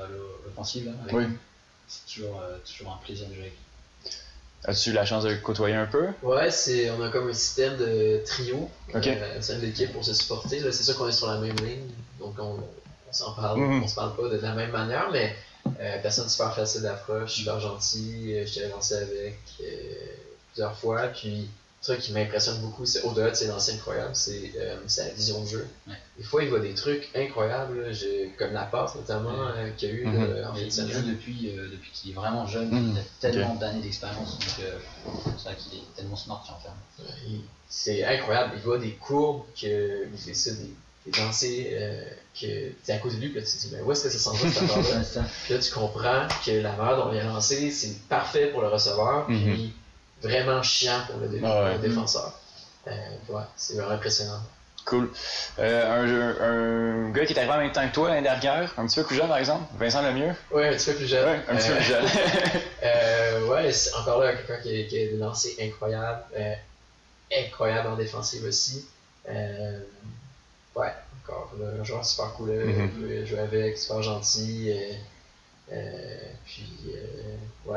l'offensive. 0.44 0.92
Oui. 1.12 1.24
C'est 1.88 2.06
toujours, 2.14 2.40
euh, 2.40 2.58
toujours 2.64 2.92
un 2.92 3.04
plaisir 3.04 3.28
de 3.28 3.34
jouer 3.34 3.42
avec 3.42 3.52
lui. 3.54 3.58
As-tu 4.64 4.90
eu 4.90 4.92
la 4.92 5.04
chance 5.04 5.24
de 5.24 5.34
côtoyer 5.34 5.74
un 5.74 5.86
peu? 5.86 6.06
Ouais, 6.22 6.50
c'est, 6.50 6.90
on 6.90 7.02
a 7.02 7.08
comme 7.08 7.28
un 7.28 7.32
système 7.32 7.76
de 7.78 8.22
trio, 8.24 8.70
euh, 8.94 9.38
c'est 9.40 9.54
une 9.54 9.64
équipe 9.64 9.92
pour 9.92 10.04
se 10.04 10.14
supporter. 10.14 10.60
Là, 10.60 10.70
c'est 10.70 10.84
sûr 10.84 10.96
qu'on 10.96 11.08
est 11.08 11.12
sur 11.12 11.26
la 11.26 11.38
même 11.38 11.56
ligne, 11.56 11.88
donc 12.20 12.34
on, 12.38 12.58
on 13.08 13.12
s'en 13.12 13.32
parle, 13.32 13.58
Mhm. 13.60 13.82
on 13.82 13.88
se 13.88 13.94
parle 13.96 14.14
pas 14.16 14.28
de 14.28 14.38
la 14.38 14.52
même 14.54 14.70
manière, 14.70 15.10
mais 15.10 15.34
euh, 15.80 15.98
personne 16.00 16.28
super 16.28 16.54
facile 16.54 16.82
d'approche, 16.82 17.32
super 17.32 17.58
gentil. 17.58 18.34
Euh, 18.34 18.46
je 18.46 18.54
t'avais 18.54 18.68
lancé 18.68 18.94
avec 18.94 19.38
plusieurs 20.52 20.76
fois, 20.78 21.08
puis 21.08 21.48
truc 21.82 21.98
qui 22.00 22.12
m'impressionne 22.12 22.58
beaucoup, 22.60 22.86
c'est 22.86 23.02
au-delà 23.02 23.30
de 23.30 23.34
ses 23.34 23.48
lancers 23.48 23.74
incroyables, 23.74 24.14
c'est 24.14 24.52
euh, 24.56 24.76
sa 24.86 25.08
vision 25.10 25.42
de 25.42 25.48
jeu. 25.48 25.66
Ouais. 25.88 25.94
Des 26.16 26.22
fois, 26.24 26.42
il 26.44 26.48
voit 26.50 26.60
des 26.60 26.74
trucs 26.74 27.08
incroyables, 27.14 27.80
là, 27.82 27.88
comme 28.38 28.52
la 28.52 28.62
passe 28.62 28.94
notamment 28.94 29.30
Ouais. 29.30 29.52
euh, 29.56 29.70
qu'il 29.76 29.88
y 29.88 29.92
a 29.92 29.94
eu 29.96 30.06
Mhm. 30.06 30.34
là, 30.34 30.50
en 30.50 30.54
Mais 30.54 30.70
fin 30.70 30.82
de 30.84 30.88
il 30.88 30.92
joue 30.94 31.00
depuis, 31.02 31.50
euh, 31.58 31.68
depuis 31.72 31.90
qu'il 31.92 32.10
est 32.12 32.14
vraiment 32.14 32.46
jeune, 32.46 32.70
Mhm. 32.70 32.92
il 32.94 32.98
a 33.00 33.02
tellement 33.20 33.54
d'années 33.56 33.80
d'expérience, 33.82 34.38
donc 34.38 34.48
euh, 34.60 34.78
c'est 35.38 35.44
vrai 35.44 35.56
qu'il 35.56 35.78
est 35.78 35.82
tellement 35.96 36.16
smart 36.16 36.42
sur 36.44 36.56
terme. 36.58 36.76
Il- 37.26 37.40
C'est 37.68 38.04
incroyable, 38.04 38.52
il 38.56 38.62
voit 38.62 38.78
des 38.78 38.92
courbes, 38.92 39.44
que, 39.60 40.06
il 40.12 40.18
fait 40.18 40.34
ça, 40.34 40.50
des, 40.52 40.70
des 41.10 41.18
lancers 41.20 41.66
euh, 41.72 42.04
que 42.38 42.70
t'es 42.84 42.92
à 42.92 42.98
côté 42.98 43.16
de 43.16 43.22
lui, 43.22 43.28
puis 43.30 43.40
là, 43.40 43.46
tu 43.46 43.52
te 43.56 43.62
dis, 43.62 43.70
mais 43.72 43.80
où 43.80 43.90
est-ce 43.90 44.04
que 44.04 44.10
ça 44.10 44.18
s'en 44.18 44.32
va 44.34 44.50
cette? 45.02 45.22
Puis 45.44 45.54
là, 45.54 45.58
tu 45.58 45.72
comprends 45.72 46.28
que 46.44 46.50
la 46.50 46.72
manière 46.76 46.96
dont 46.98 47.10
il 47.12 47.18
a 47.18 47.24
lancé, 47.24 47.70
c'est 47.70 47.98
parfait 48.08 48.48
pour 48.48 48.60
le 48.60 48.68
receveur, 48.68 49.28
Mhm. 49.28 49.54
puis 49.54 49.72
vraiment 50.22 50.62
chiant 50.62 51.00
pour 51.08 51.18
le, 51.20 51.28
dé- 51.28 51.40
Ah 51.44 51.64
ouais. 51.64 51.72
le 51.74 51.78
défenseur. 51.78 52.38
Euh, 52.86 52.90
ouais, 53.28 53.42
c'est 53.56 53.74
vraiment 53.76 53.92
impressionnant. 53.92 54.40
Cool. 54.84 55.08
Euh, 55.60 57.04
un, 57.04 57.06
un 57.06 57.10
gars 57.10 57.24
qui 57.24 57.32
est 57.32 57.38
arrivé 57.38 57.52
en 57.52 57.58
même 57.58 57.70
temps 57.72 57.86
que 57.88 57.94
toi 57.94 58.08
l'année 58.08 58.22
dernière, 58.22 58.74
un 58.76 58.86
petit 58.86 58.98
peu 59.00 59.06
plus 59.06 59.14
jeune 59.16 59.28
par 59.28 59.38
exemple, 59.38 59.62
Vincent 59.78 60.02
Lemieux. 60.02 60.34
Ouais, 60.50 60.68
un 60.70 60.72
petit 60.72 60.90
peu 60.90 60.96
plus 60.96 61.06
jeune. 61.06 61.24
Ouais, 61.28 61.40
un 61.48 61.56
petit 61.56 61.68
peu 61.68 61.74
plus 61.76 61.84
jeune. 61.84 62.04
Euh, 62.82 63.46
ouais, 63.46 63.70
c'est 63.72 63.94
encore 63.94 64.20
là 64.20 64.32
quelqu'un 64.34 64.56
qui, 64.60 64.80
a- 64.80 64.84
qui 64.88 64.96
a 65.02 65.06
des 65.10 65.16
lancers 65.18 65.52
incroyables, 65.60 66.24
incroyable 67.32 67.88
en 67.88 67.96
défensive 67.96 68.44
aussi. 68.44 68.84
Ouais, 69.28 70.92
encore 71.24 71.52
là, 71.60 71.66
un 71.80 71.84
joueur 71.84 72.04
super 72.04 72.32
cool, 72.32 72.50
Mhm. 72.50 73.24
jouer, 73.26 73.38
avec, 73.38 73.78
super 73.78 74.02
gentil. 74.02 74.72
puis, 76.44 76.94
euh, 77.68 77.76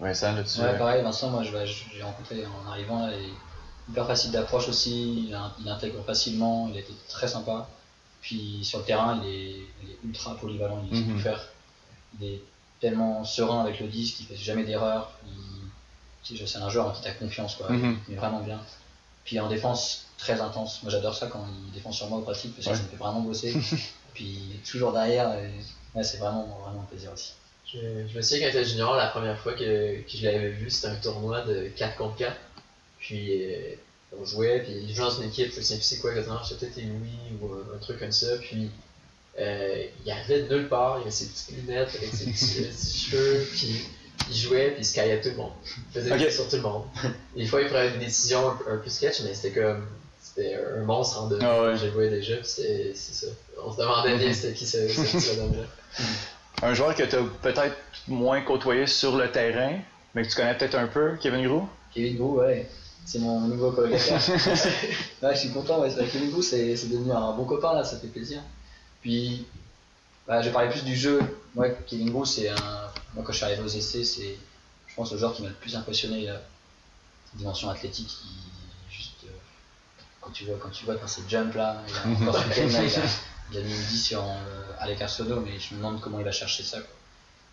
ouais. 0.00 0.08
Vincent, 0.08 0.32
là-dessus. 0.34 0.60
Ouais, 0.60 0.78
pareil, 0.78 1.02
Vincent, 1.02 1.30
moi 1.30 1.42
je 1.42 1.56
l'ai 1.56 1.66
je 1.66 1.94
l'ai 1.94 2.02
rencontré 2.02 2.44
en 2.46 2.70
arrivant 2.70 3.06
là, 3.06 3.12
il 3.16 3.24
est 3.28 3.32
hyper 3.90 4.06
facile 4.06 4.30
d'approche 4.30 4.68
aussi, 4.68 5.26
il, 5.28 5.34
a- 5.34 5.52
il 5.60 5.68
intègre 5.68 6.02
facilement, 6.04 6.68
il 6.68 6.76
a 6.76 6.80
été 6.80 6.92
très 7.08 7.28
sympa. 7.28 7.68
Puis 8.22 8.60
sur 8.64 8.78
le 8.78 8.84
terrain, 8.86 9.20
il 9.22 9.28
est, 9.28 9.50
il 9.82 9.90
est 9.90 9.98
ultra 10.04 10.34
polyvalent, 10.36 10.82
il 10.90 10.96
sait 10.96 11.02
Mhm. 11.04 11.16
tout 11.16 11.22
faire. 11.22 11.48
Il 12.18 12.26
est 12.26 12.40
tellement 12.80 13.24
serein 13.24 13.60
avec 13.60 13.80
le 13.80 13.86
disque, 13.88 14.20
il 14.20 14.26
fait 14.26 14.36
jamais 14.36 14.64
d'erreur. 14.64 15.10
C'est 16.22 16.56
un 16.56 16.70
joueur 16.70 16.86
en 16.88 16.90
qui 16.92 17.02
t'as 17.02 17.12
confiance, 17.12 17.54
quoi. 17.56 17.68
Mhm. 17.70 17.98
Il 18.08 18.14
est 18.14 18.16
vraiment 18.16 18.40
bien. 18.40 18.58
Puis 19.26 19.38
en 19.40 19.48
défense, 19.48 20.04
très 20.16 20.40
intense. 20.40 20.82
Moi 20.82 20.90
j'adore 20.90 21.14
ça 21.14 21.26
quand 21.26 21.46
il 21.66 21.72
défend 21.72 21.92
sur 21.92 22.08
moi 22.08 22.18
au 22.18 22.22
pratique 22.22 22.54
parce 22.54 22.64
que 22.66 22.70
Ouais. 22.70 22.76
ça 22.76 22.82
me 22.82 22.88
fait 22.88 22.96
vraiment 22.96 23.20
bosser. 23.20 23.54
Puis 24.14 24.60
toujours 24.70 24.92
derrière, 24.92 25.34
et... 25.34 25.50
ouais, 25.94 26.04
c'est 26.04 26.16
vraiment, 26.18 26.44
vraiment 26.62 26.80
un 26.82 26.84
plaisir 26.84 27.12
aussi. 27.12 27.32
Je, 27.72 27.78
je 28.12 28.16
me 28.16 28.22
souviens 28.22 28.46
quand 28.46 28.52
j'étais 28.52 28.64
junior, 28.64 28.94
la 28.96 29.08
première 29.08 29.38
fois 29.38 29.52
que, 29.54 30.00
que 30.02 30.16
je 30.16 30.24
l'avais 30.24 30.50
vu, 30.50 30.70
c'était 30.70 30.88
un 30.88 30.96
tournoi 30.96 31.42
de 31.42 31.68
4 31.76 31.96
contre 31.96 32.16
4. 32.16 32.36
Puis 32.98 33.42
euh, 33.52 33.74
on 34.18 34.24
jouait, 34.24 34.60
puis 34.62 34.72
il 34.72 34.94
jouait 34.94 35.04
dans 35.04 35.20
une 35.20 35.28
équipe, 35.28 35.52
je 35.54 35.60
sais 35.60 35.74
plus 35.76 35.82
c'est 35.82 35.98
quoi 35.98 36.10
exactement, 36.12 36.42
c'était 36.44 36.66
peut-être 36.66 36.86
Louis 36.86 37.38
ou 37.40 37.52
un, 37.54 37.76
un 37.76 37.78
truc 37.78 37.98
comme 37.98 38.12
ça. 38.12 38.36
Puis 38.38 38.70
euh, 39.40 39.84
il 40.04 40.10
arrivait 40.12 40.42
de 40.42 40.54
nulle 40.54 40.68
part, 40.68 40.98
il 40.98 41.02
avait 41.02 41.10
ses 41.10 41.26
petites 41.26 41.50
lunettes 41.56 41.90
avec 41.96 42.14
ses 42.14 42.26
petits, 42.26 42.62
petits 42.62 42.98
cheveux, 42.98 43.46
puis 43.52 43.80
il 44.30 44.36
jouait, 44.36 44.70
puis 44.70 44.82
il 44.82 44.86
se 44.86 44.94
caillait 44.94 45.20
tout 45.20 45.30
le 45.30 45.36
monde. 45.36 45.52
Il 45.66 46.00
faisait 46.00 46.12
Ok. 46.12 46.18
des 46.18 46.30
sur 46.30 46.48
tout 46.48 46.56
le 46.56 46.62
monde. 46.62 46.84
Des 47.36 47.46
fois, 47.46 47.60
il 47.62 47.68
prenait 47.68 47.90
des 47.90 47.98
décisions 47.98 48.50
un, 48.50 48.54
peu- 48.56 48.70
un 48.72 48.76
peu 48.76 48.88
sketch, 48.90 49.20
mais 49.22 49.34
c'était 49.34 49.60
comme. 49.60 49.86
C'était 50.22 50.54
un 50.56 50.82
monstre 50.84 51.20
en 51.20 51.28
deux. 51.28 51.38
Ah 51.42 51.62
ouais. 51.62 51.76
J'ai 51.76 51.90
joué 51.90 52.08
déjà, 52.10 52.36
c'est 52.42 52.94
ça. 52.94 53.26
On 53.62 53.72
se 53.72 53.76
demandait 53.78 54.16
bien 54.16 54.32
c'était 54.32 54.52
qui 54.54 54.66
ce, 54.66 54.88
ce 54.88 55.00
petit 55.00 55.36
bonhomme-là. 55.36 55.66
Un 56.62 56.74
joueur 56.74 56.94
que 56.94 57.02
tu 57.02 57.16
as 57.16 57.22
peut-être 57.42 57.76
moins 58.08 58.40
côtoyé 58.42 58.86
sur 58.86 59.16
le 59.16 59.30
terrain, 59.30 59.78
mais 60.14 60.22
que 60.22 60.28
tu 60.28 60.36
connais 60.36 60.56
peut-être 60.56 60.76
un 60.76 60.86
peu, 60.86 61.16
Kevin 61.20 61.46
Grou. 61.46 61.68
Kevin 61.92 62.16
Gou, 62.16 62.38
ouais, 62.38 62.68
c'est 63.04 63.18
mon 63.18 63.40
nouveau 63.40 63.70
colocataire. 63.72 64.20
ouais, 65.22 65.34
je 65.34 65.38
suis 65.38 65.50
content, 65.50 65.80
ouais, 65.80 65.90
Kevin 66.12 66.30
Gou, 66.30 66.42
c'est 66.42 66.76
c'est 66.76 66.88
devenu 66.88 67.12
un 67.12 67.32
bon 67.32 67.44
copain 67.44 67.74
là, 67.74 67.84
ça 67.84 67.98
fait 67.98 68.08
plaisir. 68.08 68.40
Puis, 69.02 69.46
bah, 70.26 70.40
je 70.40 70.46
vais 70.46 70.52
parler 70.52 70.70
plus 70.70 70.84
du 70.84 70.96
jeu. 70.96 71.20
Moi, 71.54 71.68
Kevin 71.86 72.10
Gou, 72.10 72.24
c'est 72.24 72.48
un. 72.48 72.90
Moi, 73.14 73.22
quand 73.24 73.32
je 73.32 73.36
suis 73.36 73.44
arrivé 73.44 73.62
aux 73.62 73.68
essais, 73.68 74.04
c'est, 74.04 74.36
je 74.86 74.94
pense, 74.94 75.12
le 75.12 75.18
joueur 75.18 75.34
qui 75.34 75.42
m'a 75.42 75.48
le 75.48 75.54
plus 75.54 75.76
impressionné. 75.76 76.26
Là. 76.26 76.40
Cette 77.26 77.38
dimension 77.38 77.68
athlétique, 77.68 78.08
qui, 78.08 78.28
quand 80.24 80.30
tu 80.32 80.44
vois, 80.44 80.56
quand 80.60 80.70
tu 80.70 80.84
vois, 80.84 80.96
quand 80.96 81.06
c'est 81.06 81.28
jump 81.28 81.54
là, 81.54 81.82
il 81.88 81.94
a, 81.94 82.28
encore 82.28 82.36
ce 82.42 82.48
là, 82.48 83.02
il 83.52 83.58
a, 83.58 83.60
mis 83.60 83.70
une 83.74 83.82
10 83.82 84.04
sur 84.04 84.22
euh, 84.22 84.72
Alec 84.78 85.00
Arsenault, 85.02 85.40
mais 85.40 85.58
je 85.58 85.74
me 85.74 85.78
demande 85.78 86.00
comment 86.00 86.18
il 86.18 86.24
va 86.24 86.32
chercher 86.32 86.62
ça. 86.62 86.78
Quoi. 86.78 86.94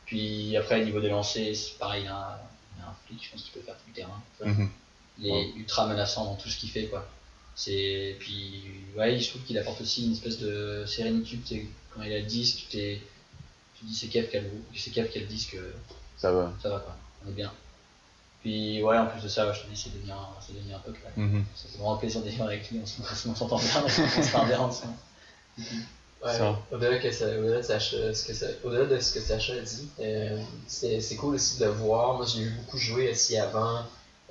Puis 0.05 0.55
après, 0.57 0.81
au 0.81 0.85
niveau 0.85 1.01
des 1.01 1.09
lancers, 1.09 1.55
c'est 1.55 1.77
pareil, 1.77 2.03
il 2.03 2.05
y 2.05 2.07
a 2.07 2.15
un, 2.15 2.37
il 2.77 2.81
y 2.81 2.83
a 2.85 2.89
un 2.89 2.95
flic, 3.05 3.23
je 3.25 3.31
pense 3.31 3.41
qu'il 3.43 3.51
peut 3.53 3.61
faire 3.61 3.75
tout 3.75 3.83
le 3.87 3.93
terrain. 3.93 4.21
Mhm. 4.45 4.69
Il 5.19 5.27
est 5.27 5.49
ultra 5.57 5.85
menaçant 5.87 6.25
dans 6.25 6.35
tout 6.35 6.49
ce 6.49 6.57
qu'il 6.57 6.69
fait, 6.69 6.85
quoi. 6.85 7.05
C'est 7.55 8.15
puis 8.19 8.63
ouais, 8.97 9.19
je 9.19 9.29
trouve 9.29 9.41
qu'il 9.43 9.57
apporte 9.57 9.81
aussi 9.81 10.05
une 10.05 10.13
espèce 10.13 10.39
de 10.39 10.85
sérénitude. 10.87 11.41
Quand 11.93 12.01
il 12.01 12.13
a 12.13 12.19
le 12.19 12.25
disque, 12.25 12.59
tu 12.59 12.65
t'es- 12.77 13.01
tu 13.77 13.85
dis 13.85 13.93
c'est 13.93 14.07
Kev 14.07 14.29
qui 14.29 14.37
a 14.37 14.41
le 14.41 14.49
c'est 14.73 14.91
Kev 14.91 15.09
qui 15.09 15.17
a 15.17 15.21
le 15.21 15.27
disque, 15.27 15.55
euh, 15.55 15.71
Ça 16.17 16.31
va. 16.31 16.53
ça 16.63 16.69
va 16.69 16.79
quoi, 16.79 16.95
on 17.25 17.29
est 17.29 17.33
bien. 17.33 17.51
Puis 18.41 18.81
ouais, 18.83 18.97
en 18.97 19.05
plus 19.05 19.21
de 19.21 19.27
ça, 19.27 19.51
je 19.53 19.61
te 19.61 19.67
dis, 19.67 19.77
c'est 19.79 19.93
devenu 19.93 20.11
un, 20.11 20.27
c'est 20.45 20.53
devenu 20.55 20.73
un 20.73 20.79
pote 20.79 20.95
là. 21.03 21.09
Mhm. 21.15 21.45
Ça 21.55 21.69
fait 21.69 21.77
vraiment 21.77 21.97
plaisir 21.97 22.21
de 22.21 22.29
vivre 22.29 22.45
avec 22.45 22.69
lui, 22.71 22.79
on 22.81 22.85
s'en- 22.85 23.31
on 23.31 23.35
s'entend 23.35 23.57
bien, 23.57 23.83
on 23.85 23.87
s'entend 24.23 24.45
bien 24.45 24.59
ensemble. 24.59 24.93
Ouais, 26.23 26.37
Ça. 26.37 26.59
au-delà 26.71 27.11
ça- 27.11 27.25
de, 27.97 28.13
ce 28.13 28.25
que 28.25 28.33
ça- 28.33 28.45
au-delà 28.63 28.85
de 28.85 28.99
ce 28.99 29.13
que 29.13 29.19
Sacha 29.19 29.53
a 29.53 29.59
dit, 29.59 29.89
euh, 29.99 30.39
c'est, 30.67 31.01
c'est 31.01 31.15
cool 31.15 31.35
aussi 31.35 31.57
de 31.59 31.65
le 31.65 31.71
voir. 31.71 32.15
Moi, 32.15 32.25
j'ai 32.27 32.41
eu 32.41 32.49
beaucoup 32.51 32.77
joué 32.77 33.09
aussi 33.11 33.37
avant, 33.37 33.79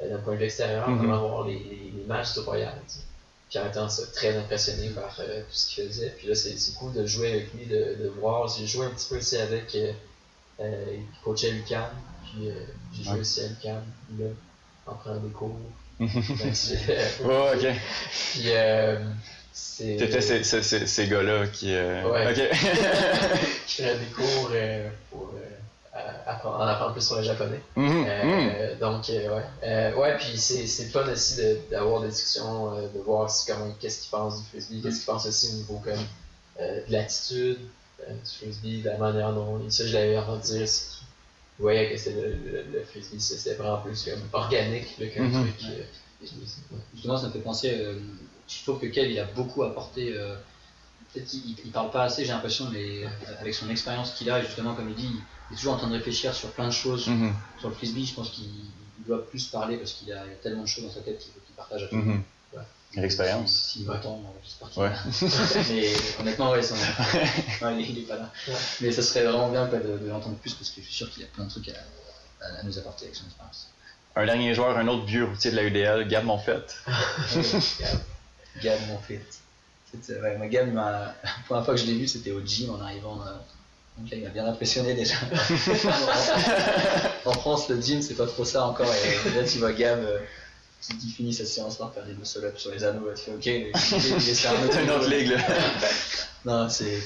euh, 0.01 0.09
d'un 0.09 0.19
point 0.19 0.35
de 0.35 0.39
vue 0.39 0.45
extérieur, 0.45 0.89
Mhm. 0.89 1.11
avant 1.11 1.29
voir 1.29 1.47
les, 1.47 1.59
les, 1.59 1.93
les 1.97 2.05
matchs 2.07 2.33
du 2.35 2.41
Royal. 2.41 2.75
tu 2.87 2.95
sais. 2.95 3.01
Puis 3.49 3.59
en 3.59 3.67
étant 3.67 3.89
ça, 3.89 4.05
très 4.15 4.37
impressionné 4.37 4.91
par 4.91 5.17
euh, 5.19 5.41
tout 5.43 5.47
ce 5.55 5.75
qu'il 5.75 5.85
faisait. 5.89 6.11
Puis 6.17 6.29
là, 6.29 6.35
c'est, 6.37 6.57
c'est 6.57 6.75
cool 6.75 6.93
de 6.93 7.05
jouer 7.05 7.33
avec 7.33 7.53
lui, 7.55 7.67
de, 7.67 7.97
de 8.01 8.09
voir. 8.21 8.47
J'ai 8.49 8.67
joué 8.69 8.87
un 8.87 8.91
petit 8.91 9.09
peu 9.09 9.19
aussi 9.19 9.37
avec 9.39 9.75
euh, 9.75 9.93
euh, 10.61 10.85
il 10.97 11.05
coachait 11.25 11.51
Lucan. 11.51 11.89
Puis 12.33 12.49
euh, 12.49 12.55
j'ai 12.95 13.05
joué 13.05 13.21
aussi 13.21 13.41
à 13.43 13.45
là, 13.69 14.27
en 14.87 14.95
prenant 14.95 15.21
des 15.21 15.31
cours. 15.31 15.57
Ouais, 16.01 17.53
ok. 17.55 17.77
Puis 18.33 18.43
euh, 18.47 18.99
c'est. 19.53 19.97
T'étais 19.99 20.21
ces, 20.21 20.43
ces, 20.45 20.63
ces, 20.63 20.87
ces 20.87 21.09
gars-là 21.09 21.47
qui. 21.49 21.75
euh, 21.75 22.05
Ouais. 22.11 22.31
Ok. 22.31 22.37
je 23.67 23.83
ferais 23.83 23.99
des 23.99 24.07
cours 24.07 24.51
euh, 24.53 24.89
pour 25.11 25.35
euh, 25.37 25.99
apprendre- 26.27 26.57
en 26.61 26.67
apprendre 26.67 26.93
plus 26.93 27.07
sur 27.07 27.17
le 27.17 27.23
japonais. 27.23 27.61
Mhm. 27.77 27.89
Mhm. 27.89 28.07
Euh, 28.07 28.75
Donc, 28.77 29.09
ouais. 29.09 29.95
Ouais, 29.95 30.17
puis 30.19 30.39
c'est 30.39 30.67
fun 30.87 31.07
aussi 31.11 31.37
de- 31.37 31.59
d'avoir 31.71 32.01
des 32.03 32.09
discussions, 32.09 32.77
de 32.77 32.99
voir 33.05 33.29
qu'est-ce 33.81 34.01
qu'ils 34.03 34.11
pensent 34.11 34.41
du 34.43 34.49
frisbee, 34.49 34.81
qu'est-ce 34.83 34.99
qu'ils 34.99 35.07
pensent 35.07 35.27
aussi 35.27 35.49
au 35.53 35.57
niveau 35.57 35.83
comme, 35.85 36.07
de 36.59 36.83
l'attitude 36.93 37.59
du 38.09 38.31
frisbee, 38.39 38.83
de 38.83 38.89
la 38.91 38.97
manière 38.97 39.33
dont. 39.35 39.61
Ça, 39.69 39.87
je 39.87 39.93
l'avais 39.93 40.17
entendu 40.17 40.43
dire. 40.59 40.69
C'est 41.61 41.63
qu'ils 41.63 41.63
voyaient 41.63 41.91
que 41.91 41.97
c'était 41.97 42.23
le, 42.23 42.63
le, 42.73 42.85
c'est- 43.21 43.55
vraiment 43.55 43.79
plus 43.83 44.05
comme 44.05 44.21
organique 44.33 44.99
là, 44.99 45.07
qu'un 45.07 45.23
Mhm. 45.25 45.33
truc. 45.33 45.55
euh, 45.71 45.83
ouais. 46.73 46.79
Justement, 46.95 47.17
ça 47.17 47.29
me 47.29 47.33
fait 47.33 47.39
penser, 47.41 47.71
euh, 47.73 47.99
je 48.49 48.63
trouve 48.63 48.81
que 48.81 48.87
Kev, 48.87 49.11
il 49.11 49.19
a 49.19 49.25
beaucoup 49.25 49.63
apporté. 49.63 50.13
euh, 50.13 50.37
Peut-être 51.13 51.27
qu'il 51.27 51.57
il 51.65 51.71
parle 51.73 51.91
pas 51.91 52.05
assez, 52.05 52.25
j'ai 52.25 52.31
l'impression, 52.31 52.67
mais 52.71 53.03
euh, 53.05 53.09
avec 53.41 53.53
son 53.53 53.69
expérience 53.69 54.13
qu'il 54.13 54.31
a, 54.31 54.39
et 54.39 54.45
justement, 54.47 54.75
comme 54.75 54.89
il 54.91 54.95
dit, 54.95 55.25
il 55.51 55.55
est 55.55 55.57
toujours 55.57 55.75
en 55.75 55.77
train 55.77 55.89
de 55.89 55.95
réfléchir 55.95 56.33
sur 56.35 56.51
plein 56.53 56.67
de 56.69 56.73
choses. 56.73 57.09
Mhm. 57.09 57.35
Sur 57.59 57.69
le 57.69 57.75
frisbee, 57.75 58.07
je 58.07 58.15
pense 58.15 58.31
qu'il 58.31 58.45
il 58.47 59.05
doit 59.07 59.27
plus 59.29 59.47
parler 59.47 59.77
parce 59.77 59.93
qu'il 59.93 60.13
a, 60.13 60.23
a 60.23 60.27
tellement 60.43 60.63
de 60.63 60.69
choses 60.69 60.85
dans 60.85 60.91
sa 60.93 61.01
tête 61.01 61.19
qu'il 61.19 61.33
faut 61.33 61.41
qu'il 61.45 61.55
partage 61.57 61.83
à 61.83 61.87
tout 61.89 61.97
le 61.97 62.03
monde. 62.03 62.21
L'expérience. 62.97 63.71
S'il 63.73 63.85
m'entend, 63.87 64.21
j'espère 64.45 64.69
qu'il 64.71 64.83
Ouais. 64.83 64.91
Mais 65.71 66.21
honnêtement, 66.21 66.51
ouais, 66.51 66.63
son- 66.63 66.75
ouais, 67.65 67.75
il, 67.75 67.81
est- 67.81 67.89
il 67.91 67.99
est 68.01 68.03
pas 68.03 68.17
là. 68.17 68.31
Ouais. 68.49 68.55
Mais 68.81 68.91
ça 68.93 69.03
serait 69.03 69.23
vraiment 69.25 69.49
bien 69.49 69.67
quoi, 69.69 69.79
de, 69.79 69.97
de 69.99 70.09
l'entendre 70.09 70.37
plus 70.37 70.55
parce 70.55 70.71
que 70.71 70.81
je 70.81 70.87
suis 70.87 70.95
sûr 70.95 71.11
qu'il 71.11 71.23
y 71.23 71.25
a 71.25 71.29
plein 71.29 71.45
de 71.45 71.51
trucs 71.51 71.69
à, 71.69 72.45
à- 72.45 72.61
à 72.61 72.63
nous 72.65 72.77
apporter 72.79 73.05
avec 73.05 73.15
son 73.17 73.27
expérience. 73.27 73.69
Un 74.17 74.27
dernier 74.27 74.55
joueur, 74.55 74.77
un 74.77 74.89
autre 74.89 75.05
vieux 75.07 75.25
routier 75.25 75.53
de 75.53 75.57
la 75.57 75.63
UDL, 75.63 76.09
Gab 76.09 76.25
Monfette. 76.25 76.75
Gab, 78.63 78.79
mon 78.89 78.99
fait. 78.99 79.25
C'était- 79.93 80.21
Ouais, 80.21 80.37
moi, 80.37 80.49
Gab, 80.49 80.75
la 80.75 81.15
première 81.47 81.65
fois 81.65 81.75
que 81.75 81.81
je 81.81 81.87
l'ai 81.87 81.95
vu, 81.95 82.09
c'était 82.09 82.33
au 82.33 82.41
gym 82.45 82.71
en 82.75 82.81
arrivant. 82.81 83.21
euh, 83.25 83.31
Donc 83.99 84.11
là, 84.11 84.17
il 84.17 84.25
m'a 84.25 84.31
bien 84.31 84.47
impressionné 84.47 84.95
déjà. 84.95 85.15
en 87.25 87.33
France, 87.33 87.69
le 87.69 87.81
gym, 87.81 88.03
c'est 88.03 88.15
pas 88.15 88.27
trop 88.27 88.45
ça 88.45 88.67
encore. 88.67 88.93
Et 88.93 89.31
là, 89.31 89.45
tu 89.45 89.59
vois 89.59 89.73
Gab 89.73 90.01
euh, 90.01 90.19
qui, 90.81 90.97
qui 90.99 91.11
finit 91.11 91.35
sa 91.35 91.45
séance-là, 91.45 91.91
faire 91.95 92.05
des 92.07 92.15
muscle-ups 92.15 92.59
sur 92.59 92.71
les 92.73 92.83
anneaux. 92.85 93.13
Tu 93.15 93.23
fais 93.23 93.33
OK, 93.35 93.47
mais 93.47 93.73
il 93.93 94.29
est- 94.29 94.35
c'est 94.35 94.49
un 94.49 94.89
autre 94.89 95.09
ligue, 95.09 95.29
là. 95.29 95.39
Non, 96.45 96.69
c'est 96.71 97.03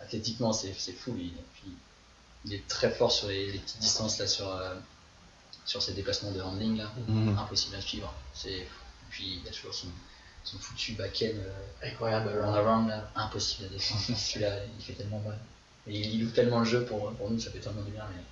athlétiquement, 0.00 0.52
c'est 0.52 0.74
c'est 0.78 0.92
fou. 0.92 1.12
lui. 1.12 1.34
Puis, 1.54 1.72
il 2.46 2.54
est 2.54 2.66
très 2.68 2.90
fort 2.90 3.12
sur 3.12 3.28
les, 3.28 3.52
les 3.52 3.58
petites 3.58 3.80
distances 3.80 4.18
là, 4.18 4.26
sur, 4.26 4.48
euh, 4.50 4.74
sur 5.66 5.82
ses 5.82 5.92
déplacements 5.92 6.30
de 6.32 6.40
handling 6.40 6.78
là. 6.78 6.90
Mhm. 7.06 7.36
Impossible 7.38 7.76
à 7.76 7.80
suivre. 7.82 8.12
C'est 8.32 8.66
puis 9.10 9.40
il 9.42 9.48
a 9.48 9.50
toujours 9.52 9.74
son, 9.74 9.88
son 10.44 10.58
foutu 10.58 10.92
back-end 10.92 11.34
euh, 11.36 11.86
Incroyable. 11.86 12.30
run 12.40 12.54
around 12.54 12.88
là, 12.88 13.10
impossible 13.16 13.66
à 13.66 13.68
défendre. 13.68 14.00
Celui-là, 14.18 14.58
il 14.78 14.84
fait 14.84 14.92
tellement 14.94 15.20
mal. 15.20 15.38
Et 15.86 15.98
il, 15.98 16.14
il 16.14 16.24
ouvre 16.24 16.32
tellement 16.34 16.60
le 16.60 16.64
jeu 16.64 16.84
pour, 16.86 17.10
pour 17.12 17.30
nous, 17.30 17.38
ça 17.40 17.50
fait 17.50 17.58
tellement 17.58 17.82
de 17.82 17.90
bien. 17.90 18.04
Mais 18.14 18.22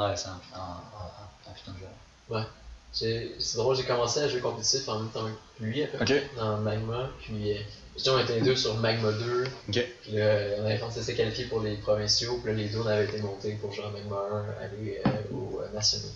non, 0.00 0.08
ouais, 0.08 0.16
c'est 0.16 0.28
un, 0.28 0.40
un, 0.54 0.60
un, 0.60 1.50
un 1.50 1.52
putain 1.54 1.72
de 1.72 1.78
joueur. 1.78 1.90
J'ai- 2.30 2.48
C'est 2.94 3.56
drôle, 3.56 3.76
j'ai 3.76 3.82
commencé 3.82 4.20
à 4.20 4.28
jouer 4.28 4.40
compétitif 4.40 4.88
en 4.88 5.00
même 5.00 5.10
temps 5.10 5.26
que 5.58 5.64
lui, 5.64 5.82
à 5.82 5.88
peu 5.88 6.04
dans 6.36 6.58
Magma. 6.58 7.10
Puis, 7.20 7.52
euh, 7.52 7.60
on 8.06 8.18
était 8.20 8.36
les 8.36 8.42
deux 8.42 8.56
sur 8.56 8.76
Magma 8.76 9.10
2. 9.10 9.44
Ok. 9.68 9.86
Puis 10.02 10.12
là, 10.12 10.38
on 10.60 10.64
avait 10.66 10.78
commencé 10.78 11.00
à 11.00 11.02
se 11.02 11.12
qualifier 11.12 11.46
pour 11.46 11.60
les 11.60 11.74
provinciaux. 11.76 12.38
Puis 12.42 12.52
là, 12.52 12.58
les 12.58 12.68
deux, 12.68 12.78
on 12.78 12.86
avait 12.86 13.04
été 13.04 13.18
montés 13.18 13.54
pour 13.60 13.72
jouer 13.72 13.84
en 13.84 13.90
Magma 13.90 14.16
1, 14.60 14.64
aller 14.64 15.00
euh, 15.04 15.10
aux 15.34 15.60
euh, 15.60 15.68
nationaux. 15.74 16.12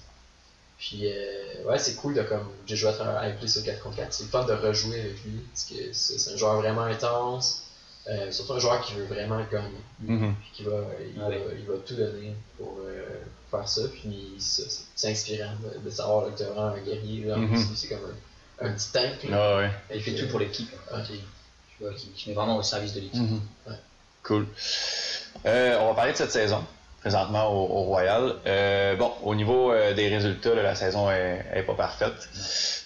Puis, 0.79 1.03
euh, 1.07 1.65
ouais, 1.65 1.79
c'est 1.79 1.97
cool 1.97 2.15
de 2.15 2.23
comme. 2.23 2.49
J'ai 2.67 2.77
joué 2.77 2.91
à 2.91 2.93
travers 2.93 3.41
lui 3.41 3.49
sur 3.49 3.65
4 3.65 3.83
contre 3.83 3.97
4. 3.97 4.13
C'est 4.13 4.25
le 4.25 4.31
fun 4.31 4.45
de 4.45 4.53
rejouer 4.53 5.01
avec 5.01 5.25
lui. 5.25 5.41
Parce 5.53 5.65
que 5.65 5.93
c'est 5.93 6.33
un 6.33 6.37
joueur 6.37 6.57
vraiment 6.57 6.83
intense. 6.83 7.65
Euh, 8.09 8.31
surtout 8.33 8.55
un 8.55 8.59
joueur 8.59 8.81
qui 8.81 8.95
veut 8.95 9.05
vraiment 9.05 9.39
gagner. 9.53 9.81
Mhm. 10.01 10.35
Puis 10.41 10.51
qui 10.55 10.63
va, 10.65 10.81
il, 11.15 11.21
va, 11.21 11.29
il 11.59 11.67
va 11.67 11.75
tout 11.87 11.95
donner 11.95 12.33
pour 12.57 12.79
euh, 12.87 13.03
faire 13.51 13.69
ça. 13.69 13.83
Puis 13.93 14.35
c'est- 14.39 15.09
inspirant 15.11 15.53
de, 15.63 15.85
de 15.85 15.91
savoir 15.91 16.25
là, 16.25 16.31
que 16.33 16.39
tu 16.39 16.43
es 16.45 16.47
vraiment 16.47 16.69
un 16.75 16.79
guerrier. 16.81 17.25
Mhm. 17.27 17.57
c'est 17.75 17.89
comme 17.89 17.99
un, 18.61 18.67
un 18.67 18.73
petit 18.73 18.93
tank. 18.93 19.31
là. 19.31 19.37
Ah 19.39 19.57
ouais. 19.59 19.71
Et 19.91 19.97
il 19.99 20.03
fait 20.03 20.15
tout 20.15 20.29
pour 20.29 20.39
l'équipe. 20.41 20.71
vois, 21.81 21.93
qui, 21.95 22.09
qui 22.09 22.29
met 22.31 22.35
vraiment 22.35 22.57
au 22.57 22.63
service 22.63 22.95
de 22.95 23.01
l'équipe. 23.01 23.21
Mhm. 23.21 23.41
Ouais. 23.67 23.75
Cool. 24.23 24.47
Euh, 25.47 25.79
on 25.81 25.89
va 25.89 25.95
parler 25.95 26.13
de 26.13 26.17
cette 26.17 26.33
saison, 26.33 26.65
présentement 27.01 27.47
au, 27.53 27.81
au 27.81 27.83
Royal. 27.85 28.37
Euh, 28.47 28.97
bon, 28.97 29.13
au 29.23 29.35
niveau 29.35 29.73
euh, 29.73 29.95
des 29.95 30.09
résultats, 30.09 30.55
là, 30.55 30.63
la 30.63 30.75
saison 30.75 31.11
est, 31.11 31.45
est 31.55 31.63
pas 31.63 31.75
parfaite. 31.75 32.29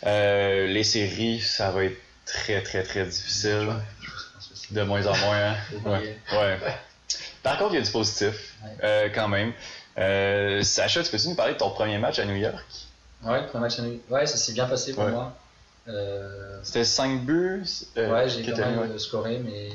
Euh, 0.06 0.66
les 0.66 0.84
séries, 0.84 1.40
ça 1.40 1.70
va 1.70 1.84
être 1.84 1.96
très, 2.26 2.62
très, 2.62 2.82
très 2.82 3.04
difficile. 3.06 3.68
Je 4.00 4.10
pense 4.34 4.48
que 4.48 4.54
c'est- 4.56 4.61
De 4.72 4.82
moins 4.82 5.06
en 5.06 5.16
moins. 5.18 5.36
hein. 5.50 5.56
Ouais. 5.84 6.18
ouais. 6.32 6.58
Par 7.42 7.58
contre, 7.58 7.72
il 7.72 7.76
y 7.76 7.80
a 7.80 7.84
du 7.84 7.90
positif, 7.90 8.54
euh, 8.82 9.08
quand 9.14 9.28
même. 9.28 9.52
Euh, 9.98 10.62
Sacha, 10.62 11.02
tu 11.02 11.10
peux-tu 11.10 11.28
nous 11.28 11.34
parler 11.34 11.52
de 11.54 11.58
ton 11.58 11.70
premier 11.70 11.98
match 11.98 12.18
à 12.18 12.24
New 12.24 12.36
York? 12.36 12.64
Ouais, 13.22 13.42
le 13.42 13.46
premier 13.48 13.62
match 13.62 13.78
à 13.78 13.82
New 13.82 14.00
Ouais, 14.08 14.26
ça 14.26 14.36
s'est 14.36 14.52
bien 14.52 14.66
passé 14.66 14.94
pour 14.94 15.04
Ouais. 15.04 15.10
moi. 15.10 15.36
Euh, 15.88 16.58
C'était 16.62 16.84
5 16.84 17.22
buts? 17.22 17.64
ouais, 17.96 18.28
j'ai 18.28 18.42
quand 18.50 18.56
même 18.56 18.98
scoré, 18.98 19.38
mais 19.44 19.70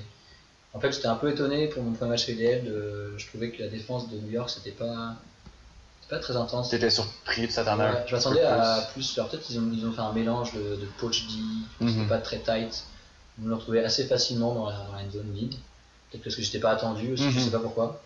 en 0.74 0.80
fait, 0.80 0.91
j'étais 0.93 1.08
un 1.08 1.16
peu 1.16 1.30
étonné 1.30 1.68
pour 1.68 1.84
mon 1.84 1.91
premier 1.91 2.12
match 2.12 2.26
réel. 2.26 2.64
de- 2.64 3.14
Je 3.18 3.28
trouvais 3.28 3.52
que 3.52 3.62
la 3.62 3.68
défense 3.70 4.10
de 4.10 4.16
New 4.18 4.32
York, 4.32 4.50
c'était 4.50 4.72
pas, 4.72 5.16
pas 6.10 6.20
très 6.20 6.36
intense. 6.38 6.70
T'étais 6.70 6.89
surpris 6.89 7.48
de 7.48 7.52
s'attendre 7.52 7.84
à 7.84 7.91
Ouais, 7.91 8.04
je 8.08 8.16
m'attendais 8.16 8.43
à 8.43 8.88
plus. 8.93 9.18
Alors 9.18 9.30
peut-être 9.30 9.43
qu'ils 9.43 9.60
ont, 9.60 9.70
ils 9.74 9.86
ont 9.86 9.91
fait 9.91 10.02
un 10.02 10.14
mélange 10.14 10.54
de, 10.54 10.78
de 10.78 10.86
poach 10.98 11.28
D, 11.28 11.34
Mhm. 11.82 11.89
c'était 11.89 12.08
pas 12.08 12.18
très 12.20 12.39
tight. 12.39 12.84
On 13.44 13.48
le 13.48 13.56
retrouvait 13.56 13.84
assez 13.84 14.06
facilement 14.08 14.54
dans 14.54 14.70
la, 14.70 14.78
dans 14.78 14.94
la 14.94 15.10
zone 15.10 15.32
vide. 15.34 15.54
Peut-être 16.12 16.24
parce 16.24 16.36
que 16.36 16.42
j'étais 16.42 16.60
pas 16.60 16.72
attendu 16.72 17.14
aussi, 17.14 17.32
je 17.32 17.38
Mhm. 17.38 17.46
sais 17.46 17.52
pas 17.52 17.60
pourquoi. 17.60 18.02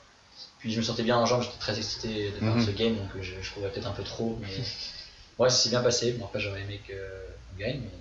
Puis 0.60 0.72
je 0.72 0.78
me 0.78 0.84
sentais 0.84 1.04
bien 1.04 1.18
en 1.18 1.26
jambes, 1.26 1.42
j'étais 1.44 1.58
très 1.58 1.78
excité 1.78 2.32
de 2.32 2.38
faire 2.40 2.56
Mhm. 2.56 2.66
ce 2.66 2.72
game, 2.72 2.96
donc 2.96 3.10
euh, 3.16 3.22
je, 3.22 3.34
je 3.42 3.52
courais 3.52 3.70
peut-être 3.70 3.88
un 3.88 3.92
peu 3.94 4.04
trop. 4.04 4.38
Mais 4.42 4.48
ouais, 5.40 5.50
ça 5.50 5.56
s'est 5.56 5.70
bien 5.70 5.82
passé. 5.82 6.12
Bon, 6.14 6.26
après, 6.26 6.40
j'aurais 6.40 6.62
aimé 6.62 6.82
qu'on 6.88 7.60
gagne, 7.60 7.80
mais, 7.82 7.92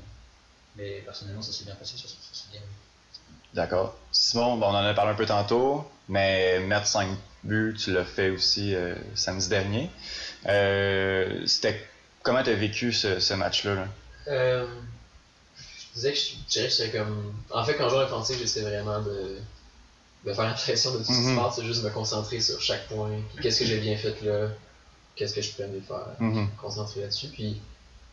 mais 0.76 0.90
personnellement, 1.02 1.42
ça 1.42 1.52
s'est 1.52 1.64
bien 1.64 1.74
passé 1.74 1.96
sur 1.96 2.08
ce, 2.08 2.16
sur 2.16 2.34
ce 2.34 2.52
game. 2.52 2.62
D'accord. 3.54 3.94
Simon, 4.12 4.56
bon, 4.58 4.66
on 4.66 4.70
en 4.70 4.84
a 4.84 4.94
parlé 4.94 5.12
un 5.12 5.16
peu 5.16 5.26
tantôt, 5.26 5.84
mais 6.08 6.60
mettre 6.60 6.86
5 6.86 7.08
buts, 7.42 7.74
tu 7.78 7.92
l'as 7.92 8.04
fait 8.04 8.30
aussi 8.30 8.74
euh, 8.74 8.94
samedi 9.14 9.48
dernier. 9.48 9.90
Euh, 10.46 11.44
c'était 11.46 11.84
comment 12.22 12.42
t'as 12.42 12.54
vécu 12.54 12.92
ce, 12.92 13.18
ce 13.18 13.34
match-là? 13.34 13.74
là? 13.74 13.88
Euh, 14.28 14.66
je 15.90 15.94
disais 15.94 16.12
que 16.12 16.18
je, 16.18 16.24
je 16.46 16.52
dirais 16.52 16.68
que 16.68 16.72
j'étais 16.74 16.98
comme. 16.98 17.32
En 17.50 17.64
fait, 17.64 17.74
quand 17.74 17.84
je 17.84 17.90
joue 17.90 17.96
à 17.96 18.02
l'offensive, 18.02 18.38
j'essaie 18.38 18.60
vraiment 18.62 19.00
de, 19.00 19.36
de 20.24 20.32
faire 20.32 20.44
l'impression 20.44 20.92
de 20.92 20.98
tout 20.98 21.04
ce 21.04 21.08
qui 21.08 21.14
se 21.14 21.28
Mhm. 21.30 21.36
passe, 21.36 21.56
c'est 21.56 21.64
juste 21.64 21.82
me 21.82 21.90
concentrer 21.90 22.40
sur 22.40 22.60
chaque 22.60 22.86
point. 22.88 23.10
Qu'est-ce 23.42 23.60
que 23.60 23.64
j'ai 23.66 23.78
bien 23.78 23.96
fait 23.96 24.20
là 24.22 24.48
Qu'est-ce 25.16 25.34
que 25.34 25.42
je 25.42 25.52
peux 25.52 25.66
mieux 25.66 25.80
faire. 25.86 26.06
Me 26.20 26.46
concentrer 26.60 27.00
là-dessus. 27.02 27.28
Puis 27.28 27.60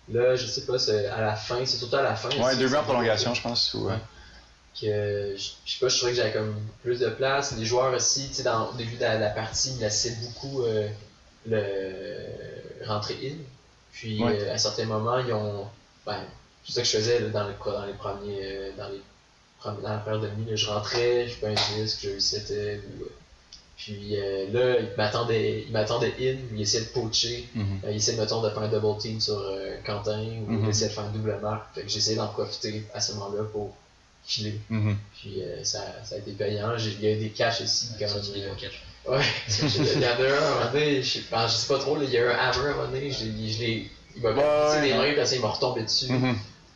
là, 0.09 0.35
je 0.35 0.45
sais 0.47 0.61
pas, 0.65 0.77
c'est 0.79 1.05
à 1.07 1.21
la 1.21 1.35
fin, 1.35 1.63
c'est 1.65 1.77
surtout 1.77 1.95
à 1.95 2.01
la 2.01 2.15
fin. 2.15 2.29
Ouais, 2.41 2.55
deux 2.57 2.67
buts 2.67 2.75
en 2.75 2.83
prolongation, 2.83 3.33
je 3.33 3.41
pense. 3.41 3.73
Ou, 3.75 3.87
Ouais. 3.87 3.97
que 4.79 5.35
je 5.37 5.49
je 5.65 5.71
sais 5.71 5.79
pas, 5.79 5.87
je 5.87 5.97
trouvais 5.97 6.11
que 6.11 6.17
j'avais 6.17 6.33
comme 6.33 6.55
plus 6.83 6.99
de 6.99 7.09
place. 7.09 7.53
Les 7.57 7.65
joueurs 7.65 7.93
aussi, 7.93 8.27
tu 8.29 8.33
sais, 8.35 8.43
dans, 8.43 8.69
au 8.69 8.73
début 8.73 8.95
de 8.95 9.01
la, 9.01 9.17
la 9.17 9.29
partie, 9.29 9.71
ils 9.75 9.79
laissaient 9.79 10.15
beaucoup 10.21 10.63
euh, 10.63 10.87
le 11.45 12.85
rentrer 12.85 13.17
in. 13.23 13.35
Puis 13.91 14.23
Ouais. 14.23 14.37
euh, 14.41 14.53
à 14.53 14.57
certains 14.57 14.85
moments, 14.85 15.17
ils 15.19 15.33
ont. 15.33 15.67
Ben, 16.05 16.21
c'est 16.67 16.73
ça 16.73 16.81
que 16.81 16.87
je 16.87 16.97
faisais 16.97 17.19
là, 17.19 17.29
dans, 17.29 17.47
le, 17.47 17.53
dans 17.65 17.85
les 17.85 17.93
premiers. 17.93 18.39
euh, 18.43 18.71
dans, 18.77 18.89
les, 18.89 19.01
dans 19.81 19.89
la 19.89 19.97
première 19.97 20.21
demi, 20.21 20.49
là, 20.49 20.55
je 20.55 20.67
rentrais, 20.67 21.27
je 21.27 21.33
fais 21.33 21.47
un 21.47 21.53
disque, 21.81 21.99
je 22.03 22.15
resettais. 22.15 22.79
Ou, 22.99 23.03
euh, 23.03 23.09
puis 23.77 24.15
euh, 24.19 24.45
là, 24.51 24.79
ils 24.79 24.97
m'attendaient 24.97 25.63
ils 25.67 25.71
m'attendaient 25.71 26.13
in, 26.19 26.37
ils 26.55 26.61
essayaient 26.61 26.85
de 26.85 26.89
poacher. 26.89 27.47
mhm. 27.55 27.79
Euh, 27.85 27.91
il 27.91 28.17
mettons, 28.17 28.41
de 28.41 28.49
faire 28.49 28.59
un 28.63 28.67
double 28.67 28.97
team 28.99 29.19
sur 29.21 29.37
euh, 29.39 29.77
Quentin 29.85 30.19
ou 30.47 30.63
il 30.63 30.69
essaie 30.69 30.87
de 30.87 30.93
faire 30.93 31.05
une 31.05 31.13
double 31.13 31.37
marque. 31.41 31.73
Fait 31.75 31.81
que 31.83 31.89
j'ai 31.89 31.97
essayé 31.99 32.15
d'en 32.17 32.27
profiter 32.27 32.83
à 32.93 32.99
ce 33.01 33.13
moment-là 33.13 33.43
pour 33.51 33.75
filer. 34.25 34.59
Mhm. 34.69 34.97
Puis 35.19 35.41
euh, 35.43 35.63
ça, 35.63 35.79
ça 36.03 36.15
a 36.15 36.17
été 36.17 36.31
payant. 36.31 36.77
J'ai- 36.77 36.91
Il 36.99 37.01
y 37.03 37.07
a 37.07 37.11
eu 37.11 37.17
des 37.19 37.29
caches 37.29 37.61
ici. 37.61 37.89
Ouais, 37.93 37.97
Quand, 37.99 38.07
ça, 38.09 38.15
euh, 38.35 38.51
au 38.51 38.55
catch. 38.55 38.81
ouais, 39.07 39.25
il 39.95 40.01
y 40.01 40.05
en 40.05 40.09
a 40.09 40.13
un 40.13 40.33
à 40.33 40.47
un 40.47 40.49
moment 40.59 40.71
donné, 40.73 41.01
je 41.03 41.09
sais 41.13 41.19
pas, 41.21 41.47
je 41.47 41.53
sais 41.55 41.67
pas 41.67 41.79
trop, 41.79 41.95
là, 41.97 42.03
il 42.03 42.09
y 42.09 42.17
a 42.17 42.21
eu 42.21 42.27
un 42.29 42.31
hammer 42.37 42.67
à 42.67 42.71
un 42.71 42.73
moment 42.75 42.87
donné, 42.91 43.11
je 43.11 43.25
l'ai- 43.25 43.49
je 43.51 43.59
l'ai- 43.59 43.91
il 44.15 44.21
m'a 44.23 44.31
Ouais, 44.31 44.35
fait 44.73 44.81
ouais. 44.81 44.87
des 44.89 44.93
mains, 44.95 45.13
parce 45.15 45.31
qu'il 45.31 45.41
m'a 45.41 45.49
retombé 45.49 45.83
dessus. 45.83 46.07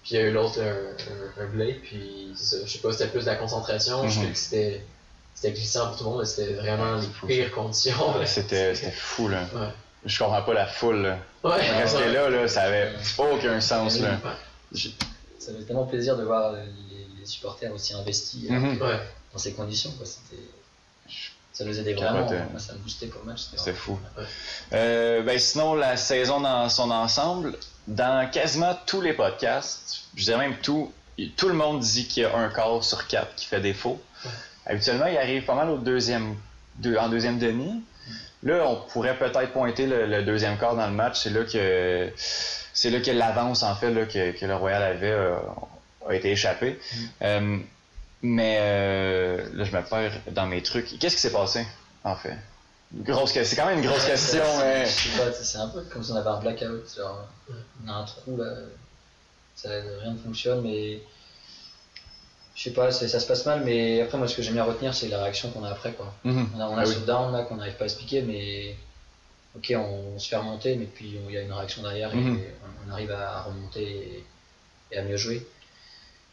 Mhm. 0.02 0.08
Puis 0.08 0.12
il 0.12 0.18
y 0.18 0.20
a 0.20 0.22
eu 0.28 0.32
l'autre, 0.32 0.60
un, 0.60 1.42
un, 1.42 1.44
un 1.44 1.48
blade, 1.48 1.80
puis 1.84 2.32
ça, 2.36 2.58
je 2.66 2.72
sais 2.72 2.80
pas, 2.80 2.92
c'était 2.92 3.08
plus 3.08 3.22
de 3.22 3.26
la 3.26 3.36
concentration, 3.36 4.08
je 4.08 4.20
Mhm. 4.20 4.26
sais 4.26 4.32
que 4.32 4.38
c'était 4.38 4.86
c'était 5.34 5.54
glissant 5.54 5.88
pour 5.88 5.98
tout 5.98 6.04
le 6.04 6.10
monde, 6.12 6.20
mais 6.20 6.26
c'était 6.26 6.54
vraiment 6.54 6.96
Ouais, 6.96 7.02
les 7.02 7.08
fou, 7.08 7.28
pires 7.28 7.52
conditions. 7.52 8.26
C'était 8.26 8.76
c'était 8.76 8.92
fou, 8.92 9.28
là. 9.30 9.42
Ouais. 9.56 9.68
Je 10.06 10.18
comprends 10.20 10.42
pas 10.42 10.54
la 10.54 10.66
foule, 10.68 11.02
là. 11.04 11.18
Ouais, 11.44 11.56
Rester 11.80 11.98
ouais. 12.00 12.12
là, 12.14 12.30
là, 12.30 12.48
ça 12.48 12.64
avait 12.64 12.92
aucun 13.18 13.60
sens, 13.62 14.00
là. 14.00 14.20
Ça 15.40 15.52
fait 15.54 15.64
tellement 15.66 15.86
plaisir 15.86 16.16
de 16.18 16.24
voir 16.24 16.54
les, 16.54 16.62
les 17.20 17.26
supporters 17.26 17.72
aussi 17.74 17.94
investis 17.94 18.46
euh, 18.50 18.54
Mhm. 18.54 18.82
Ouais. 18.82 19.00
dans 19.34 19.40
ces 19.40 19.54
conditions. 19.54 19.92
Quoi. 19.98 20.06
C'était- 20.06 20.42
Ça 21.54 21.66
nous 21.66 21.78
aidait 21.78 21.94
vraiment. 21.94 22.32
euh. 22.32 22.40
Moi, 22.50 22.60
ça 22.60 22.74
me 22.74 22.80
boostait 22.80 23.08
pour 23.08 23.22
le 23.22 23.28
match. 23.32 23.42
c'était 23.56 23.74
fou. 23.74 24.00
Ouais. 24.18 24.24
Euh, 24.74 25.22
ben 25.22 25.38
sinon, 25.38 25.76
la 25.76 25.98
saison 25.98 26.40
dans 26.40 26.68
son 26.70 26.90
ensemble, 26.92 27.56
dans 27.88 28.30
quasiment 28.30 28.78
tous 28.86 29.02
les 29.02 29.14
podcasts, 29.14 30.04
je 30.16 30.24
dirais 30.24 30.38
même 30.38 30.58
tout, 30.58 30.92
tout 31.38 31.48
le 31.48 31.54
monde 31.54 31.80
dit 31.82 32.08
qu'il 32.08 32.24
y 32.24 32.26
a 32.26 32.36
un 32.36 32.50
quart 32.50 32.84
sur 32.84 33.08
quatre 33.08 33.36
qui 33.36 33.46
fait 33.46 33.60
défaut. 33.62 34.02
Habituellement, 34.66 35.08
il 35.08 35.18
arrive 35.18 35.44
pas 35.46 35.56
mal 35.56 35.70
au 35.70 35.78
deuxième, 35.78 36.36
deux- 36.78 36.98
en 36.98 37.10
deuxième 37.10 37.40
demi. 37.40 37.84
Là, 38.44 38.66
on 38.68 38.76
pourrait 38.92 39.18
peut-être 39.18 39.52
pointer 39.52 39.86
le, 39.86 40.06
le 40.08 40.24
deuxième 40.24 40.58
quart 40.58 40.76
dans 40.76 40.88
le 40.88 40.94
match. 40.94 41.20
C'est 41.24 41.30
là 41.30 41.44
que 41.44 42.12
c'est 42.74 42.90
là 42.90 43.00
que 43.00 43.12
l'avance 43.12 43.64
en 43.64 43.76
fait 43.76 43.92
là, 43.92 44.06
que, 44.06 44.32
que 44.32 44.46
le 44.46 44.56
Royal 44.56 44.82
avait 44.82 45.12
euh, 45.12 45.36
a 46.08 46.16
été 46.16 46.32
échappée. 46.32 46.80
Euh, 47.22 47.58
mais 48.24 48.58
euh, 48.60 49.46
là, 49.54 49.64
je 49.64 49.72
me 49.76 49.82
perds 49.84 50.14
dans 50.32 50.46
mes 50.46 50.62
trucs. 50.64 50.98
Qu'est-ce 51.00 51.16
qui 51.16 51.22
s'est 51.22 51.32
passé 51.32 51.66
en 52.04 52.16
fait? 52.16 52.36
Grosse 52.94 53.32
c'est 53.32 53.56
quand 53.56 53.68
même 53.68 53.80
une 53.80 53.86
grosse 53.88 54.06
question. 54.14 54.44
c'est 54.86 55.58
un 55.58 55.68
peu 55.70 55.82
comme 55.84 56.04
si 56.04 56.12
on 56.12 56.16
avait 56.16 56.30
un 56.30 56.40
blackout. 56.40 56.84
Genre, 56.96 57.26
on 57.86 57.88
a 57.90 57.94
un 57.94 58.04
trou 58.04 58.38
là, 58.38 58.54
ça, 59.56 59.70
rien 60.02 60.12
ne 60.12 60.18
fonctionne, 60.18 60.62
mais 60.62 61.02
je 62.56 62.64
sais 62.64 62.72
pas, 62.74 62.92
ça 62.92 63.08
se 63.20 63.26
passe 63.26 63.46
mal. 63.46 63.64
Mais 63.64 64.02
après, 64.02 64.18
moi, 64.18 64.28
ce 64.28 64.36
que 64.36 64.42
j'aime 64.42 64.56
bien 64.56 64.64
retenir, 64.66 64.94
c'est 64.94 65.08
la 65.08 65.22
réaction 65.24 65.52
qu'on 65.52 65.64
a 65.64 65.70
après. 65.70 65.94
Quoi. 65.94 66.14
Mhm. 66.26 66.50
On 66.56 66.60
a, 66.60 66.66
on 66.68 66.78
a 66.78 66.82
Ah 66.82 66.86
ce 66.86 66.98
oui. 67.00 67.06
down 67.06 67.32
là 67.32 67.44
qu'on 67.44 67.56
n'arrive 67.56 67.76
pas 67.76 67.84
à 67.84 67.88
expliquer, 67.88 68.22
mais 68.24 68.76
ok, 69.56 69.74
on, 69.78 70.20
se 70.20 70.28
fait 70.28 70.36
remonter, 70.36 70.76
mais 70.76 70.86
puis 70.86 71.18
il 71.28 71.32
y 71.32 71.38
a 71.38 71.42
une 71.42 71.54
réaction 71.54 71.82
derrière 71.84 72.14
Mhm. 72.14 72.38
et 72.40 72.54
on, 72.86 72.90
on 72.90 72.94
arrive 72.94 73.12
à 73.12 73.44
remonter 73.44 73.84
et, 73.84 74.26
et 74.92 74.98
à 74.98 75.04
mieux 75.04 75.18
jouer. 75.18 75.48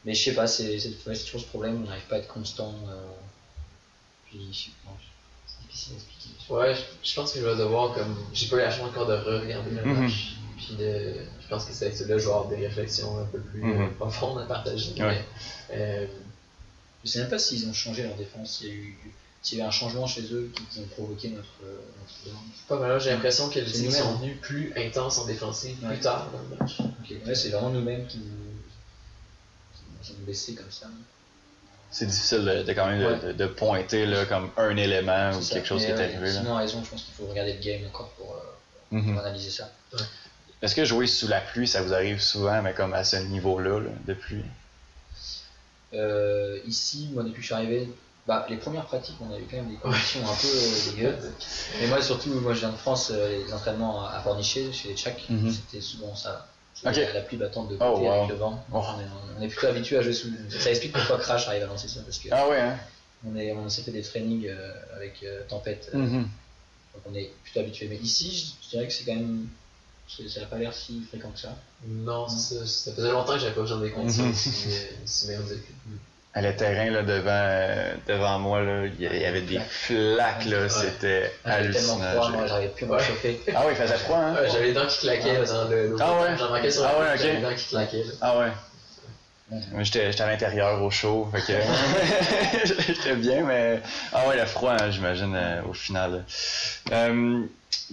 Mais 0.04 0.14
je 0.14 0.24
sais 0.24 0.34
pas, 0.34 0.46
c'est 0.48 0.78
toujours 1.24 1.40
ce 1.40 1.46
problème, 1.46 1.82
on 1.84 1.86
n'arrive 1.86 2.06
pas 2.06 2.16
à 2.16 2.18
être 2.18 2.28
constant. 2.32 2.74
euh, 2.88 2.94
puis 4.26 4.48
je 4.52 4.58
sais 4.58 4.70
pas, 4.84 4.90
c'est 5.00 5.07
difficile 5.86 5.94
à 5.94 5.96
expliquer. 5.96 6.52
Ouais, 6.52 6.74
je, 6.74 7.08
je 7.10 7.14
pense 7.14 7.32
que 7.32 7.40
je 7.40 7.44
vais 7.46 7.56
devoir 7.56 7.94
comme. 7.94 8.16
J'ai 8.32 8.48
pas 8.48 8.56
eu 8.56 8.60
la 8.60 8.70
chance 8.70 8.88
encore 8.88 9.06
de 9.06 9.14
re-regarder 9.14 9.70
le 9.70 9.84
Mhm. 9.84 10.02
match. 10.02 10.34
Puis 10.56 10.74
de, 10.76 11.14
je 11.42 11.48
pense 11.48 11.64
que 11.66 11.72
c'est 11.72 11.86
avec 11.86 11.98
là, 12.00 12.06
je 12.06 12.12
vais 12.14 12.22
avoir 12.24 12.48
des 12.48 12.56
réflexions 12.66 13.18
un 13.18 13.24
peu 13.24 13.38
plus 13.38 13.62
Mhm. 13.62 13.80
euh, 13.82 13.88
profondes 13.98 14.38
à 14.40 14.44
partager. 14.46 14.92
Ouais. 15.02 15.24
Mais, 15.70 15.76
euh, 15.76 16.06
Je 17.04 17.08
sais 17.10 17.20
même 17.20 17.30
pas 17.30 17.38
s'ils 17.38 17.66
ont 17.68 17.72
changé 17.72 18.02
leur 18.02 18.16
défense, 18.16 18.58
s'il 18.58 18.66
y 18.66 18.70
a 18.70 18.74
eu, 18.74 18.98
s'il 19.40 19.58
y 19.58 19.60
a 19.60 19.64
eu 19.64 19.68
un 19.68 19.70
changement 19.70 20.06
chez 20.06 20.22
eux 20.32 20.50
qui, 20.54 20.64
qui 20.64 20.80
ont 20.80 20.86
provoqué 20.88 21.28
notre, 21.28 21.46
euh, 21.64 21.78
notre 22.00 22.24
down. 22.36 22.44
pas 22.66 22.76
mal, 22.80 23.00
j'ai 23.00 23.10
l'impression 23.10 23.48
que 23.48 23.60
les 23.60 23.90
sont 23.90 24.16
venus 24.16 24.36
plus 24.40 24.72
intenses 24.76 25.18
en 25.18 25.24
défensive 25.26 25.76
Ouais. 25.82 25.90
plus 25.94 26.00
tard 26.00 26.28
dans 26.32 26.40
le 26.40 26.56
match. 26.58 26.78
Ouais, 27.24 27.34
c'est 27.36 27.50
vraiment 27.50 27.70
nous-mêmes 27.70 28.04
qui 28.08 28.18
nous, 28.18 28.24
qui 30.02 30.12
nous 30.18 30.26
baissé 30.26 30.54
comme 30.56 30.70
ça. 30.72 30.88
C'est 31.90 32.06
difficile 32.06 32.44
de, 32.44 32.62
de 32.64 32.72
quand 32.74 32.86
même 32.86 33.00
de- 33.00 33.06
Ouais. 33.06 33.18
de, 33.20 33.32
de 33.32 33.46
pointer 33.46 34.04
là, 34.06 34.24
comme 34.26 34.50
un 34.58 34.76
élément 34.76 35.30
ou 35.30 35.40
ça. 35.42 35.54
quelque 35.54 35.66
chose 35.66 35.80
Mais, 35.82 35.86
qui 35.86 35.92
est 35.92 35.94
euh, 36.04 36.04
arrivé. 36.04 36.26
là. 36.32 36.40
Sinon, 36.40 36.56
à 36.56 36.58
raison, 36.60 36.82
je 36.84 36.90
pense 36.90 37.02
qu'il 37.02 37.14
faut 37.14 37.26
regarder 37.26 37.54
le 37.54 37.60
game 37.60 37.86
encore 37.86 38.10
pour, 38.10 38.34
euh, 38.34 38.96
Mhm. 38.96 39.12
pour 39.14 39.20
analyser 39.24 39.50
ça. 39.50 39.70
Est-ce 40.60 40.74
que 40.74 40.84
jouer 40.84 41.06
sous 41.06 41.28
la 41.28 41.40
pluie, 41.40 41.66
ça 41.68 41.82
vous 41.82 41.94
arrive 41.94 42.20
souvent, 42.20 42.60
mais 42.62 42.74
comme 42.74 42.92
à 42.92 43.04
ce 43.04 43.16
niveau-là 43.16 43.80
là, 43.80 43.90
de 44.06 44.12
pluie? 44.14 44.44
Euh, 45.94 46.58
ici, 46.66 47.08
moi, 47.12 47.22
depuis 47.22 47.36
que 47.36 47.40
je 47.40 47.46
suis 47.46 47.54
arrivé, 47.54 47.88
bah, 48.26 48.46
les 48.50 48.56
premières 48.56 48.84
pratiques, 48.84 49.16
on 49.20 49.32
avait 49.32 49.44
quand 49.44 49.56
même 49.56 49.70
des 49.70 49.76
conditions 49.76 50.20
un 50.28 50.34
peu 50.34 50.48
euh, 50.48 50.90
dégueu. 50.90 51.16
Mais 51.80 51.86
moi, 51.86 52.02
surtout, 52.02 52.30
moi, 52.40 52.52
je 52.52 52.60
viens 52.60 52.70
de 52.70 52.76
France, 52.76 53.10
les 53.10 53.52
entraînements 53.54 54.06
à 54.06 54.18
Pornichet, 54.20 54.70
chez 54.72 54.88
les 54.88 54.94
Tchèques, 54.96 55.24
Mhm. 55.30 55.50
c'était 55.50 55.80
souvent 55.80 56.14
ça. 56.14 56.46
Ok. 56.84 56.96
La, 56.96 57.12
la 57.12 57.20
pluie 57.22 57.36
battante 57.36 57.68
de 57.70 57.76
Oh, 57.80 57.94
côté 57.94 58.06
wow. 58.06 58.12
avec 58.12 58.28
le 58.30 58.34
vent. 58.36 58.64
Oh. 58.72 58.76
On, 58.76 59.00
est, 59.00 59.04
on 59.38 59.42
est 59.42 59.48
plutôt 59.48 59.66
habitué 59.66 59.96
à 59.98 60.02
jouer 60.02 60.12
sous. 60.12 60.28
Ça 60.50 60.70
explique 60.70 60.92
pourquoi 60.92 61.18
Crash 61.18 61.48
arrive 61.48 61.62
à 61.64 61.66
lancer 61.66 61.88
ça, 61.88 62.00
parce 62.02 62.18
que 62.18 62.28
Ah 62.30 62.48
ouais, 62.48 62.60
hein 62.60 62.78
on, 63.26 63.34
est, 63.36 63.50
on 63.52 63.68
s'est 63.68 63.82
fait 63.82 63.90
des 63.90 64.02
trainings 64.02 64.46
euh, 64.48 64.72
avec 64.96 65.22
euh, 65.24 65.42
Tempête, 65.48 65.90
euh, 65.94 65.98
Mhm. 65.98 66.22
donc 66.94 67.02
on 67.06 67.14
est 67.14 67.30
plutôt 67.42 67.60
habitué. 67.60 67.88
Mais 67.88 67.96
ici, 67.96 68.30
je, 68.32 68.64
je 68.64 68.70
dirais 68.70 68.86
que 68.86 68.92
c'est 68.92 69.04
quand 69.04 69.14
même. 69.16 69.48
c'est- 70.08 70.28
Ça 70.28 70.40
n'a 70.40 70.46
pas 70.46 70.56
l'air 70.58 70.72
si 70.72 71.02
fréquent 71.02 71.30
que 71.30 71.38
ça. 71.40 71.56
Non, 71.86 72.28
c'est 72.28 72.64
ça. 72.64 72.92
Faisait 72.92 73.10
longtemps 73.10 73.34
que 73.34 73.40
j'avais 73.40 73.54
pas 73.54 73.60
besoin 73.62 73.80
des 73.80 73.90
conditions 73.90 74.24
Mhm. 74.24 74.32
Le 76.40 76.54
terrain 76.54 76.90
là, 76.90 77.02
devant, 77.02 77.30
euh, 77.30 77.92
devant 78.06 78.38
moi, 78.38 78.60
là, 78.62 78.86
il 78.86 79.00
y 79.00 79.24
avait 79.24 79.40
des 79.40 79.58
flaques, 79.60 80.44
là, 80.44 80.68
c'était 80.68 81.32
hallucinant. 81.44 81.98
froid, 81.98 82.26
j'ai- 82.30 82.36
moi, 82.36 82.46
j'arrivais 82.46 82.68
plus 82.72 82.84
à 82.84 82.88
me 82.88 82.92
réchauffer. 82.94 83.40
Ah 83.54 83.66
ouais, 83.66 83.72
il 83.72 83.76
faisait 83.76 83.94
froid, 83.96 84.18
hein? 84.18 84.34
Ouais, 84.34 84.48
j'avais 84.50 84.66
les 84.66 84.72
dents 84.72 84.86
qui 84.86 84.98
claquaient 85.00 85.38
Ah, 85.42 85.46
dans 85.46 85.68
le. 85.68 85.96
Ah 86.00 86.12
ouais? 86.20 86.36
J'en 86.38 86.50
manquais 86.50 86.70
sur 86.70 86.84
Ah 86.84 86.98
ouais, 86.98 87.06
tête, 87.12 87.20
j'avais 87.20 87.30
ok. 87.32 87.36
les 87.36 87.42
dents 87.50 87.54
qui 87.56 87.68
claquaient. 87.68 88.04
là. 88.04 88.12
Ah 88.20 88.38
ouais. 88.38 88.46
Ouais. 89.50 89.60
Moi, 89.72 89.82
J'étais 89.82 90.12
j'étais 90.12 90.22
à 90.24 90.26
l'intérieur 90.26 90.82
au 90.82 90.90
chaud, 90.90 91.28
fait 91.32 91.40
que 91.40 91.58
j'étais 92.86 93.14
bien, 93.16 93.44
mais 93.44 93.80
ah 94.12 94.28
ouais, 94.28 94.36
le 94.36 94.44
froid, 94.44 94.72
hein, 94.78 94.90
j'imagine, 94.90 95.34
euh, 95.34 95.62
au 95.68 95.72
final. 95.72 96.24
Euh, 96.92 97.42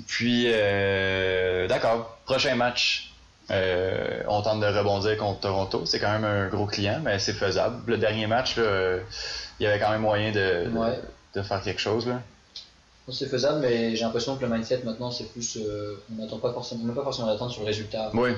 puis, 0.08 0.46
euh, 0.50 1.66
d'accord, 1.68 2.18
prochain 2.26 2.56
match. 2.56 3.12
Euh, 3.52 4.24
on 4.28 4.42
tente 4.42 4.60
de 4.60 4.66
rebondir 4.66 5.18
contre 5.18 5.42
Toronto. 5.42 5.86
C'est 5.86 6.00
quand 6.00 6.12
même 6.12 6.24
un 6.26 6.48
gros 6.48 6.66
client, 6.66 7.00
mais 7.04 7.20
c'est 7.20 7.34
faisable. 7.34 7.84
Le 7.86 7.98
dernier 7.98 8.26
match, 8.28 8.58
là, 8.58 8.64
euh, 8.64 9.00
il 9.60 9.64
y 9.64 9.68
avait 9.68 9.80
quand 9.80 9.92
même 9.92 10.02
moyen 10.02 10.32
de, 10.32 10.66
de- 10.66 10.78
Ouais. 10.78 11.00
de 11.36 11.42
faire 11.44 11.62
quelque 11.62 11.80
chose. 11.82 12.08
Là. 12.08 12.22
C'est 13.12 13.28
faisable, 13.30 13.60
mais 13.60 13.96
j'ai 13.96 14.04
l'impression 14.04 14.36
que 14.36 14.44
le 14.44 14.50
mindset 14.52 14.82
maintenant, 14.84 15.12
c'est 15.12 15.26
plus. 15.32 15.58
euh, 15.62 15.96
on 16.12 16.22
n'attend 16.22 16.40
pas 16.40 16.52
forcément, 16.54 16.82
on 16.84 16.88
n'a 16.88 16.94
pas 16.94 17.04
forcément 17.04 17.28
d'attente 17.28 17.52
sur 17.52 17.62
le 17.62 17.68
résultat. 17.68 18.10
Oui. 18.16 18.32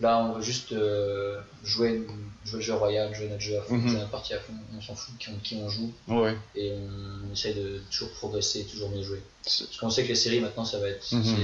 Là, 0.00 0.18
on 0.18 0.32
veut 0.34 0.42
juste 0.42 0.72
euh, 0.72 1.38
jouer, 1.64 2.06
jouer 2.44 2.58
le 2.58 2.60
jeu 2.62 2.74
royal, 2.74 3.14
jouer 3.14 3.28
notre 3.28 3.40
jeu 3.42 3.58
à 3.58 3.62
fond, 3.62 3.74
Mhm. 3.74 3.88
jouer 3.88 3.98
notre 3.98 4.10
partie 4.10 4.32
à 4.34 4.38
fond. 4.38 4.52
On 4.76 4.80
s'en 4.80 4.94
fout 4.94 5.14
de 5.14 5.18
qui 5.22 5.28
on, 5.30 5.38
qui 5.42 5.56
on 5.62 5.68
joue 5.68 5.92
Oui. 6.08 6.30
et 6.54 6.72
on 6.72 7.32
essaie 7.32 7.52
de 7.54 7.80
toujours 7.90 8.10
progresser, 8.12 8.64
toujours 8.64 8.88
mieux 8.90 9.02
jouer. 9.02 9.22
Parce 9.44 9.66
qu'on 9.78 9.90
sait 9.90 10.02
que 10.04 10.08
les 10.08 10.14
séries 10.14 10.40
maintenant, 10.40 10.64
ça 10.64 10.78
va 10.78 10.88
être. 10.88 11.12
Mhm. 11.12 11.36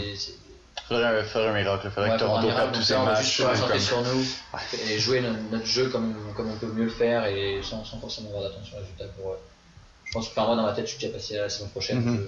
Faudrait 0.88 1.20
un, 1.20 1.24
faudrait 1.24 1.48
un 1.48 1.54
miracle. 1.54 1.90
Faudrait 1.90 2.10
Ouais, 2.10 2.16
que 2.16 2.20
Toronto 2.20 2.38
un 2.38 2.42
miracle, 2.42 2.62
perde 2.70 2.74
tous 2.74 2.82
ses 2.82 2.92
là, 2.94 3.00
on 3.02 3.04
matchs. 3.06 3.18
juste 3.22 3.32
se 3.36 3.42
concentrer 3.42 3.68
comme- 3.78 3.80
sur 3.80 4.02
nous 4.02 4.24
et 4.90 4.98
jouer 4.98 5.20
notre, 5.20 5.40
notre 5.50 5.66
jeu 5.66 5.88
comme, 5.88 6.14
comme 6.36 6.50
on 6.50 6.56
peut 6.56 6.66
mieux 6.66 6.84
le 6.84 6.90
faire 6.90 7.24
et 7.26 7.60
sans, 7.62 7.84
sans 7.84 7.98
forcément 8.00 8.28
avoir 8.28 8.42
d'attention 8.44 8.76
au 8.76 8.80
résultat. 8.80 9.04
Pour, 9.16 9.32
euh, 9.32 9.36
je 10.04 10.12
pense 10.12 10.26
que 10.26 10.32
enfin, 10.32 10.46
moi, 10.46 10.56
dans 10.56 10.64
ma 10.64 10.72
tête, 10.72 10.86
je 10.86 10.90
suis 10.92 11.00
déjà 11.00 11.12
passé 11.12 11.38
à 11.38 11.42
la 11.42 11.48
saison 11.48 11.68
prochaine. 11.68 12.00
Mhm. 12.00 12.26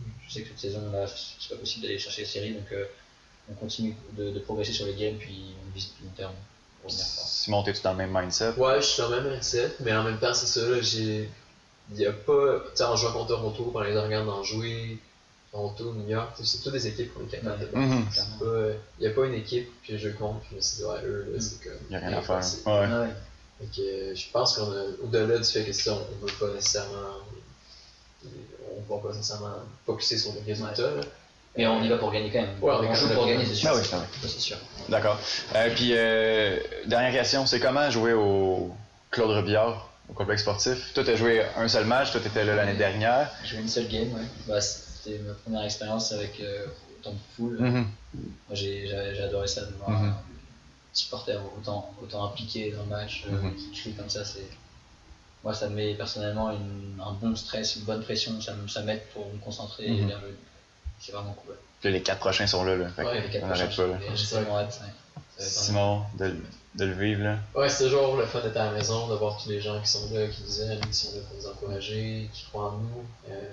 je, 0.00 0.08
je 0.28 0.32
sais 0.34 0.42
que 0.42 0.48
cette 0.48 0.58
saison, 0.58 0.90
là, 0.92 1.06
c'est 1.06 1.48
pas 1.54 1.60
possible 1.60 1.82
d'aller 1.82 1.98
chercher 1.98 2.22
les 2.22 2.26
séries, 2.28 2.52
donc 2.54 2.70
euh, 2.72 2.84
on 3.50 3.54
continue 3.54 3.96
de, 4.12 4.30
de 4.30 4.38
progresser 4.40 4.72
sur 4.72 4.86
les 4.86 4.94
games, 4.94 5.16
puis 5.18 5.54
on 5.66 5.74
vise 5.74 5.86
plus 5.86 6.04
long 6.04 6.10
terme. 6.16 6.32
Simon, 6.88 7.62
t'es-tu 7.62 7.80
dans 7.82 7.92
le 7.92 7.98
même 7.98 8.10
mindset? 8.12 8.54
Ouais, 8.56 8.80
je 8.80 8.86
suis 8.86 9.02
dans 9.02 9.08
le 9.10 9.20
même 9.22 9.32
mindset, 9.32 9.76
mais 9.80 9.92
en 9.92 10.02
même 10.02 10.18
temps, 10.18 10.34
c'est 10.34 10.46
ça, 10.46 10.60
là, 10.66 10.80
j'ai. 10.82 11.30
Il 11.92 11.98
y 12.00 12.06
a 12.06 12.12
pas. 12.12 12.58
Tu 12.70 12.76
sais, 12.76 12.84
en 12.84 12.96
jouant 12.96 13.12
contre 13.12 13.28
Toronto, 13.28 13.70
quand 13.72 13.80
les 13.80 13.96
regarde 13.96 14.26
d'en 14.26 14.42
jouer, 14.42 14.98
Toronto, 15.52 15.92
New 15.92 16.08
York, 16.08 16.32
tu 16.36 16.46
c'est 16.46 16.62
toutes 16.62 16.72
des 16.72 16.86
équipes 16.86 17.12
qu'on 17.12 17.24
est 17.24 17.38
capable 17.38 17.60
de 17.60 17.66
battre. 17.66 17.76
Mhm. 17.76 18.06
Il 18.98 19.06
n'y 19.06 19.06
a 19.06 19.10
pas 19.14 19.26
une 19.26 19.34
équipe 19.34 19.68
que 19.86 19.98
je 19.98 20.08
compte, 20.08 20.40
puis 20.40 20.48
je 20.52 20.56
me 20.56 20.60
suis 20.62 20.76
dit, 20.78 20.84
ouais, 20.84 21.04
eux, 21.04 21.30
là, 21.32 21.40
c'est 21.40 21.62
comme. 21.62 21.78
Y 21.90 21.94
a 21.96 21.98
rien 21.98 22.18
à 22.18 22.22
faire. 22.22 22.36
Ouais. 22.38 22.86
Ah 22.88 23.00
ouais. 23.02 23.08
Fait 23.60 23.66
que 23.76 23.82
euh, 23.86 24.14
je 24.14 24.24
pense 24.32 24.56
qu'on 24.56 24.72
a, 24.72 24.84
au-delà 25.04 25.36
du 25.38 25.44
fait 25.44 25.62
que 25.64 25.72
ça, 25.72 25.92
on 25.92 26.24
ne 26.24 26.30
veut 26.30 26.36
pas 26.40 26.54
nécessairement. 26.54 27.18
On 28.88 28.94
va 28.96 29.02
pas 29.02 29.14
nécessairement 29.14 29.54
focuser 29.84 30.16
sur 30.16 30.32
le 30.32 30.40
résultat. 30.46 30.82
là. 30.82 31.02
Mais 31.56 31.66
on 31.66 31.82
y 31.82 31.88
va 31.88 31.98
pour 31.98 32.10
gagner 32.10 32.30
quand 32.30 32.40
même. 32.40 32.54
Ouais, 32.62 32.72
on 32.72 32.94
joue 32.94 33.08
pour 33.08 33.26
gagner, 33.26 33.44
c'est 33.44 33.54
sûr. 33.54 33.70
Ah 33.70 33.76
oui, 33.76 33.82
ah 33.92 33.98
oui. 34.22 34.28
C'est 34.30 34.40
sûr. 34.40 34.56
D'accord. 34.88 35.20
Euh, 35.54 35.68
puis, 35.74 35.90
euh, 35.92 36.56
dernière 36.86 37.12
question, 37.12 37.44
c'est 37.44 37.60
comment 37.60 37.90
jouer 37.90 38.14
au 38.14 38.70
Claude 39.10 39.30
Robillard, 39.30 39.90
au 40.08 40.14
complexe 40.14 40.42
sportif? 40.42 40.94
Toi, 40.94 41.04
t'as 41.04 41.14
joué 41.16 41.42
un 41.56 41.68
seul 41.68 41.84
match, 41.84 42.10
toi, 42.12 42.22
t'étais 42.22 42.44
là 42.46 42.56
l'année 42.56 42.76
dernière. 42.78 43.30
J'ai 43.44 43.50
joué 43.50 43.58
une 43.60 43.68
seule 43.68 43.88
game, 43.88 44.14
ouais. 44.14 44.22
Bah, 44.48 44.60
C'était 45.02 45.18
ma 45.20 45.34
première 45.34 45.64
expérience 45.64 46.12
avec 46.12 46.38
euh, 46.40 46.66
autant 47.00 47.12
de 47.12 47.18
foule. 47.36 47.58
Mhm. 47.60 47.86
Moi, 48.14 48.54
j'ai 48.54 48.92
adoré 49.22 49.46
ça, 49.48 49.62
de 49.62 49.72
voir 49.74 49.90
Mhm. 49.90 50.08
un 50.10 50.16
supporter 50.92 51.40
autant, 51.58 51.92
autant 52.02 52.24
impliqué 52.26 52.70
dans 52.72 52.82
le 52.82 52.88
match, 52.88 53.24
euh, 53.26 53.32
Mhm. 53.32 53.54
qui 53.56 53.70
crie 53.80 53.92
comme 53.94 54.10
ça. 54.10 54.24
c'est 54.24 54.46
Moi, 55.44 55.52
ça 55.54 55.68
me 55.68 55.74
met 55.74 55.94
personnellement 55.94 56.52
une- 56.52 57.02
un 57.04 57.12
bon 57.14 57.34
stress, 57.34 57.74
une 57.74 57.82
bonne 57.82 58.00
pression, 58.04 58.40
ça 58.40 58.54
me- 58.54 58.68
ça 58.68 58.80
m'aide 58.82 59.02
pour 59.12 59.26
me 59.26 59.38
concentrer 59.40 59.90
Mhm. 59.90 60.06
vers 60.06 60.20
le. 60.20 60.36
C'est 61.00 61.10
vraiment 61.10 61.32
cool. 61.32 61.56
Là, 61.82 61.90
les 61.90 62.00
quatre 62.00 62.20
prochains 62.20 62.46
sont 62.46 62.62
là. 62.62 62.76
là. 62.76 62.88
Fait 62.90 63.02
Ouais, 63.04 63.20
Les 63.22 63.28
quatre 63.28 63.42
on 63.42 63.46
prochains, 63.48 63.64
n'arrête 63.64 63.76
pas. 63.76 63.86
Là. 63.88 64.14
j'ai- 64.14 64.26
tellement 64.28 64.58
hâte. 64.58 64.80
Simon, 65.38 66.02
de, 66.16 66.26
le- 66.26 66.44
de 66.76 66.84
le 66.84 66.92
vivre. 66.92 67.24
Là. 67.24 67.38
Ouais, 67.56 67.68
c'est 67.68 67.82
toujours 67.86 68.16
le 68.16 68.24
fun 68.24 68.40
d'être 68.40 68.56
à 68.56 68.66
la 68.66 68.70
maison, 68.70 69.08
de 69.08 69.14
voir 69.16 69.36
tous 69.42 69.48
les 69.48 69.60
gens 69.60 69.80
qui 69.80 69.88
sont 69.88 70.08
là, 70.14 70.28
qui 70.28 70.42
nous 70.44 70.60
aiment, 70.62 70.80
qui 70.86 70.94
sont 70.94 71.16
là 71.16 71.22
pour 71.28 71.36
nous 71.38 71.46
encourager, 71.48 72.30
qui 72.32 72.44
croient 72.44 72.68
en 72.68 72.78
nous. 72.78 73.04
Euh, 73.28 73.52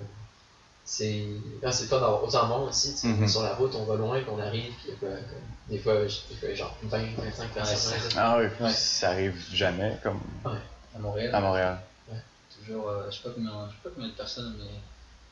c'est 0.92 1.24
ah, 1.62 1.70
c'est 1.70 1.84
le 1.84 1.88
fun 1.88 2.00
d'avoir 2.00 2.24
autant 2.24 2.42
de 2.44 2.48
monde 2.48 2.68
aussi. 2.70 2.88
sais. 2.96 3.06
Mhm. 3.06 3.28
Sur 3.28 3.42
la 3.44 3.54
route, 3.54 3.72
on 3.76 3.84
va 3.84 3.94
loin, 3.94 4.20
qu'on 4.24 4.40
arrive, 4.40 4.72
puis 4.74 4.88
il 4.88 4.90
y 4.90 4.92
a 4.92 4.96
quoi, 4.96 5.08
comme- 5.10 5.48
des 5.68 5.78
fois, 5.78 5.94
des 6.02 6.34
fois, 6.36 6.54
genre 6.54 6.76
20, 6.82 6.98
25 7.16 7.50
personnes. 7.52 7.92
ouais, 7.92 8.08
Ah 8.16 8.38
oui, 8.40 8.46
Ouais. 8.64 8.72
ça 8.72 9.10
arrive 9.10 9.40
jamais 9.52 9.96
comme 10.02 10.18
à 10.44 10.98
Montréal. 10.98 11.32
à 11.32 11.40
Montréal. 11.40 11.78
Toujours, 12.58 12.88
euh, 12.88 13.08
je 13.08 13.16
sais 13.16 13.22
pas 13.22 13.30
combien, 13.34 13.52
je 13.68 13.72
sais 13.76 13.82
pas 13.84 13.90
combien 13.94 14.08
de 14.08 14.14
personnes, 14.14 14.56
mais 14.58 14.80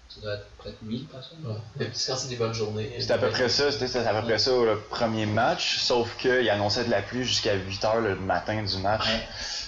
ça 0.08 0.20
doit 0.22 0.34
être 0.34 0.46
peut-être 0.62 0.82
1000 0.82 1.04
personnes. 1.06 1.38
Ouais. 1.44 1.54
Mais 1.78 1.86
puis 1.86 1.98
quand 2.06 2.16
c'est 2.16 2.28
des 2.28 2.36
bonnes 2.36 2.54
journées. 2.54 2.96
C'était 2.98 3.12
à 3.14 3.18
peu 3.18 3.28
près 3.30 3.48
ça, 3.48 3.70
c'était 3.70 3.86
c'était 3.88 4.06
à 4.06 4.14
peu 4.20 4.26
près 4.26 4.38
ça 4.38 4.50
le 4.52 4.78
premier 4.90 5.26
match, 5.26 5.78
sauf 5.78 6.16
qu'il 6.16 6.48
annonçait 6.50 6.84
de 6.84 6.90
la 6.90 7.02
pluie 7.02 7.24
jusqu'à 7.24 7.56
8h 7.56 8.00
le 8.00 8.16
matin 8.16 8.62
du 8.62 8.76
match. 8.78 9.06
Ouais. 9.06 9.20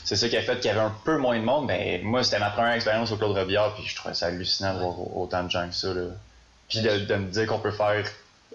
C'est 0.05 0.17
ça 0.17 0.29
qui 0.29 0.37
a 0.37 0.43
fait 0.43 0.57
qu'il 0.57 0.67
y 0.67 0.71
avait 0.71 0.81
un 0.81 0.95
peu 1.05 1.19
moins 1.19 1.39
de 1.39 1.45
monde. 1.45 1.67
Ben, 1.69 2.03
moi, 2.05 2.25
c'était 2.25 2.39
ma 2.39 2.51
première 2.51 2.73
expérience 2.73 3.13
au 3.13 3.17
Claude 3.17 3.37
Robillard, 3.37 3.75
puis 3.75 3.85
je 3.87 3.95
trouvais 3.95 4.15
ça 4.15 4.27
hallucinant 4.27 4.75
de 4.75 4.79
voir 4.81 5.17
autant 5.17 5.45
de 5.45 5.51
gens 5.51 5.69
que 5.69 5.75
ça. 5.75 5.93
Là. 5.93 6.07
Puis 6.69 6.81
de, 6.81 6.99
de 7.01 7.15
me 7.17 7.31
dire 7.31 7.47
qu'on 7.47 7.59
peut 7.59 7.71
faire 7.71 8.05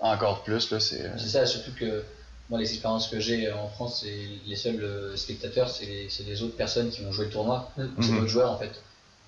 encore 0.02 0.44
plus, 0.44 0.72
là, 0.72 0.80
c'est. 0.80 1.02
euh, 1.02 1.10
C'est 1.18 1.28
ça, 1.30 1.46
surtout 1.46 1.72
que 1.80 2.04
moi, 2.50 2.60
les 2.60 2.70
expériences 2.70 3.08
que 3.08 3.20
j'ai 3.20 3.52
en 3.52 3.68
France, 3.70 4.02
c'est 4.04 4.28
les 4.46 4.56
seuls 4.56 4.84
euh, 4.84 5.16
spectateurs, 5.16 5.70
c'est 5.70 5.86
les, 5.86 6.10
c'est 6.10 6.24
les 6.24 6.42
autres 6.44 6.56
personnes 6.56 6.90
qui 6.90 7.02
vont 7.04 7.12
jouer 7.12 7.26
le 7.26 7.32
tournoi. 7.32 7.72
C'est 7.78 7.84
Mhm. 8.10 8.16
d'autres 8.20 8.28
joueurs 8.28 8.52
en 8.52 8.58
fait. 8.58 8.72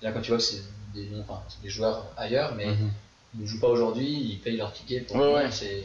Là, 0.02 0.12
quand 0.12 0.20
tu 0.20 0.28
vois 0.30 0.38
que 0.38 0.44
c'est 0.44 0.62
des, 0.94 1.08
enfin, 1.20 1.40
joueurs 1.64 2.06
ailleurs, 2.16 2.54
mais 2.54 2.66
Mhm. 2.66 2.90
ils 3.36 3.42
ne 3.42 3.46
jouent 3.46 3.60
pas 3.60 3.68
aujourd'hui, 3.68 4.06
ils 4.08 4.38
payent 4.38 4.56
leur 4.56 4.72
ticket 4.72 5.00
pour 5.00 5.16
Ouais, 5.16 5.34
ouais. 5.34 5.50
c'est 5.50 5.82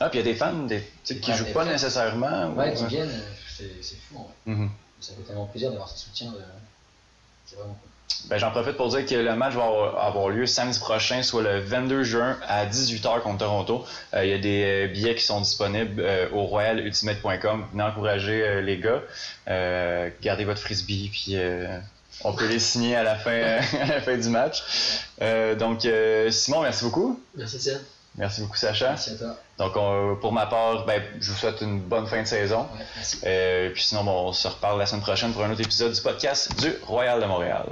Ah, 0.00 0.08
puis 0.08 0.20
il 0.20 0.26
y 0.26 0.28
a 0.28 0.32
des 0.32 0.38
fans 0.38 0.52
des, 0.64 0.80
qui 1.04 1.18
Ah, 1.28 1.34
jouent 1.36 1.44
pas 1.52 1.64
fans. 1.64 1.70
nécessairement. 1.72 2.50
ou- 2.50 2.58
ouais, 2.58 2.72
qui 2.74 2.86
viennent, 2.86 3.22
c'est 3.48 3.96
fou. 4.08 4.26
Mhm. 4.46 4.70
Ça 5.00 5.12
fait 5.14 5.22
tellement 5.22 5.46
plaisir 5.46 5.70
d'avoir 5.70 5.88
ce 5.88 5.98
soutien. 5.98 6.30
De... 6.32 6.38
C'est 7.46 7.56
vraiment 7.56 7.74
cool. 7.74 8.28
Ben, 8.28 8.38
J'en 8.38 8.50
profite 8.50 8.76
pour 8.76 8.88
dire 8.88 9.04
que 9.06 9.14
le 9.14 9.34
match 9.36 9.54
va 9.54 9.62
avoir, 10.00 10.28
lieu 10.28 10.46
samedi 10.46 10.78
prochain, 10.78 11.22
soit 11.22 11.42
le 11.42 11.60
22 11.60 12.02
juin 12.04 12.36
à 12.48 12.64
18h 12.66 13.20
contre 13.22 13.38
Toronto. 13.38 13.84
Euh, 14.14 14.24
Il 14.24 14.30
y 14.30 14.34
a 14.34 14.38
des 14.38 14.64
euh, 14.64 14.86
billets 14.92 15.14
qui 15.14 15.22
sont 15.24 15.40
disponibles 15.40 16.00
euh, 16.00 16.28
au 16.32 16.44
royalultimate.com. 16.44 17.66
Venez 17.72 17.82
encourager 17.82 18.42
euh, 18.42 18.60
les 18.60 18.78
gars. 18.78 19.02
Gardez 20.22 20.44
votre 20.44 20.60
frisbee, 20.60 21.10
puis 21.12 21.36
on 22.24 22.32
peut 22.32 22.46
les 22.46 22.58
signer 22.58 22.96
à 22.96 23.02
la 23.02 23.16
fin, 23.16 23.30
à 23.80 23.86
la 23.86 24.00
fin 24.00 24.16
du 24.16 24.28
match. 24.28 24.62
Euh, 25.22 25.54
donc, 25.54 25.84
euh, 25.84 26.30
Simon, 26.30 26.62
merci 26.62 26.84
beaucoup. 26.84 27.20
Merci, 27.36 27.56
Étienne. 27.56 27.80
Merci 28.16 28.40
beaucoup, 28.40 28.56
Sacha. 28.56 28.88
Merci 28.90 29.10
à 29.10 29.14
toi. 29.14 29.36
Donc, 29.58 29.76
on- 29.76 30.16
pour 30.20 30.32
ma 30.32 30.46
part, 30.46 30.84
ben, 30.86 31.00
je 31.20 31.30
vous 31.30 31.36
souhaite 31.38 31.60
une 31.60 31.80
bonne 31.80 32.06
fin 32.06 32.20
de 32.22 32.26
saison. 32.26 32.62
Ouais, 32.62 32.84
merci. 32.96 33.18
Euh, 33.24 33.70
puis 33.70 33.82
sinon, 33.82 34.02
bon, 34.02 34.28
on 34.28 34.32
se 34.32 34.48
reparle 34.48 34.78
la 34.78 34.86
semaine 34.86 35.02
prochaine 35.02 35.32
pour 35.32 35.44
un 35.44 35.50
autre 35.52 35.60
épisode 35.60 35.92
du 35.92 36.00
podcast 36.00 36.50
du 36.60 36.74
Royal 36.84 37.20
de 37.20 37.26
Montréal. 37.26 37.66